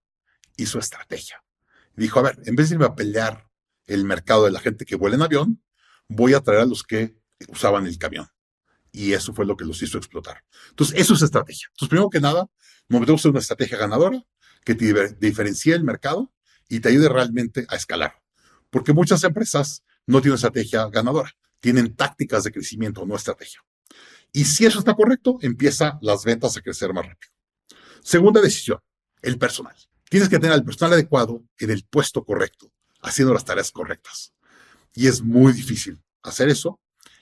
hizo 0.56 0.78
estrategia. 0.78 1.42
Dijo, 1.96 2.20
a 2.20 2.22
ver, 2.22 2.38
en 2.44 2.54
vez 2.54 2.68
de 2.68 2.74
irme 2.74 2.86
a 2.86 2.94
pelear 2.94 3.48
el 3.86 4.04
mercado 4.04 4.44
de 4.44 4.50
la 4.50 4.60
gente 4.60 4.84
que 4.84 4.96
vuela 4.96 5.16
en 5.16 5.22
avión, 5.22 5.62
voy 6.08 6.34
a 6.34 6.40
traer 6.40 6.60
a 6.60 6.66
los 6.66 6.82
que 6.82 7.16
usaban 7.48 7.86
el 7.86 7.98
camión. 7.98 8.26
Y 8.92 9.12
eso 9.12 9.32
fue 9.32 9.46
lo 9.46 9.56
que 9.56 9.64
los 9.64 9.82
hizo 9.82 9.98
explotar. 9.98 10.44
Entonces, 10.70 10.98
eso 10.98 11.14
es 11.14 11.22
estrategia. 11.22 11.68
Entonces, 11.70 11.88
primero 11.88 12.10
que 12.10 12.20
nada, 12.20 12.48
nos 12.88 13.00
metemos 13.00 13.24
en 13.24 13.30
una 13.30 13.40
estrategia 13.40 13.78
ganadora 13.78 14.22
que 14.64 14.74
te 14.74 15.16
diferencie 15.20 15.74
el 15.74 15.84
mercado 15.84 16.32
y 16.68 16.80
te 16.80 16.90
ayude 16.90 17.08
realmente 17.08 17.66
a 17.68 17.76
escalar. 17.76 18.20
Porque 18.70 18.92
muchas 18.92 19.24
empresas 19.24 19.82
no 20.06 20.20
tienen 20.20 20.36
estrategia 20.36 20.88
ganadora, 20.88 21.32
tienen 21.60 21.94
tácticas 21.94 22.44
de 22.44 22.52
crecimiento, 22.52 23.04
no 23.06 23.16
estrategia. 23.16 23.60
Y 24.32 24.44
si 24.44 24.66
eso 24.66 24.78
está 24.78 24.94
correcto, 24.94 25.38
empieza 25.40 25.98
las 26.02 26.24
ventas 26.24 26.56
a 26.56 26.60
crecer 26.60 26.92
más 26.92 27.06
rápido. 27.06 27.32
Segunda 28.02 28.40
decisión, 28.40 28.78
el 29.22 29.38
personal. 29.38 29.76
Tienes 30.08 30.28
que 30.28 30.38
tener 30.38 30.52
al 30.52 30.64
personal 30.64 30.94
adecuado 30.94 31.44
en 31.58 31.70
el 31.70 31.84
puesto 31.84 32.24
correcto, 32.24 32.72
haciendo 33.02 33.34
las 33.34 33.44
tareas 33.44 33.70
correctas. 33.70 34.32
Y 34.94 35.06
es 35.06 35.22
muy 35.22 35.52
difícil 35.52 36.02
hacer 36.22 36.48
eso 36.48 36.80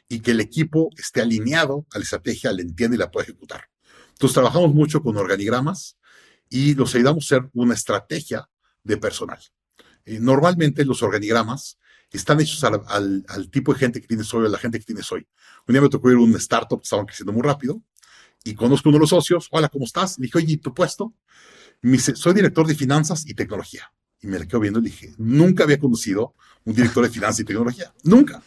y 0.09 0.21
que 0.21 0.33
el 0.33 0.41
equipo 0.41 0.91
esté 0.97 1.23
alineado 1.23 1.87
a 1.93 1.99
la 1.99 2.05
estrategia, 2.05 2.53
le 2.53 2.63
entienda 2.63 2.97
y 2.97 2.99
la 2.99 3.11
pueda 3.11 3.25
ejecutar. 3.25 3.69
Entonces 4.11 4.35
trabajamos 4.35 4.73
mucho 4.73 5.03
con 5.03 5.17
organigramas 5.17 5.97
y 6.49 6.75
los 6.75 6.95
ayudamos 6.95 7.25
a 7.25 7.37
hacer 7.37 7.51
una 7.53 7.75
estrategia 7.75 8.49
de 8.87 8.97
personal. 8.97 9.39
Eh, 10.05 10.19
normalmente 10.21 10.85
los 10.85 11.03
organigramas 11.03 11.79
están 12.13 12.41
hechos 12.41 12.63
al, 12.65 13.51
tipo 13.51 13.73
de 13.73 13.79
gente 13.79 14.01
que 14.01 14.07
tienes 14.07 14.33
hoy, 14.33 14.47
a 14.47 14.49
la 14.49 14.59
gente 14.59 14.79
que 14.79 14.85
tienes 14.85 15.11
hoy. 15.13 15.27
Un 15.67 15.73
día 15.73 15.83
me 15.83 15.89
tocó 15.89 16.11
ir 16.11 16.17
a 16.17 16.21
un 16.21 16.35
startup 16.37 16.81
estaban 16.83 17.07
creciendo 17.07 17.33
muy 17.33 17.43
rápido 17.43 17.83
y 18.45 18.55
conozco 18.55 18.89
uno 18.89 18.97
de 18.97 19.01
los 19.01 19.11
socios. 19.11 19.49
Hola, 19.51 19.69
¿cómo 19.69 19.85
estás? 19.85 20.19
Le 20.19 20.27
dije, 20.27 20.39
oye, 20.39 20.57
¿tu 20.59 20.73
puesto? 20.73 21.13
Me 21.83 21.93
dice, 21.93 22.15
soy 22.17 22.33
director 22.33 22.67
de 22.67 22.75
finanzas 22.75 23.27
y 23.27 23.35
tecnología. 23.35 23.93
Y 24.21 24.29
me 24.29 24.39
le 24.39 24.49
quedo 24.49 24.61
viendo 24.61 24.79
y 24.79 24.83
le 24.85 24.91
dije, 24.91 25.15
nunca 25.19 25.65
había 25.65 25.79
conocido 25.79 26.35
un 26.65 26.75
director 26.75 27.05
de 27.05 27.11
finanzas 27.11 27.41
y 27.41 27.45
tecnología. 27.45 27.93
Nunca. 28.05 28.43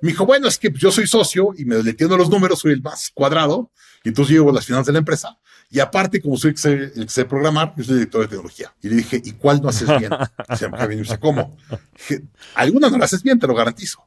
Me 0.00 0.10
dijo, 0.10 0.24
bueno, 0.24 0.48
es 0.48 0.58
que 0.58 0.72
yo 0.72 0.90
soy 0.90 1.06
socio 1.06 1.50
y 1.56 1.64
me 1.64 1.82
le 1.82 1.90
entiendo 1.90 2.16
los 2.16 2.30
números, 2.30 2.60
soy 2.60 2.72
el 2.72 2.82
más 2.82 3.10
cuadrado, 3.12 3.70
y 4.02 4.08
entonces 4.08 4.34
llevo 4.34 4.50
las 4.50 4.66
finanzas 4.66 4.86
de 4.86 4.92
la 4.94 4.98
empresa. 4.98 5.38
Y 5.74 5.80
aparte, 5.80 6.20
como 6.20 6.36
soy 6.36 6.50
el 6.50 6.92
que 6.92 7.08
sé, 7.08 7.24
programar, 7.24 7.72
yo 7.78 7.82
soy 7.82 7.94
director 7.94 8.20
de 8.20 8.28
tecnología. 8.28 8.74
Y 8.82 8.90
le 8.90 8.96
dije, 8.96 9.22
¿y 9.24 9.32
cuál 9.32 9.62
no 9.62 9.70
haces 9.70 9.88
bien? 9.98 10.10
Se 10.58 10.68
me 10.68 10.86
dice, 10.86 11.18
¿cómo? 11.18 11.56
Dije, 11.96 12.24
alguna 12.54 12.90
no 12.90 12.98
la 12.98 13.06
haces 13.06 13.22
bien, 13.22 13.38
te 13.38 13.46
lo 13.46 13.54
garantizo. 13.54 14.06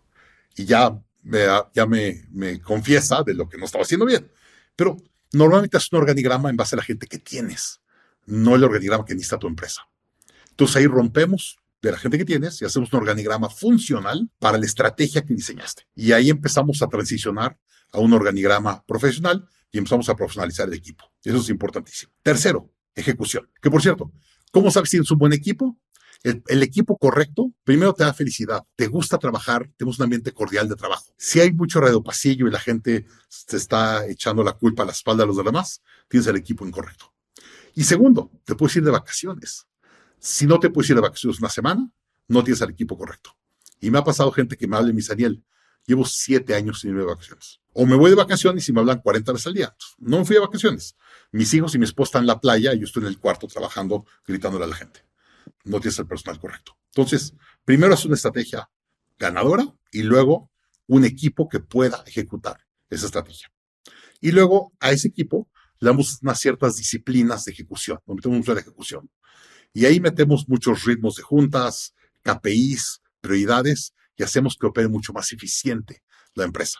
Y 0.56 0.66
ya, 0.66 0.96
me, 1.24 1.40
ya 1.74 1.88
me, 1.88 2.24
me 2.32 2.62
confiesa 2.62 3.24
de 3.24 3.34
lo 3.34 3.50
que 3.50 3.58
no 3.58 3.66
estaba 3.66 3.84
haciendo 3.84 4.06
bien. 4.06 4.32
Pero 4.76 4.98
normalmente 5.34 5.78
es 5.78 5.92
un 5.92 5.98
organigrama 5.98 6.52
en 6.52 6.56
base 6.56 6.76
a 6.76 6.78
la 6.78 6.84
gente 6.84 7.08
que 7.08 7.18
tienes, 7.18 7.82
no 8.28 8.54
el 8.54 8.64
organigrama 8.64 9.04
que 9.04 9.16
necesita 9.16 9.40
tu 9.40 9.48
empresa. 9.48 9.88
Entonces 10.52 10.76
ahí 10.76 10.86
rompemos 10.86 11.58
de 11.82 11.92
la 11.92 11.98
gente 11.98 12.20
que 12.20 12.26
tienes 12.26 12.62
y 12.62 12.66
hacemos 12.66 12.94
un 12.94 13.00
organigrama 13.00 13.50
funcional 13.50 14.30
para 14.38 14.60
la 14.60 14.68
estrategia 14.68 15.26
que 15.26 15.34
diseñaste. 15.34 15.88
Y 15.96 16.12
ahí 16.12 16.30
empezamos 16.30 16.84
a 16.84 16.88
transicionar 16.90 17.58
a 17.92 17.98
un 17.98 18.14
organigrama 18.14 18.84
profesional 18.86 19.50
y 19.76 19.78
empezamos 19.78 20.08
a 20.08 20.16
profesionalizar 20.16 20.70
el 20.70 20.74
equipo. 20.74 21.04
Eso 21.22 21.36
es 21.36 21.50
importantísimo. 21.50 22.14
Tercero, 22.24 22.72
ejecución. 22.96 23.50
Que 23.62 23.70
por 23.70 23.82
cierto, 23.82 24.10
¿cómo 24.50 24.72
sabes 24.72 24.90
si 24.90 24.98
es 24.98 25.12
un 25.12 25.18
buen 25.18 25.34
equipo? 25.34 25.78
El, 26.24 26.64
equipo 26.64 26.98
correcto, 26.98 27.52
primero 27.66 27.94
te 27.94 28.06
da 28.06 28.14
felicidad, 28.14 28.64
te 28.78 28.88
gusta 28.88 29.18
trabajar, 29.18 29.70
tenemos 29.76 30.00
un 30.00 30.06
ambiente 30.06 30.32
cordial 30.32 30.70
de 30.70 30.78
trabajo. 30.78 31.14
Si 31.18 31.42
hay 31.42 31.52
mucho 31.52 31.82
pasillo 32.02 32.48
y 32.48 32.52
la 32.52 32.60
gente 32.60 33.06
te 33.48 33.58
está 33.58 34.08
echando 34.08 34.46
la 34.46 34.54
culpa 34.54 34.84
a 34.84 34.86
la 34.86 34.94
espalda 34.94 35.24
de 35.24 35.28
los 35.28 35.44
demás, 35.44 35.82
tienes 36.08 36.26
el 36.28 36.38
equipo 36.38 36.66
incorrecto. 36.66 37.14
Y 37.74 37.84
segundo, 37.84 38.32
te 38.46 38.56
puedes 38.56 38.78
ir 38.78 38.84
de 38.86 38.92
vacaciones. 38.92 39.68
Si 40.20 40.48
no 40.48 40.58
te 40.58 40.70
puedes 40.70 40.90
ir 40.90 40.96
de 40.96 41.02
vacaciones 41.02 41.40
una 41.40 41.50
semana, 41.50 41.92
no 42.30 42.44
tienes 42.46 42.62
al 42.62 42.70
equipo 42.70 42.98
correcto. 42.98 43.38
Y 43.82 43.92
me 43.92 43.98
ha 43.98 44.06
pasado 44.06 44.32
gente 44.32 44.56
que 44.56 44.68
me 44.68 44.78
habla, 44.78 44.94
mi 44.94 45.02
Daniel, 45.02 45.44
llevo 45.86 46.06
siete 46.06 46.56
años 46.56 46.80
sin 46.80 46.92
irme 46.92 47.02
de 47.02 47.08
vacaciones. 47.08 47.62
O 47.74 47.86
me 47.86 47.96
voy 47.96 48.10
de 48.10 48.16
vacaciones 48.16 48.68
y 48.68 48.74
me 48.74 48.80
hablan 48.80 49.02
40 49.02 49.34
veces 49.34 49.48
al 49.48 49.54
día. 49.54 49.76
No 49.98 50.20
me 50.20 50.26
fui 50.26 50.36
de 50.36 50.40
vacaciones. 50.40 50.96
Mis 51.32 51.54
hijos 51.54 51.76
y 51.76 51.80
mi 51.80 51.86
esposa 51.86 52.10
están 52.10 52.24
en 52.24 52.28
la 52.28 52.40
playa 52.40 52.74
y 52.74 52.80
yo 52.80 52.86
estoy 52.86 53.04
en 53.04 53.10
el 53.10 53.20
cuarto 53.20 53.48
trabajando, 53.48 54.06
gritándole 54.26 54.66
a 54.66 54.68
la 54.68 54.76
gente. 54.76 55.02
No 55.64 55.80
tienes 55.80 56.00
el 56.00 56.08
personal 56.08 56.40
correcto. 56.40 56.78
Entonces, 56.88 57.34
primero 57.66 57.94
es 57.94 58.06
una 58.06 58.16
estrategia 58.16 58.70
ganadora 59.18 59.66
y 59.92 60.04
luego 60.04 60.52
un 60.88 61.06
equipo 61.06 61.50
que 61.50 61.60
pueda 61.60 62.04
ejecutar 62.06 62.58
esa 62.90 63.08
estrategia. 63.08 63.52
Y 64.22 64.32
luego 64.32 64.74
a 64.80 64.92
ese 64.92 65.10
equipo 65.10 65.50
le 65.80 65.90
damos 65.90 66.20
unas 66.22 66.40
ciertas 66.40 66.78
disciplinas 66.78 67.46
de 67.46 67.52
ejecución, 67.52 68.00
metemos 68.08 68.38
mucho 68.38 68.52
en 68.52 68.56
la 68.56 68.62
ejecución. 68.62 69.12
Y 69.74 69.86
ahí 69.86 70.00
metemos 70.00 70.48
muchos 70.48 70.86
ritmos 70.86 71.18
de 71.18 71.24
juntas, 71.24 71.94
KPIs, 72.24 73.02
prioridades 73.20 73.94
y 74.18 74.24
hacemos 74.24 74.58
que 74.58 74.68
opere 74.68 74.88
mucho 74.88 75.14
más 75.14 75.32
eficiente 75.32 76.04
la 76.34 76.46
empresa. 76.46 76.80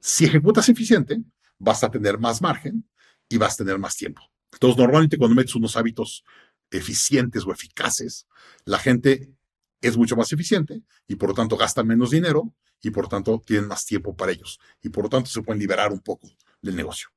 Si 0.00 0.24
ejecutas 0.24 0.68
eficiente, 0.68 1.22
vas 1.58 1.82
a 1.84 1.90
tener 1.90 2.18
más 2.18 2.42
margen 2.42 2.88
y 3.28 3.38
vas 3.38 3.54
a 3.54 3.64
tener 3.64 3.78
más 3.78 3.96
tiempo. 3.96 4.22
Entonces, 4.52 4.78
normalmente 4.78 5.18
cuando 5.18 5.34
metes 5.34 5.54
unos 5.54 5.76
hábitos 5.76 6.24
eficientes 6.70 7.44
o 7.46 7.52
eficaces, 7.52 8.26
la 8.64 8.78
gente 8.78 9.32
es 9.80 9.96
mucho 9.96 10.16
más 10.16 10.32
eficiente 10.32 10.82
y 11.06 11.16
por 11.16 11.30
lo 11.30 11.34
tanto 11.34 11.56
gasta 11.56 11.82
menos 11.82 12.10
dinero 12.10 12.54
y 12.82 12.90
por 12.90 13.04
lo 13.04 13.08
tanto 13.08 13.42
tienen 13.44 13.66
más 13.66 13.84
tiempo 13.84 14.16
para 14.16 14.32
ellos 14.32 14.58
y 14.82 14.88
por 14.88 15.04
lo 15.04 15.10
tanto 15.10 15.30
se 15.30 15.42
pueden 15.42 15.60
liberar 15.60 15.92
un 15.92 16.00
poco 16.00 16.28
del 16.60 16.76
negocio. 16.76 17.08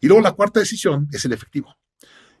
Y 0.00 0.06
luego 0.06 0.22
la 0.22 0.32
cuarta 0.32 0.60
decisión 0.60 1.08
es 1.12 1.24
el 1.24 1.32
efectivo. 1.32 1.76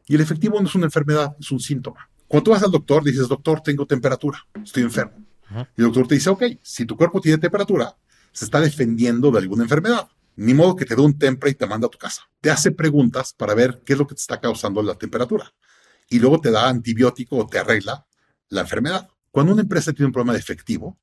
Y 0.06 0.14
el 0.16 0.20
efectivo 0.20 0.60
no 0.60 0.68
es 0.68 0.74
una 0.74 0.86
enfermedad, 0.86 1.36
es 1.38 1.50
un 1.50 1.60
síntoma. 1.60 2.10
Cuando 2.26 2.50
vas 2.50 2.62
al 2.62 2.70
doctor, 2.70 3.04
dices, 3.04 3.28
doctor, 3.28 3.60
tengo 3.60 3.86
temperatura, 3.86 4.44
estoy 4.62 4.82
enfermo. 4.82 5.24
Y 5.76 5.80
el 5.80 5.86
doctor 5.86 6.08
te 6.08 6.14
dice, 6.14 6.30
ok, 6.30 6.44
si 6.62 6.84
tu 6.86 6.96
cuerpo 6.96 7.20
tiene 7.20 7.38
temperatura, 7.38 7.96
se 8.32 8.44
está 8.44 8.60
defendiendo 8.60 9.30
de 9.30 9.38
alguna 9.38 9.64
enfermedad. 9.64 10.08
Ni 10.36 10.54
modo 10.54 10.76
que 10.76 10.84
te 10.84 10.94
dé 10.94 11.02
un 11.02 11.18
tempra 11.18 11.50
y 11.50 11.54
te 11.54 11.66
manda 11.66 11.86
a 11.86 11.90
tu 11.90 11.98
casa. 11.98 12.22
Te 12.40 12.50
hace 12.50 12.70
preguntas 12.70 13.34
para 13.34 13.54
ver 13.54 13.82
qué 13.84 13.94
es 13.94 13.98
lo 13.98 14.06
que 14.06 14.14
te 14.14 14.20
está 14.20 14.40
causando 14.40 14.82
la 14.82 14.94
temperatura. 14.94 15.52
Y 16.08 16.18
luego 16.18 16.40
te 16.40 16.50
da 16.50 16.68
antibiótico 16.68 17.36
o 17.36 17.46
te 17.46 17.58
arregla 17.58 18.06
la 18.48 18.62
enfermedad. 18.62 19.08
Cuando 19.30 19.52
una 19.52 19.62
empresa 19.62 19.92
tiene 19.92 20.06
un 20.06 20.12
problema 20.12 20.32
de 20.32 20.38
efectivo, 20.38 20.98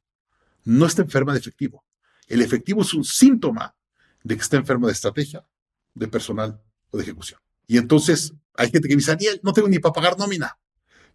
no 0.64 0.86
está 0.86 1.02
enferma 1.02 1.34
de 1.34 1.40
efectivo. 1.40 1.84
El 2.28 2.42
efectivo 2.42 2.82
es 2.82 2.94
un 2.94 3.04
síntoma 3.04 3.76
de 4.24 4.36
que 4.36 4.42
está 4.42 4.58
enferma 4.58 4.88
de 4.88 4.94
estrategia, 4.94 5.46
de 5.94 6.08
personal 6.08 6.62
o 6.92 6.98
de 6.98 7.04
ejecución. 7.04 7.40
Y 7.68 7.78
entonces 7.78 8.34
hay 8.56 8.70
gente 8.70 8.88
que 8.88 8.96
dice, 8.96 9.12
Daniel, 9.12 9.40
no 9.44 9.54
tengo 9.54 9.68
ni 9.68 9.80
para 9.80 9.94
pagar 9.94 10.18
nómina 10.18 10.58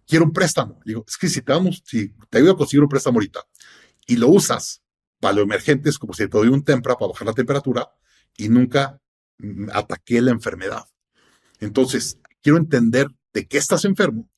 quiero 0.07 0.25
un 0.25 0.33
préstamo. 0.33 0.81
digo, 0.85 1.05
es 1.07 1.17
que 1.17 1.29
si 1.29 1.43
te 1.43 1.53
damos, 1.53 1.83
si 1.85 2.15
te 2.31 2.39
ayudo 2.39 2.53
a 2.53 2.57
conseguir 2.57 2.83
un 2.83 2.89
préstamo 2.89 3.17
ahorita 3.17 3.41
y 4.07 4.17
lo 4.17 4.29
usas 4.29 4.83
para 5.21 5.35
lo 5.35 5.43
emergente, 5.43 5.89
es 5.89 5.99
como 5.99 6.15
si 6.15 6.29
te 6.29 6.39
doy 6.39 6.49
un 6.49 6.65
tempra 6.65 6.97
para 6.97 7.11
bajar 7.11 7.27
la 7.27 7.35
temperatura 7.35 7.89
y 8.37 8.49
nunca 8.49 9.01
ataqué 9.73 10.21
la 10.21 10.31
enfermedad. 10.31 10.85
Entonces, 11.61 12.19
quiero 12.43 12.59
entender 12.59 13.07
de 13.33 13.47
qué 13.47 13.59
estás 13.59 13.85
enfermo, 13.85 14.29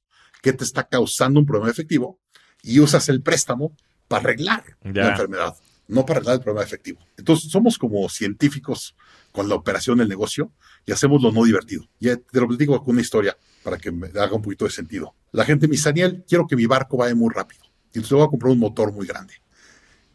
qué 0.42 0.52
te 0.52 0.64
está 0.64 0.86
causando 0.88 1.40
un 1.40 1.46
problema 1.46 1.70
efectivo 1.70 2.20
y 2.62 2.80
usas 2.80 3.08
el 3.08 3.22
préstamo 3.22 3.76
para 4.08 4.22
arreglar 4.22 4.76
la 4.82 5.10
enfermedad, 5.10 5.56
no 5.88 6.04
para 6.04 6.18
arreglar 6.18 6.36
el 6.36 6.42
problema 6.42 6.64
efectivo. 6.64 7.00
Entonces, 7.16 7.50
somos 7.50 7.78
como 7.78 8.08
científicos 8.08 8.94
con 9.32 9.48
la 9.48 9.54
operación 9.54 9.98
del 9.98 10.08
negocio 10.08 10.52
y 10.86 10.92
hacemos 10.92 11.22
lo 11.22 11.32
no 11.32 11.44
divertido. 11.44 11.88
Ya 11.98 12.16
te 12.16 12.40
lo 12.40 12.46
digo 12.54 12.78
con 12.84 12.92
una 12.92 13.00
historia 13.00 13.36
para 13.64 13.78
que 13.78 13.90
me 13.90 14.08
haga 14.08 14.34
un 14.34 14.42
poquito 14.42 14.66
de 14.66 14.70
sentido. 14.70 15.14
La 15.32 15.44
gente 15.44 15.66
me 15.66 15.72
dice, 15.72 15.88
Daniel, 15.88 16.22
quiero 16.28 16.46
que 16.46 16.54
mi 16.54 16.66
barco 16.66 16.98
vaya 16.98 17.14
muy 17.14 17.32
rápido. 17.34 17.64
Y 17.92 17.98
entonces 17.98 18.12
voy 18.12 18.26
a 18.26 18.28
comprar 18.28 18.52
un 18.52 18.58
motor 18.58 18.92
muy 18.92 19.06
grande. 19.06 19.34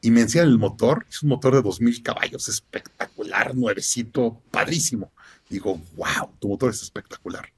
Y 0.01 0.11
me 0.11 0.21
enseñan 0.21 0.47
el 0.47 0.57
motor, 0.57 1.05
es 1.09 1.23
un 1.23 1.29
motor 1.29 1.55
de 1.55 1.61
2000 1.61 2.03
caballos, 2.03 2.47
espectacular, 2.47 3.55
nuevecito, 3.55 4.41
padrísimo. 4.51 5.11
Digo, 5.49 5.81
wow, 5.97 6.29
tu 6.39 6.47
motor 6.47 6.69
es 6.69 6.81
espectacular. 6.83 7.51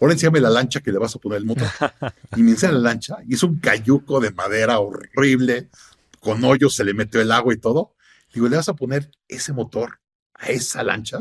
Ahora 0.00 0.14
enséñame 0.14 0.40
la 0.40 0.50
lancha 0.50 0.80
que 0.80 0.90
le 0.90 0.98
vas 0.98 1.14
a 1.14 1.18
poner 1.18 1.38
el 1.38 1.44
motor. 1.44 1.68
Y 2.36 2.42
me 2.42 2.52
enseñan 2.52 2.82
la 2.82 2.90
lancha, 2.90 3.18
y 3.28 3.34
es 3.34 3.42
un 3.42 3.60
cayuco 3.60 4.18
de 4.18 4.32
madera 4.32 4.80
horrible, 4.80 5.68
con 6.20 6.42
hoyos, 6.42 6.74
se 6.74 6.84
le 6.84 6.94
metió 6.94 7.20
el 7.20 7.30
agua 7.30 7.52
y 7.52 7.58
todo. 7.58 7.94
Digo, 8.32 8.48
¿le 8.48 8.56
vas 8.56 8.68
a 8.68 8.74
poner 8.74 9.10
ese 9.28 9.52
motor 9.52 10.00
a 10.32 10.46
esa 10.48 10.82
lancha? 10.82 11.18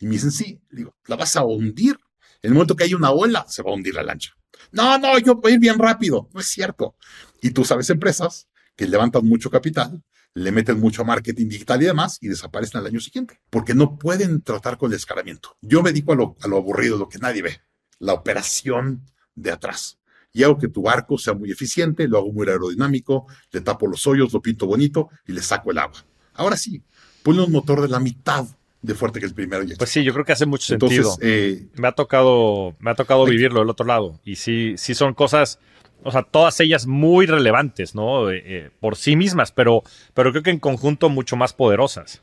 Y 0.00 0.06
me 0.06 0.12
dicen, 0.12 0.32
sí. 0.32 0.60
Digo, 0.70 0.96
¿la 1.06 1.16
vas 1.16 1.36
a 1.36 1.44
hundir? 1.44 1.98
En 2.42 2.50
el 2.50 2.54
momento 2.54 2.76
que 2.76 2.84
hay 2.84 2.94
una 2.94 3.10
ola, 3.10 3.44
se 3.48 3.62
va 3.62 3.70
a 3.70 3.74
hundir 3.74 3.94
la 3.94 4.02
lancha. 4.02 4.32
No, 4.72 4.98
no, 4.98 5.18
yo 5.18 5.36
voy 5.36 5.52
ir 5.52 5.58
bien 5.58 5.78
rápido. 5.78 6.28
No 6.32 6.40
es 6.40 6.46
cierto. 6.46 6.96
Y 7.40 7.50
tú 7.50 7.64
sabes 7.64 7.90
empresas 7.90 8.48
que 8.76 8.86
levantan 8.86 9.26
mucho 9.26 9.50
capital, 9.50 10.02
le 10.34 10.52
meten 10.52 10.78
mucho 10.78 11.04
marketing 11.04 11.48
digital 11.48 11.82
y 11.82 11.86
demás 11.86 12.18
y 12.20 12.28
desaparecen 12.28 12.80
al 12.80 12.86
año 12.86 13.00
siguiente, 13.00 13.40
porque 13.50 13.74
no 13.74 13.98
pueden 13.98 14.42
tratar 14.42 14.78
con 14.78 14.92
el. 14.92 15.56
Yo 15.60 15.82
me 15.82 15.90
dedico 15.90 16.12
a 16.12 16.16
lo, 16.16 16.36
a 16.40 16.48
lo 16.48 16.56
aburrido, 16.56 16.96
lo 16.96 17.08
que 17.08 17.18
nadie 17.18 17.42
ve, 17.42 17.60
la 17.98 18.14
operación 18.14 19.04
de 19.34 19.50
atrás. 19.50 19.98
Y 20.32 20.44
hago 20.44 20.58
que 20.58 20.68
tu 20.68 20.82
barco 20.82 21.18
sea 21.18 21.34
muy 21.34 21.50
eficiente, 21.50 22.06
lo 22.06 22.18
hago 22.18 22.32
muy 22.32 22.46
aerodinámico, 22.48 23.26
le 23.50 23.60
tapo 23.60 23.88
los 23.88 24.06
hoyos, 24.06 24.32
lo 24.32 24.40
pinto 24.40 24.66
bonito 24.66 25.10
y 25.26 25.32
le 25.32 25.42
saco 25.42 25.72
el 25.72 25.78
agua. 25.78 26.04
Ahora 26.34 26.56
sí, 26.56 26.84
ponle 27.24 27.42
un 27.42 27.50
motor 27.50 27.82
de 27.82 27.88
la 27.88 27.98
mitad 27.98 28.46
de 28.82 28.94
fuerte 28.94 29.20
que 29.20 29.26
el 29.26 29.34
primero. 29.34 29.64
Pues 29.76 29.90
sí, 29.90 30.02
yo 30.02 30.12
creo 30.12 30.24
que 30.24 30.32
hace 30.32 30.46
mucho 30.46 30.66
sentido. 30.66 31.16
Eh, 31.20 31.66
me 31.74 31.88
ha 31.88 31.92
tocado, 31.92 32.76
me 32.78 32.90
ha 32.90 32.94
tocado 32.94 33.24
vivirlo 33.24 33.60
del 33.60 33.68
otro 33.68 33.86
lado. 33.86 34.20
Y 34.24 34.36
sí, 34.36 34.74
sí 34.76 34.94
son 34.94 35.14
cosas, 35.14 35.58
o 36.02 36.10
sea, 36.10 36.22
todas 36.22 36.58
ellas 36.60 36.86
muy 36.86 37.26
relevantes, 37.26 37.94
¿no? 37.94 38.30
Eh, 38.30 38.42
eh, 38.44 38.70
por 38.80 38.96
sí 38.96 39.16
mismas, 39.16 39.52
pero, 39.52 39.82
pero 40.14 40.30
creo 40.30 40.42
que 40.42 40.50
en 40.50 40.60
conjunto 40.60 41.08
mucho 41.08 41.36
más 41.36 41.52
poderosas. 41.52 42.22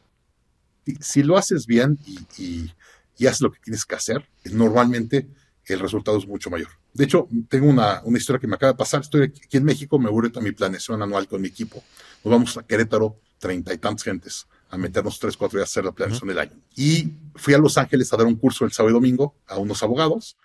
Si 0.99 1.21
lo 1.21 1.37
haces 1.37 1.67
bien 1.67 1.99
y, 2.05 2.71
y, 3.17 3.27
haces 3.27 3.41
lo 3.41 3.51
que 3.51 3.59
tienes 3.59 3.85
que 3.85 3.95
hacer, 3.95 4.25
normalmente 4.45 5.27
el 5.65 5.79
resultado 5.79 6.17
es 6.17 6.25
mucho 6.25 6.49
mayor. 6.49 6.69
De 6.93 7.03
hecho, 7.03 7.27
tengo 7.49 7.67
una, 7.67 8.01
una 8.05 8.17
historia 8.17 8.39
que 8.39 8.47
me 8.47 8.55
acaba 8.55 8.71
de 8.71 8.77
pasar. 8.77 9.01
Estoy 9.01 9.23
aquí 9.23 9.57
en 9.57 9.65
México, 9.65 9.99
me 9.99 10.09
voy 10.09 10.31
a 10.33 10.39
mi 10.39 10.53
planeación 10.53 11.03
anual 11.03 11.27
con 11.27 11.41
mi 11.41 11.49
equipo. 11.49 11.83
Nos 12.23 12.31
vamos 12.31 12.57
a 12.57 12.63
Querétaro, 12.63 13.19
treinta 13.37 13.73
y 13.73 13.77
tantas 13.77 14.03
gentes 14.03 14.47
a 14.69 14.77
meternos 14.77 15.19
tres, 15.19 15.37
cuatro 15.37 15.57
días 15.57 15.69
a 15.69 15.71
hacer 15.71 15.85
la 15.85 15.91
planeación 15.91 16.27
del 16.27 16.39
año. 16.39 16.61
Y 16.75 17.13
fui 17.35 17.53
a 17.53 17.57
Los 17.57 17.77
Ángeles 17.77 18.11
a 18.11 18.17
dar 18.17 18.27
un 18.27 18.35
curso 18.35 18.65
el 18.65 18.71
sábado 18.71 18.91
y 18.91 18.93
domingo 18.93 19.35
a 19.47 19.57
unos 19.57 19.81
abogados 19.83 20.37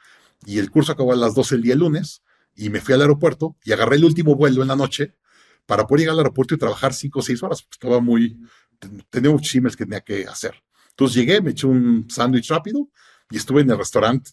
y 0.46 0.58
el 0.58 0.70
curso 0.70 0.92
acabó 0.92 1.12
a 1.12 1.16
las 1.16 1.34
12 1.34 1.56
del 1.56 1.62
día 1.62 1.74
lunes 1.74 2.22
y 2.54 2.70
me 2.70 2.80
fui 2.80 2.94
al 2.94 3.00
aeropuerto 3.00 3.56
y 3.64 3.72
agarré 3.72 3.96
el 3.96 4.04
último 4.04 4.34
vuelo 4.34 4.62
en 4.62 4.68
la 4.68 4.76
noche 4.76 5.14
para 5.66 5.86
poder 5.86 6.00
llegar 6.00 6.14
al 6.14 6.20
aeropuerto 6.20 6.54
y 6.54 6.58
trabajar 6.58 6.92
cinco 6.92 7.20
o 7.20 7.22
seis 7.22 7.42
horas. 7.42 7.66
Estaba 7.70 8.00
muy, 8.00 8.38
tenía 9.10 9.30
muchos 9.30 9.54
emails 9.54 9.76
que 9.76 9.84
tenía 9.84 10.00
que 10.00 10.26
hacer. 10.26 10.54
Entonces 10.90 11.16
llegué, 11.16 11.40
me 11.40 11.50
eché 11.50 11.66
un 11.66 12.06
sándwich 12.10 12.50
rápido 12.50 12.88
y 13.30 13.36
estuve 13.36 13.62
en 13.62 13.70
el 13.70 13.78
restaurante 13.78 14.32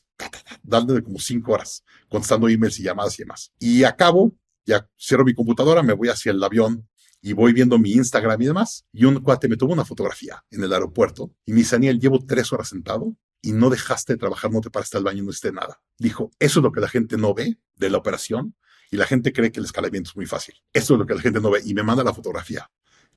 dándole 0.63 1.01
como 1.01 1.19
cinco 1.19 1.53
horas, 1.53 1.83
contestando 2.09 2.49
emails 2.49 2.79
y 2.79 2.83
llamadas 2.83 3.17
y 3.17 3.23
demás. 3.23 3.53
Y 3.59 3.83
acabo, 3.83 4.35
ya 4.65 4.87
cierro 4.99 5.23
mi 5.23 5.33
computadora, 5.33 5.81
me 5.81 5.93
voy 5.93 6.09
hacia 6.09 6.31
el 6.31 6.43
avión 6.43 6.87
y 7.22 7.34
voy 7.34 7.53
viendo 7.53 7.78
mi 7.78 7.93
Instagram 7.93 8.41
y 8.41 8.45
demás, 8.45 8.86
y 8.93 9.05
un 9.05 9.20
cuate 9.20 9.47
me 9.47 9.57
tomó 9.57 9.74
una 9.74 9.86
fotografía 9.86 10.43
en 10.49 10.63
el 10.63 10.74
aeropuerto 10.74 11.32
y 11.45 11.51
me 11.51 11.59
dice, 11.59 11.76
Daniel, 11.76 11.99
llevo 11.99 12.26
tres 12.26 12.51
horas 12.53 12.70
sentado 12.70 13.15
y 13.41 13.51
no 13.51 13.70
dejaste 13.70 14.13
de 14.13 14.17
trabajar, 14.17 14.51
no 14.51 14.61
te 14.61 14.70
paraste 14.70 14.97
al 14.97 15.03
baño, 15.03 15.24
no 15.24 15.30
hiciste 15.30 15.51
nada. 15.51 15.82
Dijo, 15.97 16.32
eso 16.39 16.59
es 16.59 16.63
lo 16.63 16.72
que 16.72 16.82
la 16.82 16.89
gente 16.89 17.17
no 17.17 17.34
ve 17.34 17.57
de 17.76 17.89
la 17.89 17.97
operación 17.97 18.55
y 18.91 18.97
la 18.97 19.05
gente 19.05 19.34
cree 19.34 19.51
que 19.51 19.59
el 19.59 19.65
escalamiento 19.65 20.09
es 20.09 20.15
muy 20.15 20.26
fácil. 20.26 20.55
Eso 20.74 20.93
es 20.93 20.99
lo 20.99 21.05
que 21.05 21.13
la 21.13 21.22
gente 21.22 21.39
no 21.39 21.51
ve 21.51 21.61
y 21.63 21.74
me 21.74 21.84
manda 21.84 22.03
la 22.03 22.13
fotografía. 22.13 22.70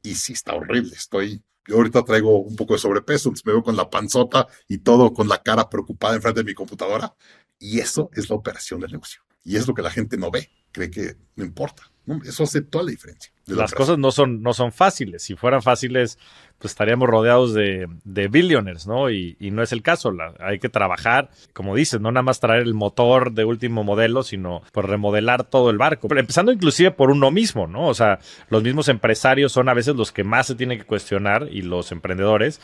Y 0.03 0.15
sí, 0.15 0.33
está 0.33 0.55
horrible. 0.55 0.95
Estoy, 0.95 1.43
yo 1.67 1.77
ahorita 1.77 2.05
traigo 2.05 2.41
un 2.41 2.57
poco 2.57 2.75
de 2.75 2.81
sobrepeso, 2.81 3.29
entonces 3.29 3.47
me 3.47 3.53
veo 3.53 3.63
con 3.63 3.77
la 3.77 3.89
panzota 3.89 4.47
y 4.69 4.79
todo 4.79 5.13
con 5.13 5.29
la 5.29 5.43
cara 5.43 5.69
preocupada 5.71 6.17
enfrente 6.17 6.41
de 6.41 6.45
mi 6.45 6.55
computadora. 6.55 7.15
Y 7.59 7.79
eso 7.79 8.11
es 8.15 8.29
la 8.29 8.37
operación 8.37 8.81
del 8.81 8.93
negocio. 8.93 9.23
Y 9.45 9.57
es 9.57 9.67
lo 9.67 9.75
que 9.75 9.83
la 9.83 9.91
gente 9.91 10.17
no 10.17 10.31
ve, 10.31 10.51
cree 10.73 10.91
que 10.91 11.17
no 11.37 11.45
importa. 11.45 11.85
Eso 12.25 12.43
hace 12.43 12.63
toda 12.63 12.85
la 12.85 12.91
diferencia. 12.91 13.33
Las 13.47 13.75
cosas 13.75 13.99
no 13.99 14.11
son, 14.11 14.43
no 14.43 14.53
son 14.55 14.73
fáciles. 14.73 15.23
Si 15.23 15.37
fueran 15.37 15.63
fáciles, 15.63 16.19
pues 16.59 16.73
estaríamos 16.73 17.09
rodeados 17.09 17.55
de, 17.55 17.89
de 18.05 18.29
billionaires, 18.29 18.87
¿no? 18.87 19.11
Y, 19.11 19.37
no 19.41 19.63
es 19.63 19.73
el 19.73 19.83
caso. 19.83 20.13
hay 20.41 20.59
que 20.59 20.69
trabajar, 20.69 21.31
como 21.53 21.77
dices, 21.77 22.01
no 22.01 22.11
nada 22.11 22.23
más 22.23 22.41
traer 22.41 22.63
el 22.63 22.75
motor 22.75 23.33
de 23.33 23.45
último 23.45 23.85
modelo, 23.85 24.25
sino 24.25 24.63
por 24.73 24.89
remodelar 24.89 25.45
todo 25.45 25.71
el 25.71 25.79
barco. 25.79 26.09
Pero 26.09 26.21
empezando 26.21 26.51
inclusive 26.51 26.91
por 26.91 27.11
uno 27.11 27.31
mismo, 27.31 27.69
¿no? 27.69 27.87
O 27.87 27.95
sea, 27.95 28.19
los 28.49 28.63
mismos 28.63 28.89
empresarios 28.89 29.53
son 29.53 29.69
a 29.69 29.75
veces 29.75 29.95
los 29.95 30.11
que 30.11 30.25
más 30.25 30.49
se 30.49 30.55
tienen 30.57 30.79
que 30.79 30.85
cuestionar 30.85 31.49
y 31.51 31.63
los 31.63 31.93
emprendedores 31.93 32.61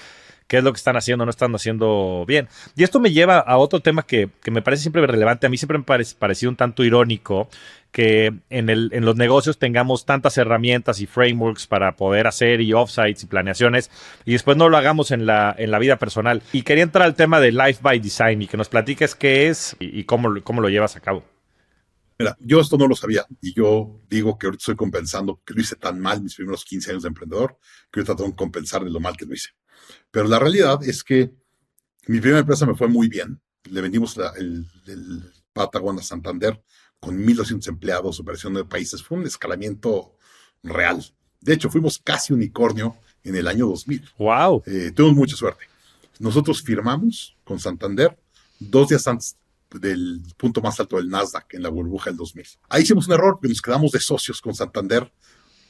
qué 0.48 0.58
es 0.58 0.64
lo 0.64 0.72
que 0.72 0.78
están 0.78 0.96
haciendo, 0.96 1.24
no 1.24 1.30
están 1.30 1.54
haciendo 1.54 2.24
bien. 2.26 2.48
Y 2.74 2.82
esto 2.82 2.98
me 2.98 3.12
lleva 3.12 3.38
a 3.38 3.58
otro 3.58 3.80
tema 3.80 4.02
que, 4.02 4.30
me 4.50 4.62
parece 4.62 4.82
siempre 4.82 5.06
relevante. 5.06 5.46
A 5.46 5.50
mí 5.50 5.58
siempre 5.58 5.78
me 5.78 5.82
ha 5.82 6.04
parecido 6.18 6.50
un 6.50 6.56
tanto 6.56 6.82
irónico 6.82 7.48
que 7.92 8.34
en, 8.50 9.04
los 9.04 9.16
negocios 9.16 9.58
tengamos 9.58 10.04
tantas 10.04 10.36
herramientas 10.38 11.00
y 11.00 11.06
frameworks 11.06 11.66
para 11.66 11.96
poder 11.96 12.26
hacer 12.26 12.60
y 12.60 12.72
offsites 12.72 13.22
y 13.22 13.26
planeaciones 13.26 13.90
y 14.24 14.32
después 14.32 14.56
no 14.56 14.68
lo 14.68 14.76
hagamos 14.76 15.10
en 15.10 15.26
la, 15.26 15.54
en 15.56 15.70
la 15.70 15.78
vida 15.78 15.96
personal. 15.96 16.42
Y 16.52 16.62
quería 16.62 16.84
entrar 16.84 17.04
al 17.04 17.14
tema 17.14 17.40
de 17.40 17.52
Life 17.52 17.80
by 17.82 18.00
Design 18.00 18.42
y 18.42 18.46
que 18.46 18.56
nos 18.56 18.68
platiques 18.68 19.14
qué 19.14 19.48
es 19.48 19.76
y, 19.78 20.04
cómo, 20.04 20.34
cómo 20.42 20.60
lo 20.62 20.70
llevas 20.70 20.96
a 20.96 21.00
cabo. 21.00 21.24
Mira, 22.18 22.36
yo 22.40 22.60
esto 22.60 22.76
no 22.76 22.88
lo 22.88 22.96
sabía 22.96 23.24
y 23.40 23.54
yo 23.54 24.00
digo 24.08 24.36
que 24.38 24.46
ahorita 24.46 24.62
estoy 24.62 24.76
compensando 24.76 25.40
que 25.44 25.54
lo 25.54 25.60
hice 25.60 25.76
tan 25.76 26.00
mal 26.00 26.20
mis 26.20 26.34
primeros 26.34 26.64
15 26.64 26.90
años 26.90 27.02
de 27.04 27.08
emprendedor 27.08 27.58
que 27.92 28.00
ahorita 28.00 28.16
tengo 28.16 28.30
que 28.30 28.36
compensar 28.36 28.82
de 28.82 28.90
lo 28.90 28.98
mal 28.98 29.16
que 29.16 29.24
lo 29.24 29.34
hice. 29.34 29.50
Pero 30.10 30.28
la 30.28 30.38
realidad 30.38 30.82
es 30.82 31.02
que 31.04 31.30
mi 32.06 32.20
primera 32.20 32.40
empresa 32.40 32.66
me 32.66 32.74
fue 32.74 32.88
muy 32.88 33.08
bien. 33.08 33.40
Le 33.70 33.80
vendimos 33.80 34.16
el, 34.36 34.66
el 34.86 35.32
Patagon 35.52 35.98
a 35.98 36.02
Santander 36.02 36.62
con 37.00 37.18
1.200 37.18 37.68
empleados, 37.68 38.20
operación 38.20 38.54
de 38.54 38.64
países. 38.64 39.02
Fue 39.02 39.18
un 39.18 39.26
escalamiento 39.26 40.16
real. 40.62 41.04
De 41.40 41.54
hecho, 41.54 41.70
fuimos 41.70 41.98
casi 41.98 42.32
unicornio 42.32 42.96
en 43.22 43.36
el 43.36 43.46
año 43.46 43.66
2000. 43.66 44.10
¡Wow! 44.18 44.62
Eh, 44.66 44.92
tuvimos 44.94 45.16
mucha 45.16 45.36
suerte. 45.36 45.64
Nosotros 46.18 46.62
firmamos 46.62 47.36
con 47.44 47.60
Santander 47.60 48.18
dos 48.58 48.88
días 48.88 49.06
antes 49.06 49.36
del 49.70 50.22
punto 50.36 50.60
más 50.60 50.80
alto 50.80 50.96
del 50.96 51.08
Nasdaq 51.08 51.54
en 51.54 51.62
la 51.62 51.68
burbuja 51.68 52.10
del 52.10 52.16
2000. 52.16 52.46
Ahí 52.68 52.82
hicimos 52.82 53.06
un 53.06 53.14
error 53.14 53.34
porque 53.34 53.48
nos 53.48 53.62
quedamos 53.62 53.92
de 53.92 54.00
socios 54.00 54.40
con 54.40 54.54
Santander 54.54 55.12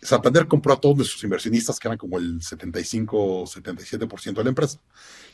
Santander 0.00 0.46
compró 0.46 0.72
a 0.72 0.80
todos 0.80 0.96
nuestros 0.96 1.22
inversionistas, 1.24 1.78
que 1.78 1.88
eran 1.88 1.98
como 1.98 2.18
el 2.18 2.42
75 2.42 3.44
77% 3.44 4.34
de 4.34 4.44
la 4.44 4.50
empresa, 4.50 4.80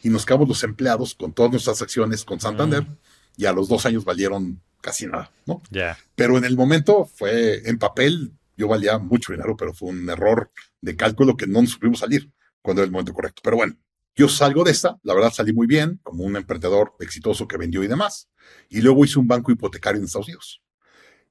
y 0.03 0.09
nos 0.09 0.25
quedamos 0.25 0.49
los 0.49 0.63
empleados 0.63 1.15
con 1.15 1.33
todas 1.33 1.51
nuestras 1.51 1.83
acciones 1.83 2.25
con 2.25 2.41
Santander, 2.41 2.83
mm. 2.83 2.97
y 3.37 3.47
a 3.47 3.53
los 3.53 3.69
dos 3.69 3.85
años 3.87 4.05
valieron 4.05 4.61
casi 4.81 5.07
nada, 5.07 5.31
¿no? 5.47 5.63
Ya. 5.71 5.99
Pero 6.15 6.37
en 6.39 6.45
el 6.45 6.57
momento 6.57 7.05
fue 7.07 7.69
en 7.69 7.79
papel, 7.79 8.33
yo 8.57 8.69
valía 8.69 8.99
mucho 8.99 9.33
dinero, 9.33 9.57
pero 9.57 9.73
fue 9.73 9.89
un 9.91 10.09
error 10.09 10.51
de 10.81 10.97
cálculo 10.97 11.37
que 11.37 11.47
no 11.47 11.61
nos 11.63 11.71
supimos 11.71 12.01
salir 12.01 12.31
cuando 12.63 12.83
era 12.83 12.87
el 12.87 12.93
momento 12.93 13.13
correcto. 13.13 13.41
Pero 13.43 13.57
bueno, 13.57 13.77
yo 14.15 14.29
salgo 14.29 14.63
de 14.63 14.71
esta, 14.71 14.99
la 15.03 15.15
verdad 15.15 15.33
salí 15.33 15.53
muy 15.53 15.67
bien, 15.67 16.01
como 16.03 16.25
un 16.25 16.37
emprendedor 16.37 16.95
exitoso 17.01 17.49
que 17.49 17.57
vendió 17.57 17.83
y 17.83 17.89
demás, 17.89 18.29
y 18.69 18.81
luego 18.81 19.05
hice 19.05 19.19
un 19.19 19.27
banco 19.27 19.51
hipotecario 19.51 19.99
en 19.99 20.05
Estados 20.05 20.29
Unidos. 20.29 20.63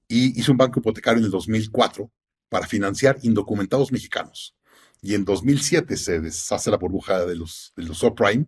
Y 0.08 0.38
hice 0.40 0.52
un 0.52 0.58
banco 0.58 0.80
hipotecario 0.80 1.20
en 1.20 1.26
el 1.26 1.32
2004 1.32 2.12
para 2.50 2.68
financiar 2.68 3.18
indocumentados 3.24 3.92
mexicanos. 3.92 4.56
Y 5.02 5.16
en 5.16 5.26
2007 5.26 5.98
se 5.98 6.20
deshace 6.20 6.72
la 6.72 6.78
burbuja 6.78 7.26
de 7.26 7.36
los, 7.36 7.74
de 7.76 7.84
los 7.84 7.98
subprime 7.98 8.48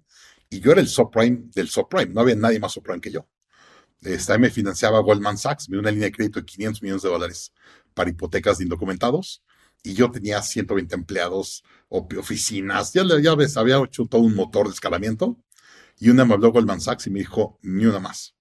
y 0.50 0.60
yo 0.60 0.72
era 0.72 0.82
el 0.82 0.88
subprime 0.88 1.50
del 1.54 1.68
subprime, 1.70 2.14
no 2.14 2.22
había 2.22 2.36
nadie 2.36 2.60
más 2.60 2.72
subprime 2.72 3.02
que 3.02 3.12
yo. 3.12 3.28
Esta 4.02 4.38
me 4.38 4.50
financiaba 4.50 5.00
Goldman 5.00 5.38
Sachs, 5.38 5.68
me 5.68 5.76
dio 5.76 5.82
una 5.82 5.92
línea 5.92 6.08
de 6.08 6.12
crédito 6.12 6.40
de 6.40 6.46
500 6.46 6.82
millones 6.84 7.02
de 7.02 7.10
dólares 7.10 7.54
para 7.94 8.10
hipotecas 8.10 8.58
de 8.58 8.66
indocumentados 8.66 9.44
y 9.84 9.94
yo 9.94 10.12
tenía 10.12 10.42
120 10.42 10.96
empleados, 10.96 11.64
oficinas, 11.90 12.94
ya, 12.94 13.04
ya 13.22 13.36
ves, 13.36 13.58
había 13.58 13.78
hecho 13.84 14.06
todo 14.06 14.22
un 14.22 14.36
motor 14.36 14.68
de 14.68 14.74
escalamiento 14.74 15.38
y 16.00 16.10
una 16.10 16.26
me 16.26 16.34
habló 16.34 16.52
Goldman 16.52 16.82
Sachs 16.82 17.08
y 17.08 17.10
me 17.10 17.20
dijo, 17.20 17.60
ni 17.62 17.86
una 17.86 18.00
más. 18.00 18.36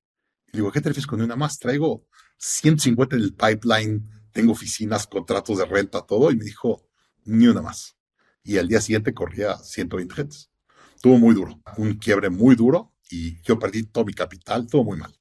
Y 0.52 0.58
digo, 0.58 0.72
¿qué 0.72 0.80
te 0.80 0.88
refieres 0.88 1.06
con 1.06 1.18
ni 1.18 1.24
una 1.24 1.36
más? 1.36 1.58
Traigo 1.58 2.06
150 2.38 3.16
en 3.16 3.22
el 3.22 3.34
pipeline 3.34 4.08
tengo 4.34 4.52
oficinas, 4.52 5.06
contratos 5.06 5.58
de 5.58 5.64
renta, 5.64 6.02
todo, 6.02 6.30
y 6.30 6.36
me 6.36 6.44
dijo, 6.44 6.86
ni 7.24 7.46
una 7.46 7.62
más. 7.62 7.96
Y 8.42 8.58
al 8.58 8.68
día 8.68 8.80
siguiente 8.80 9.14
corría 9.14 9.56
120 9.56 10.14
gentes. 10.14 10.50
Estuvo 10.96 11.16
muy 11.18 11.34
duro, 11.34 11.62
un 11.78 11.94
quiebre 11.94 12.28
muy 12.28 12.56
duro, 12.56 12.92
y 13.08 13.40
yo 13.42 13.58
perdí 13.58 13.84
todo 13.84 14.04
mi 14.04 14.12
capital, 14.12 14.66
todo 14.66 14.82
muy 14.84 14.98
mal. 14.98 15.14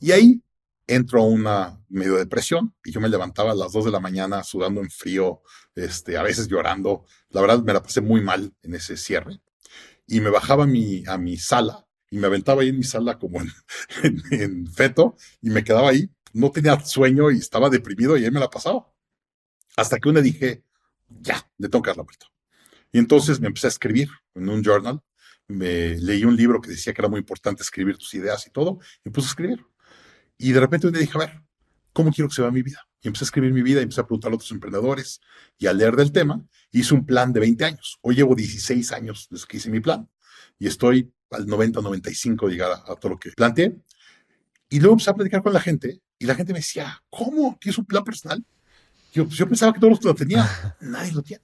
Y 0.00 0.12
ahí 0.12 0.42
entro 0.86 1.20
a 1.20 1.26
una 1.26 1.84
medio 1.88 2.16
depresión, 2.16 2.74
y 2.82 2.92
yo 2.92 3.00
me 3.00 3.10
levantaba 3.10 3.52
a 3.52 3.54
las 3.54 3.72
2 3.72 3.84
de 3.84 3.90
la 3.90 4.00
mañana 4.00 4.42
sudando 4.42 4.80
en 4.80 4.90
frío, 4.90 5.42
este, 5.74 6.16
a 6.16 6.22
veces 6.22 6.48
llorando. 6.48 7.04
La 7.28 7.42
verdad 7.42 7.62
me 7.62 7.74
la 7.74 7.82
pasé 7.82 8.00
muy 8.00 8.22
mal 8.22 8.54
en 8.62 8.74
ese 8.74 8.96
cierre. 8.96 9.42
Y 10.06 10.20
me 10.20 10.30
bajaba 10.30 10.64
a 10.64 10.66
mi, 10.66 11.04
a 11.06 11.18
mi 11.18 11.36
sala, 11.36 11.86
y 12.08 12.16
me 12.16 12.26
aventaba 12.26 12.62
ahí 12.62 12.70
en 12.70 12.78
mi 12.78 12.84
sala 12.84 13.18
como 13.18 13.42
en, 13.42 13.52
en 14.30 14.66
feto, 14.66 15.16
y 15.42 15.50
me 15.50 15.62
quedaba 15.62 15.90
ahí 15.90 16.10
no 16.32 16.50
tenía 16.50 16.78
sueño 16.80 17.30
y 17.30 17.38
estaba 17.38 17.70
deprimido 17.70 18.16
y 18.16 18.24
ahí 18.24 18.30
me 18.30 18.40
la 18.40 18.50
pasaba. 18.50 18.86
Hasta 19.76 19.98
que 19.98 20.08
una 20.08 20.20
dije, 20.20 20.64
ya, 21.08 21.50
le 21.58 21.68
tengo 21.68 21.82
que 21.82 21.90
dar 21.90 21.96
la 21.96 22.02
vuelta. 22.02 22.26
Y 22.92 22.98
entonces 22.98 23.40
me 23.40 23.48
empecé 23.48 23.66
a 23.66 23.70
escribir 23.70 24.08
en 24.34 24.48
un 24.48 24.62
journal. 24.62 25.00
Me 25.48 25.96
leí 25.96 26.24
un 26.24 26.36
libro 26.36 26.60
que 26.60 26.70
decía 26.70 26.92
que 26.92 27.00
era 27.00 27.08
muy 27.08 27.20
importante 27.20 27.62
escribir 27.62 27.96
tus 27.96 28.14
ideas 28.14 28.46
y 28.46 28.50
todo, 28.50 28.78
y 29.04 29.08
me 29.08 29.12
puse 29.12 29.26
a 29.26 29.30
escribir. 29.30 29.64
Y 30.38 30.52
de 30.52 30.60
repente 30.60 30.86
un 30.86 30.92
día 30.92 31.00
dije, 31.00 31.16
a 31.16 31.20
ver, 31.20 31.42
¿cómo 31.92 32.12
quiero 32.12 32.28
que 32.28 32.34
se 32.34 32.42
vea 32.42 32.50
mi 32.50 32.62
vida? 32.62 32.86
Y 33.02 33.08
empecé 33.08 33.24
a 33.24 33.26
escribir 33.26 33.52
mi 33.52 33.62
vida 33.62 33.80
y 33.80 33.82
empecé 33.82 34.00
a 34.00 34.04
preguntar 34.04 34.30
a 34.30 34.34
otros 34.34 34.50
emprendedores. 34.52 35.20
Y 35.58 35.66
al 35.66 35.78
leer 35.78 35.96
del 35.96 36.12
tema, 36.12 36.44
hice 36.70 36.94
un 36.94 37.04
plan 37.04 37.32
de 37.32 37.40
20 37.40 37.64
años. 37.64 37.98
Hoy 38.02 38.16
llevo 38.16 38.34
16 38.34 38.92
años 38.92 39.26
desde 39.30 39.46
que 39.46 39.56
hice 39.56 39.70
mi 39.70 39.80
plan. 39.80 40.08
Y 40.58 40.66
estoy 40.66 41.12
al 41.30 41.46
90, 41.46 41.80
95 41.80 42.46
de 42.46 42.52
llegar 42.52 42.72
a, 42.72 42.92
a 42.92 42.96
todo 42.96 43.12
lo 43.12 43.18
que 43.18 43.30
planteé. 43.32 43.76
Y 44.68 44.78
luego 44.78 44.94
empecé 44.94 45.10
a 45.10 45.14
platicar 45.14 45.42
con 45.42 45.52
la 45.52 45.60
gente 45.60 46.00
y 46.20 46.26
la 46.26 46.34
gente 46.34 46.52
me 46.52 46.58
decía, 46.58 47.02
¿cómo? 47.08 47.56
¿Tienes 47.58 47.78
un 47.78 47.86
plan 47.86 48.04
personal? 48.04 48.44
Yo, 49.14 49.26
pues 49.26 49.38
yo 49.38 49.48
pensaba 49.48 49.72
que 49.72 49.80
todos 49.80 50.04
lo 50.04 50.14
tenían. 50.14 50.46
Nadie 50.80 51.12
lo 51.12 51.22
tiene. 51.22 51.42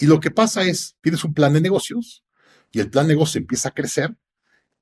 Y 0.00 0.06
lo 0.06 0.18
que 0.18 0.30
pasa 0.30 0.62
es, 0.62 0.96
tienes 1.02 1.22
un 1.24 1.34
plan 1.34 1.52
de 1.52 1.60
negocios 1.60 2.24
y 2.72 2.80
el 2.80 2.90
plan 2.90 3.06
de 3.06 3.12
negocio 3.12 3.38
empieza 3.38 3.68
a 3.68 3.74
crecer 3.74 4.16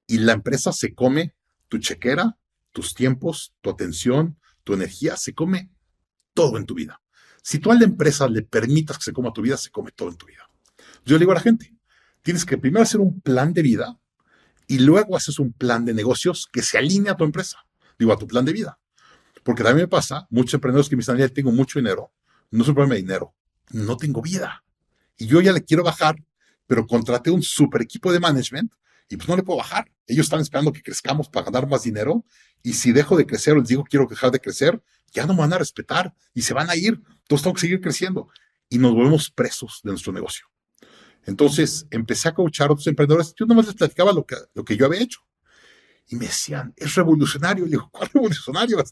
y 0.06 0.18
la 0.18 0.32
empresa 0.32 0.72
se 0.72 0.94
come 0.94 1.34
tu 1.68 1.78
chequera, 1.78 2.38
tus 2.70 2.94
tiempos, 2.94 3.52
tu 3.60 3.70
atención, 3.70 4.38
tu 4.62 4.74
energía, 4.74 5.16
se 5.16 5.34
come 5.34 5.70
todo 6.32 6.56
en 6.56 6.64
tu 6.64 6.74
vida. 6.74 7.02
Si 7.42 7.58
tú 7.58 7.72
a 7.72 7.74
la 7.74 7.84
empresa 7.84 8.28
le 8.28 8.42
permitas 8.42 8.96
que 8.98 9.04
se 9.04 9.12
coma 9.12 9.32
tu 9.32 9.42
vida, 9.42 9.56
se 9.56 9.70
come 9.70 9.90
todo 9.90 10.08
en 10.08 10.16
tu 10.16 10.26
vida. 10.26 10.48
Yo 11.04 11.16
le 11.16 11.20
digo 11.20 11.32
a 11.32 11.34
la 11.34 11.40
gente, 11.40 11.76
tienes 12.22 12.44
que 12.44 12.58
primero 12.58 12.84
hacer 12.84 13.00
un 13.00 13.20
plan 13.20 13.52
de 13.52 13.62
vida 13.62 13.98
y 14.68 14.78
luego 14.78 15.16
haces 15.16 15.40
un 15.40 15.52
plan 15.52 15.84
de 15.84 15.94
negocios 15.94 16.48
que 16.52 16.62
se 16.62 16.78
alinee 16.78 17.10
a 17.10 17.16
tu 17.16 17.24
empresa, 17.24 17.58
digo, 17.98 18.12
a 18.12 18.18
tu 18.18 18.28
plan 18.28 18.44
de 18.44 18.52
vida. 18.52 18.78
Porque 19.44 19.62
también 19.62 19.84
me 19.84 19.88
pasa, 19.88 20.26
muchos 20.30 20.54
emprendedores 20.54 20.88
que 20.88 20.96
me 20.96 21.00
dicen, 21.00 21.32
tengo 21.32 21.52
mucho 21.52 21.78
dinero, 21.78 22.12
no 22.50 22.62
es 22.62 22.68
un 22.68 22.74
problema 22.74 22.94
de 22.94 23.02
dinero, 23.02 23.34
no 23.70 23.96
tengo 23.96 24.20
vida. 24.20 24.64
Y 25.16 25.26
yo 25.26 25.40
ya 25.40 25.52
le 25.52 25.62
quiero 25.62 25.84
bajar, 25.84 26.16
pero 26.66 26.86
contraté 26.86 27.30
un 27.30 27.42
super 27.42 27.82
equipo 27.82 28.12
de 28.12 28.18
management 28.18 28.72
y 29.08 29.16
pues 29.16 29.28
no 29.28 29.36
le 29.36 29.42
puedo 29.42 29.58
bajar. 29.58 29.90
Ellos 30.06 30.26
están 30.26 30.40
esperando 30.40 30.72
que 30.72 30.82
crezcamos 30.82 31.28
para 31.28 31.46
ganar 31.46 31.68
más 31.68 31.82
dinero 31.82 32.24
y 32.62 32.72
si 32.72 32.92
dejo 32.92 33.16
de 33.16 33.26
crecer 33.26 33.54
o 33.54 33.58
les 33.58 33.68
digo 33.68 33.84
quiero 33.84 34.06
dejar 34.06 34.30
de 34.30 34.40
crecer, 34.40 34.82
ya 35.12 35.26
no 35.26 35.34
me 35.34 35.40
van 35.40 35.52
a 35.52 35.58
respetar 35.58 36.14
y 36.32 36.42
se 36.42 36.54
van 36.54 36.70
a 36.70 36.76
ir. 36.76 37.00
Entonces 37.22 37.42
tengo 37.42 37.54
que 37.54 37.60
seguir 37.60 37.80
creciendo 37.80 38.28
y 38.68 38.78
nos 38.78 38.92
volvemos 38.92 39.30
presos 39.30 39.80
de 39.84 39.90
nuestro 39.90 40.12
negocio. 40.12 40.46
Entonces 41.26 41.86
empecé 41.90 42.28
a 42.28 42.34
coachar 42.34 42.70
a 42.70 42.72
otros 42.72 42.86
emprendedores. 42.86 43.34
Yo 43.38 43.46
nomás 43.46 43.66
les 43.66 43.74
platicaba 43.74 44.12
lo 44.12 44.24
que, 44.26 44.36
lo 44.54 44.64
que 44.64 44.76
yo 44.76 44.86
había 44.86 45.00
hecho. 45.00 45.20
Y 46.06 46.16
me 46.16 46.26
decían, 46.26 46.72
es 46.76 46.94
revolucionario. 46.94 47.64
Le 47.64 47.72
digo, 47.72 47.88
¿cuál 47.90 48.10
revolucionario? 48.12 48.82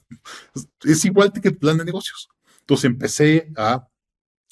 Es 0.82 1.04
igual 1.04 1.32
que 1.32 1.48
el 1.48 1.56
plan 1.56 1.78
de 1.78 1.84
negocios. 1.84 2.28
Entonces 2.60 2.84
empecé 2.84 3.52
a 3.56 3.86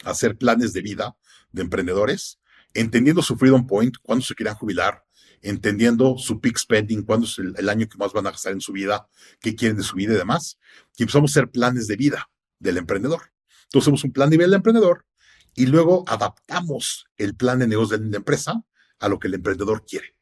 hacer 0.04 0.36
planes 0.36 0.72
de 0.72 0.82
vida 0.82 1.16
de 1.52 1.62
emprendedores, 1.62 2.38
entendiendo 2.74 3.22
su 3.22 3.36
freedom 3.36 3.66
point, 3.66 3.96
cuándo 4.02 4.24
se 4.24 4.34
querían 4.34 4.54
jubilar, 4.54 5.04
entendiendo 5.42 6.16
su 6.18 6.40
peak 6.40 6.58
spending, 6.58 7.02
cuándo 7.02 7.26
es 7.26 7.38
el, 7.38 7.68
año 7.68 7.88
que 7.88 7.98
más 7.98 8.12
van 8.12 8.26
a 8.26 8.30
gastar 8.30 8.52
en 8.52 8.61
su 8.61 8.72
vida, 8.72 9.08
qué 9.40 9.54
quieren 9.54 9.76
de 9.76 9.82
su 9.82 9.96
vida 9.96 10.14
y 10.14 10.16
demás. 10.16 10.58
Y 10.96 11.02
empezamos 11.02 11.30
a 11.30 11.32
hacer 11.32 11.50
planes 11.50 11.86
de 11.86 11.96
vida 11.96 12.30
del 12.58 12.76
emprendedor. 12.76 13.32
Entonces 13.64 13.86
hacemos 13.86 14.04
un 14.04 14.12
plan 14.12 14.30
de 14.30 14.36
vida 14.36 14.46
del 14.46 14.54
emprendedor 14.54 15.06
y 15.54 15.66
luego 15.66 16.04
adaptamos 16.06 17.06
el 17.16 17.34
plan 17.34 17.58
de 17.58 17.66
negocio 17.66 17.98
de 17.98 18.11
la 18.11 18.16
empresa 18.16 18.62
a 18.98 19.08
lo 19.08 19.18
que 19.18 19.28
el 19.28 19.34
emprendedor 19.34 19.84
quiere. 19.84 20.14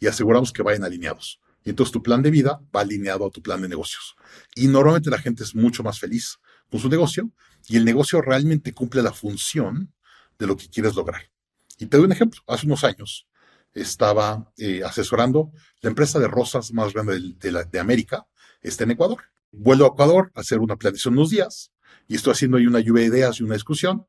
y 0.00 0.08
aseguramos 0.08 0.52
que 0.52 0.62
vayan 0.62 0.82
alineados. 0.82 1.40
Y 1.64 1.70
entonces 1.70 1.92
tu 1.92 2.02
plan 2.02 2.22
de 2.22 2.30
vida 2.30 2.60
va 2.74 2.80
alineado 2.80 3.26
a 3.26 3.30
tu 3.30 3.42
plan 3.42 3.62
de 3.62 3.68
negocios. 3.68 4.14
Y 4.54 4.66
normalmente 4.66 5.10
la 5.10 5.18
gente 5.18 5.44
es 5.44 5.54
mucho 5.54 5.82
más 5.82 5.98
feliz 5.98 6.38
con 6.70 6.80
su 6.80 6.88
negocio 6.88 7.30
y 7.68 7.76
el 7.76 7.84
negocio 7.84 8.20
realmente 8.20 8.72
cumple 8.72 9.02
la 9.02 9.12
función 9.12 9.92
de 10.38 10.46
lo 10.46 10.56
que 10.56 10.68
quieres 10.68 10.94
lograr. 10.94 11.30
Y 11.78 11.86
te 11.86 11.96
doy 11.96 12.06
un 12.06 12.12
ejemplo. 12.12 12.40
Hace 12.46 12.66
unos 12.66 12.84
años 12.84 13.28
estaba 13.74 14.52
eh, 14.56 14.82
asesorando 14.84 15.52
la 15.80 15.90
empresa 15.90 16.18
de 16.18 16.28
rosas 16.28 16.72
más 16.72 16.92
grande 16.92 17.20
de, 17.38 17.64
de, 17.70 17.78
América, 17.78 18.26
está 18.60 18.84
en 18.84 18.92
Ecuador. 18.92 19.22
Vuelvo 19.50 19.84
a 19.84 19.88
Ecuador 19.88 20.32
a 20.34 20.40
hacer 20.40 20.58
una 20.58 20.76
planeación 20.76 21.14
unos 21.14 21.30
días 21.30 21.72
y 22.08 22.16
estoy 22.16 22.32
haciendo 22.32 22.56
ahí 22.56 22.66
una 22.66 22.80
lluvia 22.80 23.02
de 23.02 23.16
ideas 23.16 23.40
y 23.40 23.44
una 23.44 23.54
discusión. 23.54 24.06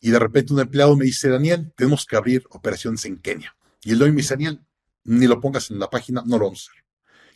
Y 0.00 0.10
de 0.10 0.18
repente 0.18 0.52
un 0.52 0.60
empleado 0.60 0.96
me 0.96 1.04
dice, 1.04 1.28
Daniel, 1.28 1.72
tenemos 1.76 2.04
que 2.06 2.16
abrir 2.16 2.44
operaciones 2.50 3.04
en 3.04 3.18
Kenia. 3.18 3.56
Y 3.82 3.92
el 3.92 3.98
dueño 3.98 4.14
me 4.14 4.22
dice, 4.22 4.34
Daniel, 4.34 4.65
ni 5.06 5.26
lo 5.26 5.40
pongas 5.40 5.70
en 5.70 5.78
la 5.78 5.88
página, 5.88 6.22
no 6.26 6.38
lo 6.38 6.46
vamos 6.46 6.68
a 6.68 6.72
hacer. 6.72 6.84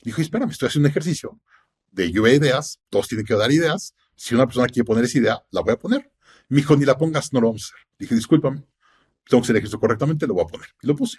Dijo, 0.02 0.20
espérame, 0.20 0.50
estoy 0.50 0.68
haciendo 0.68 0.86
un 0.86 0.90
ejercicio 0.90 1.40
de 1.90 2.10
lluvia 2.10 2.32
de 2.32 2.38
ideas, 2.38 2.80
todos 2.88 3.08
tienen 3.08 3.26
que 3.26 3.34
dar 3.34 3.50
ideas. 3.52 3.94
Si 4.16 4.34
una 4.34 4.46
persona 4.46 4.66
quiere 4.66 4.84
poner 4.84 5.04
esa 5.04 5.18
idea, 5.18 5.42
la 5.50 5.60
voy 5.62 5.72
a 5.72 5.78
poner. 5.78 6.10
Me 6.48 6.58
dijo, 6.58 6.76
ni 6.76 6.84
la 6.84 6.96
pongas, 6.96 7.32
no 7.32 7.40
lo 7.40 7.48
vamos 7.48 7.62
a 7.62 7.66
hacer. 7.66 7.86
Dije, 7.98 8.14
discúlpame, 8.14 8.64
tengo 9.28 9.40
que 9.40 9.46
hacer 9.46 9.56
el 9.56 9.58
ejercicio 9.58 9.80
correctamente, 9.80 10.26
lo 10.26 10.34
voy 10.34 10.44
a 10.44 10.46
poner. 10.46 10.68
Y 10.82 10.86
lo 10.86 10.96
puse. 10.96 11.18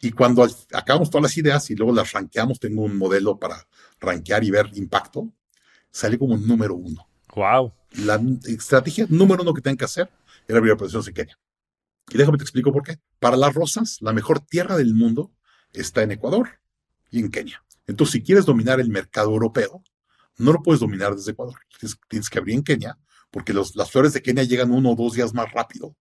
Y 0.00 0.12
cuando 0.12 0.46
acabamos 0.72 1.10
todas 1.10 1.22
las 1.22 1.36
ideas 1.38 1.70
y 1.70 1.74
luego 1.74 1.92
las 1.92 2.12
ranqueamos, 2.12 2.58
tengo 2.60 2.82
un 2.82 2.96
modelo 2.96 3.38
para 3.38 3.66
rankear 3.98 4.44
y 4.44 4.50
ver 4.50 4.70
impacto, 4.74 5.32
sale 5.90 6.18
como 6.18 6.36
número 6.36 6.74
uno. 6.74 7.08
Wow. 7.34 7.72
La 8.04 8.20
estrategia 8.46 9.06
número 9.08 9.42
uno 9.42 9.54
que 9.54 9.62
tengo 9.62 9.76
que 9.78 9.86
hacer 9.86 10.10
era 10.46 10.58
abrir 10.58 10.72
operaciones 10.72 11.08
en 11.08 11.14
Kenia. 11.14 11.38
Y 12.10 12.18
déjame 12.18 12.38
te 12.38 12.44
explico 12.44 12.72
por 12.72 12.82
qué. 12.82 12.98
Para 13.18 13.36
las 13.36 13.54
rosas, 13.54 13.98
la 14.00 14.12
mejor 14.12 14.40
tierra 14.40 14.76
del 14.76 14.94
mundo 14.94 15.32
está 15.80 16.02
en 16.02 16.12
Ecuador 16.12 16.60
y 17.10 17.20
en 17.20 17.30
Kenia. 17.30 17.62
Entonces, 17.86 18.12
si 18.12 18.22
quieres 18.22 18.44
dominar 18.44 18.80
el 18.80 18.88
mercado 18.88 19.30
europeo, 19.30 19.82
no 20.38 20.52
lo 20.52 20.62
puedes 20.62 20.80
dominar 20.80 21.14
desde 21.14 21.32
Ecuador. 21.32 21.56
Tienes, 22.08 22.28
que 22.28 22.38
abrir 22.38 22.56
en 22.56 22.62
Kenia, 22.62 22.98
porque 23.30 23.52
las 23.52 23.90
flores 23.90 24.12
de 24.12 24.22
Kenia 24.22 24.44
llegan 24.44 24.70
uno 24.70 24.92
o 24.92 24.96
dos 24.96 25.14
días 25.14 25.32
más 25.32 25.50
rápido 25.52 25.96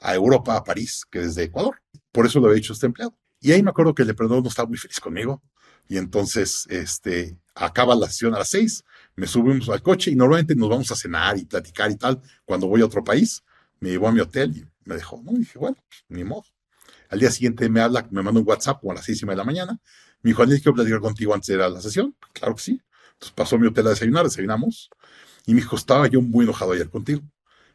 a 0.00 0.14
Europa, 0.14 0.56
a 0.56 0.64
París, 0.64 1.04
que 1.10 1.20
desde 1.20 1.44
Ecuador. 1.44 1.80
Por 2.12 2.26
eso 2.26 2.40
lo 2.40 2.52
he 2.52 2.58
hecho 2.58 2.72
este 2.72 2.86
empleado. 2.86 3.16
Y 3.40 3.52
ahí 3.52 3.62
me 3.62 3.70
acuerdo 3.70 3.94
que 3.94 4.02
el 4.02 4.10
emprendedor 4.10 4.42
no 4.42 4.48
estaba 4.48 4.68
muy 4.68 4.78
feliz 4.78 5.00
conmigo. 5.00 5.42
Y 5.88 5.96
entonces, 5.96 6.66
este, 6.68 7.38
acaba 7.54 7.94
la 7.94 8.06
sesión 8.06 8.34
a 8.34 8.38
las 8.38 8.50
seis, 8.50 8.84
me 9.16 9.26
subimos 9.26 9.68
al 9.68 9.82
coche 9.82 10.10
y 10.10 10.16
normalmente 10.16 10.54
nos 10.54 10.68
vamos 10.68 10.90
a 10.92 10.96
cenar 10.96 11.38
y 11.38 11.44
platicar 11.44 11.90
y 11.90 11.96
tal. 11.96 12.20
Cuando 12.44 12.66
voy 12.66 12.82
a 12.82 12.86
otro 12.86 13.02
país, 13.02 13.42
me 13.80 13.90
llevó 13.90 14.08
a 14.08 14.12
mi 14.12 14.20
hotel 14.20 14.56
y 14.56 14.66
me 14.84 14.96
dejó, 14.96 15.22
¿no? 15.22 15.32
Y 15.32 15.38
dije, 15.38 15.58
bueno, 15.58 15.76
ni 16.08 16.24
modo. 16.24 16.44
Al 17.08 17.20
día 17.20 17.30
siguiente 17.30 17.68
me 17.68 17.80
habla, 17.80 18.06
me 18.10 18.22
manda 18.22 18.40
un 18.40 18.46
WhatsApp 18.46 18.80
como 18.80 18.92
a 18.92 18.96
las 18.96 19.04
seis 19.04 19.22
y 19.22 19.24
media 19.24 19.34
de 19.34 19.38
la 19.38 19.44
mañana. 19.44 19.80
Me 20.22 20.30
dijo, 20.30 20.44
¿quiero 20.44 20.74
platicar 20.74 21.00
contigo 21.00 21.34
antes 21.34 21.48
de 21.48 21.56
la 21.56 21.80
sesión? 21.80 22.16
Claro 22.32 22.54
que 22.54 22.62
sí. 22.62 22.82
Entonces 23.14 23.34
pasó 23.34 23.56
a 23.56 23.58
mi 23.58 23.66
hotel 23.66 23.86
a 23.86 23.90
desayunar, 23.90 24.24
desayunamos. 24.24 24.90
Y 25.46 25.54
me 25.54 25.60
dijo, 25.60 25.76
estaba 25.76 26.06
yo 26.06 26.20
muy 26.20 26.44
enojado 26.44 26.72
ayer 26.72 26.90
contigo. 26.90 27.22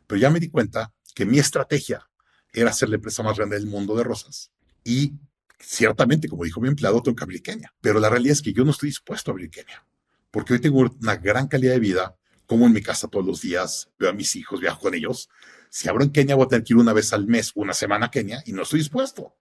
Pero 0.07 0.21
ya 0.21 0.29
me 0.29 0.39
di 0.39 0.49
cuenta 0.49 0.93
que 1.15 1.25
mi 1.25 1.39
estrategia 1.39 2.07
era 2.53 2.71
ser 2.71 2.89
la 2.89 2.95
empresa 2.95 3.23
más 3.23 3.37
grande 3.37 3.55
del 3.55 3.65
mundo 3.65 3.95
de 3.95 4.03
rosas. 4.03 4.51
Y 4.83 5.13
ciertamente, 5.59 6.27
como 6.27 6.43
dijo 6.43 6.61
mi 6.61 6.67
empleado, 6.67 7.01
tengo 7.01 7.15
que 7.15 7.23
abrir 7.23 7.41
Kenia. 7.41 7.73
Pero 7.81 7.99
la 7.99 8.09
realidad 8.09 8.33
es 8.33 8.41
que 8.41 8.53
yo 8.53 8.63
no 8.63 8.71
estoy 8.71 8.89
dispuesto 8.89 9.31
a 9.31 9.33
abrir 9.33 9.49
Kenia. 9.49 9.85
Porque 10.31 10.53
hoy 10.53 10.59
tengo 10.59 10.79
una 10.79 11.15
gran 11.15 11.47
calidad 11.47 11.73
de 11.73 11.79
vida, 11.79 12.15
como 12.45 12.65
en 12.65 12.73
mi 12.73 12.81
casa 12.81 13.07
todos 13.07 13.25
los 13.25 13.41
días, 13.41 13.89
veo 13.97 14.09
a 14.09 14.13
mis 14.13 14.35
hijos, 14.35 14.59
viajo 14.59 14.79
con 14.79 14.93
ellos. 14.93 15.29
Si 15.73 15.89
abro 15.89 16.03
en 16.03 16.11
Kenia, 16.11 16.35
voy 16.35 16.45
a 16.45 16.49
tener 16.49 16.63
que 16.63 16.73
ir 16.73 16.77
una 16.77 16.93
vez 16.93 17.13
al 17.13 17.25
mes, 17.25 17.51
una 17.55 17.73
semana 17.73 18.05
a 18.05 18.11
Kenia, 18.11 18.43
y 18.45 18.53
no 18.53 18.61
estoy 18.61 18.77
dispuesto. 18.77 19.35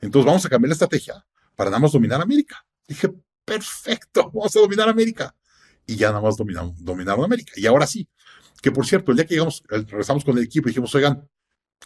Entonces 0.00 0.24
vamos 0.24 0.46
a 0.46 0.48
cambiar 0.48 0.70
la 0.70 0.72
estrategia 0.72 1.26
para 1.54 1.68
nada 1.68 1.80
más 1.80 1.92
dominar 1.92 2.18
América. 2.18 2.64
Dije, 2.88 3.12
perfecto, 3.44 4.30
vamos 4.34 4.56
a 4.56 4.60
dominar 4.60 4.88
América. 4.88 5.36
Y 5.84 5.96
ya 5.96 6.08
nada 6.08 6.22
más 6.22 6.38
dominaron 6.38 7.22
América. 7.22 7.52
Y 7.56 7.66
ahora 7.66 7.86
sí, 7.86 8.08
que 8.62 8.72
por 8.72 8.86
cierto, 8.86 9.10
el 9.10 9.18
día 9.18 9.26
que 9.26 9.34
llegamos, 9.34 9.62
regresamos 9.68 10.24
con 10.24 10.38
el 10.38 10.44
equipo 10.44 10.66
dijimos, 10.66 10.94
oigan, 10.94 11.28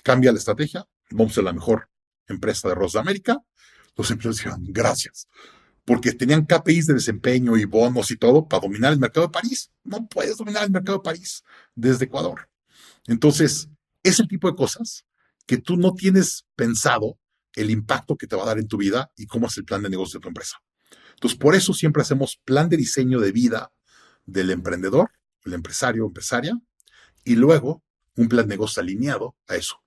cambia 0.05 0.31
la 0.31 0.39
estrategia, 0.39 0.87
vamos 1.11 1.33
a 1.33 1.35
ser 1.35 1.45
la 1.45 1.53
mejor 1.53 1.91
empresa 2.29 2.69
de 2.69 2.73
arroz 2.75 2.93
de 2.93 3.01
América. 3.01 3.43
Los 3.97 4.09
empleados 4.13 4.37
dijeron, 4.37 4.63
gracias, 4.69 5.27
porque 5.85 6.13
tenían 6.13 6.47
KPIs 6.47 6.87
de 6.87 6.95
desempeño 6.95 7.57
y 7.57 7.65
bonos 7.65 8.13
y 8.13 8.17
todo 8.17 8.47
para 8.47 8.61
dominar 8.61 8.93
el 8.93 9.01
mercado 9.01 9.27
de 9.27 9.33
París. 9.33 9.73
No 9.83 10.07
puedes 10.07 10.37
dominar 10.37 10.63
el 10.63 10.71
mercado 10.71 10.99
de 10.99 11.03
París 11.03 11.43
desde 11.75 12.05
Ecuador. 12.05 12.49
Entonces, 13.09 13.69
es 14.03 14.21
el 14.21 14.29
tipo 14.29 14.49
de 14.51 14.57
cosas 14.57 15.05
que 15.47 15.59
tú 15.59 15.77
no 15.77 15.95
tienes 15.95 16.47
pensado 16.57 17.19
el 17.55 17.71
impacto 17.71 18.17
que 18.17 18.27
te 18.27 18.37
va 18.37 18.45
a 18.45 18.47
dar 18.47 18.59
en 18.59 18.69
tu 18.69 18.77
vida 18.77 19.11
y 19.17 19.27
cómo 19.27 19.47
es 19.49 19.57
el 19.57 19.65
plan 19.65 19.83
de 19.83 19.91
negocio 19.91 20.19
de 20.19 20.23
tu 20.23 20.29
empresa. 20.29 20.59
Entonces, 21.15 21.39
por 21.39 21.55
eso 21.55 21.75
siempre 21.75 22.03
hacemos 22.03 22.41
plan 22.45 22.69
de 22.69 22.77
diseño 22.77 23.21
de 23.21 23.33
vida 23.33 23.73
del 24.27 24.51
emprendedor, 24.51 25.11
el 25.45 25.55
empresario 25.55 26.05
o 26.05 26.09
empresaria, 26.09 26.59
y 27.25 27.35
luego 27.37 27.83
un 28.17 28.29
plan 28.29 28.47
de 28.47 28.55
negocio 28.55 28.81
alineado 28.81 29.37
a 29.49 29.57
eso. 29.57 29.83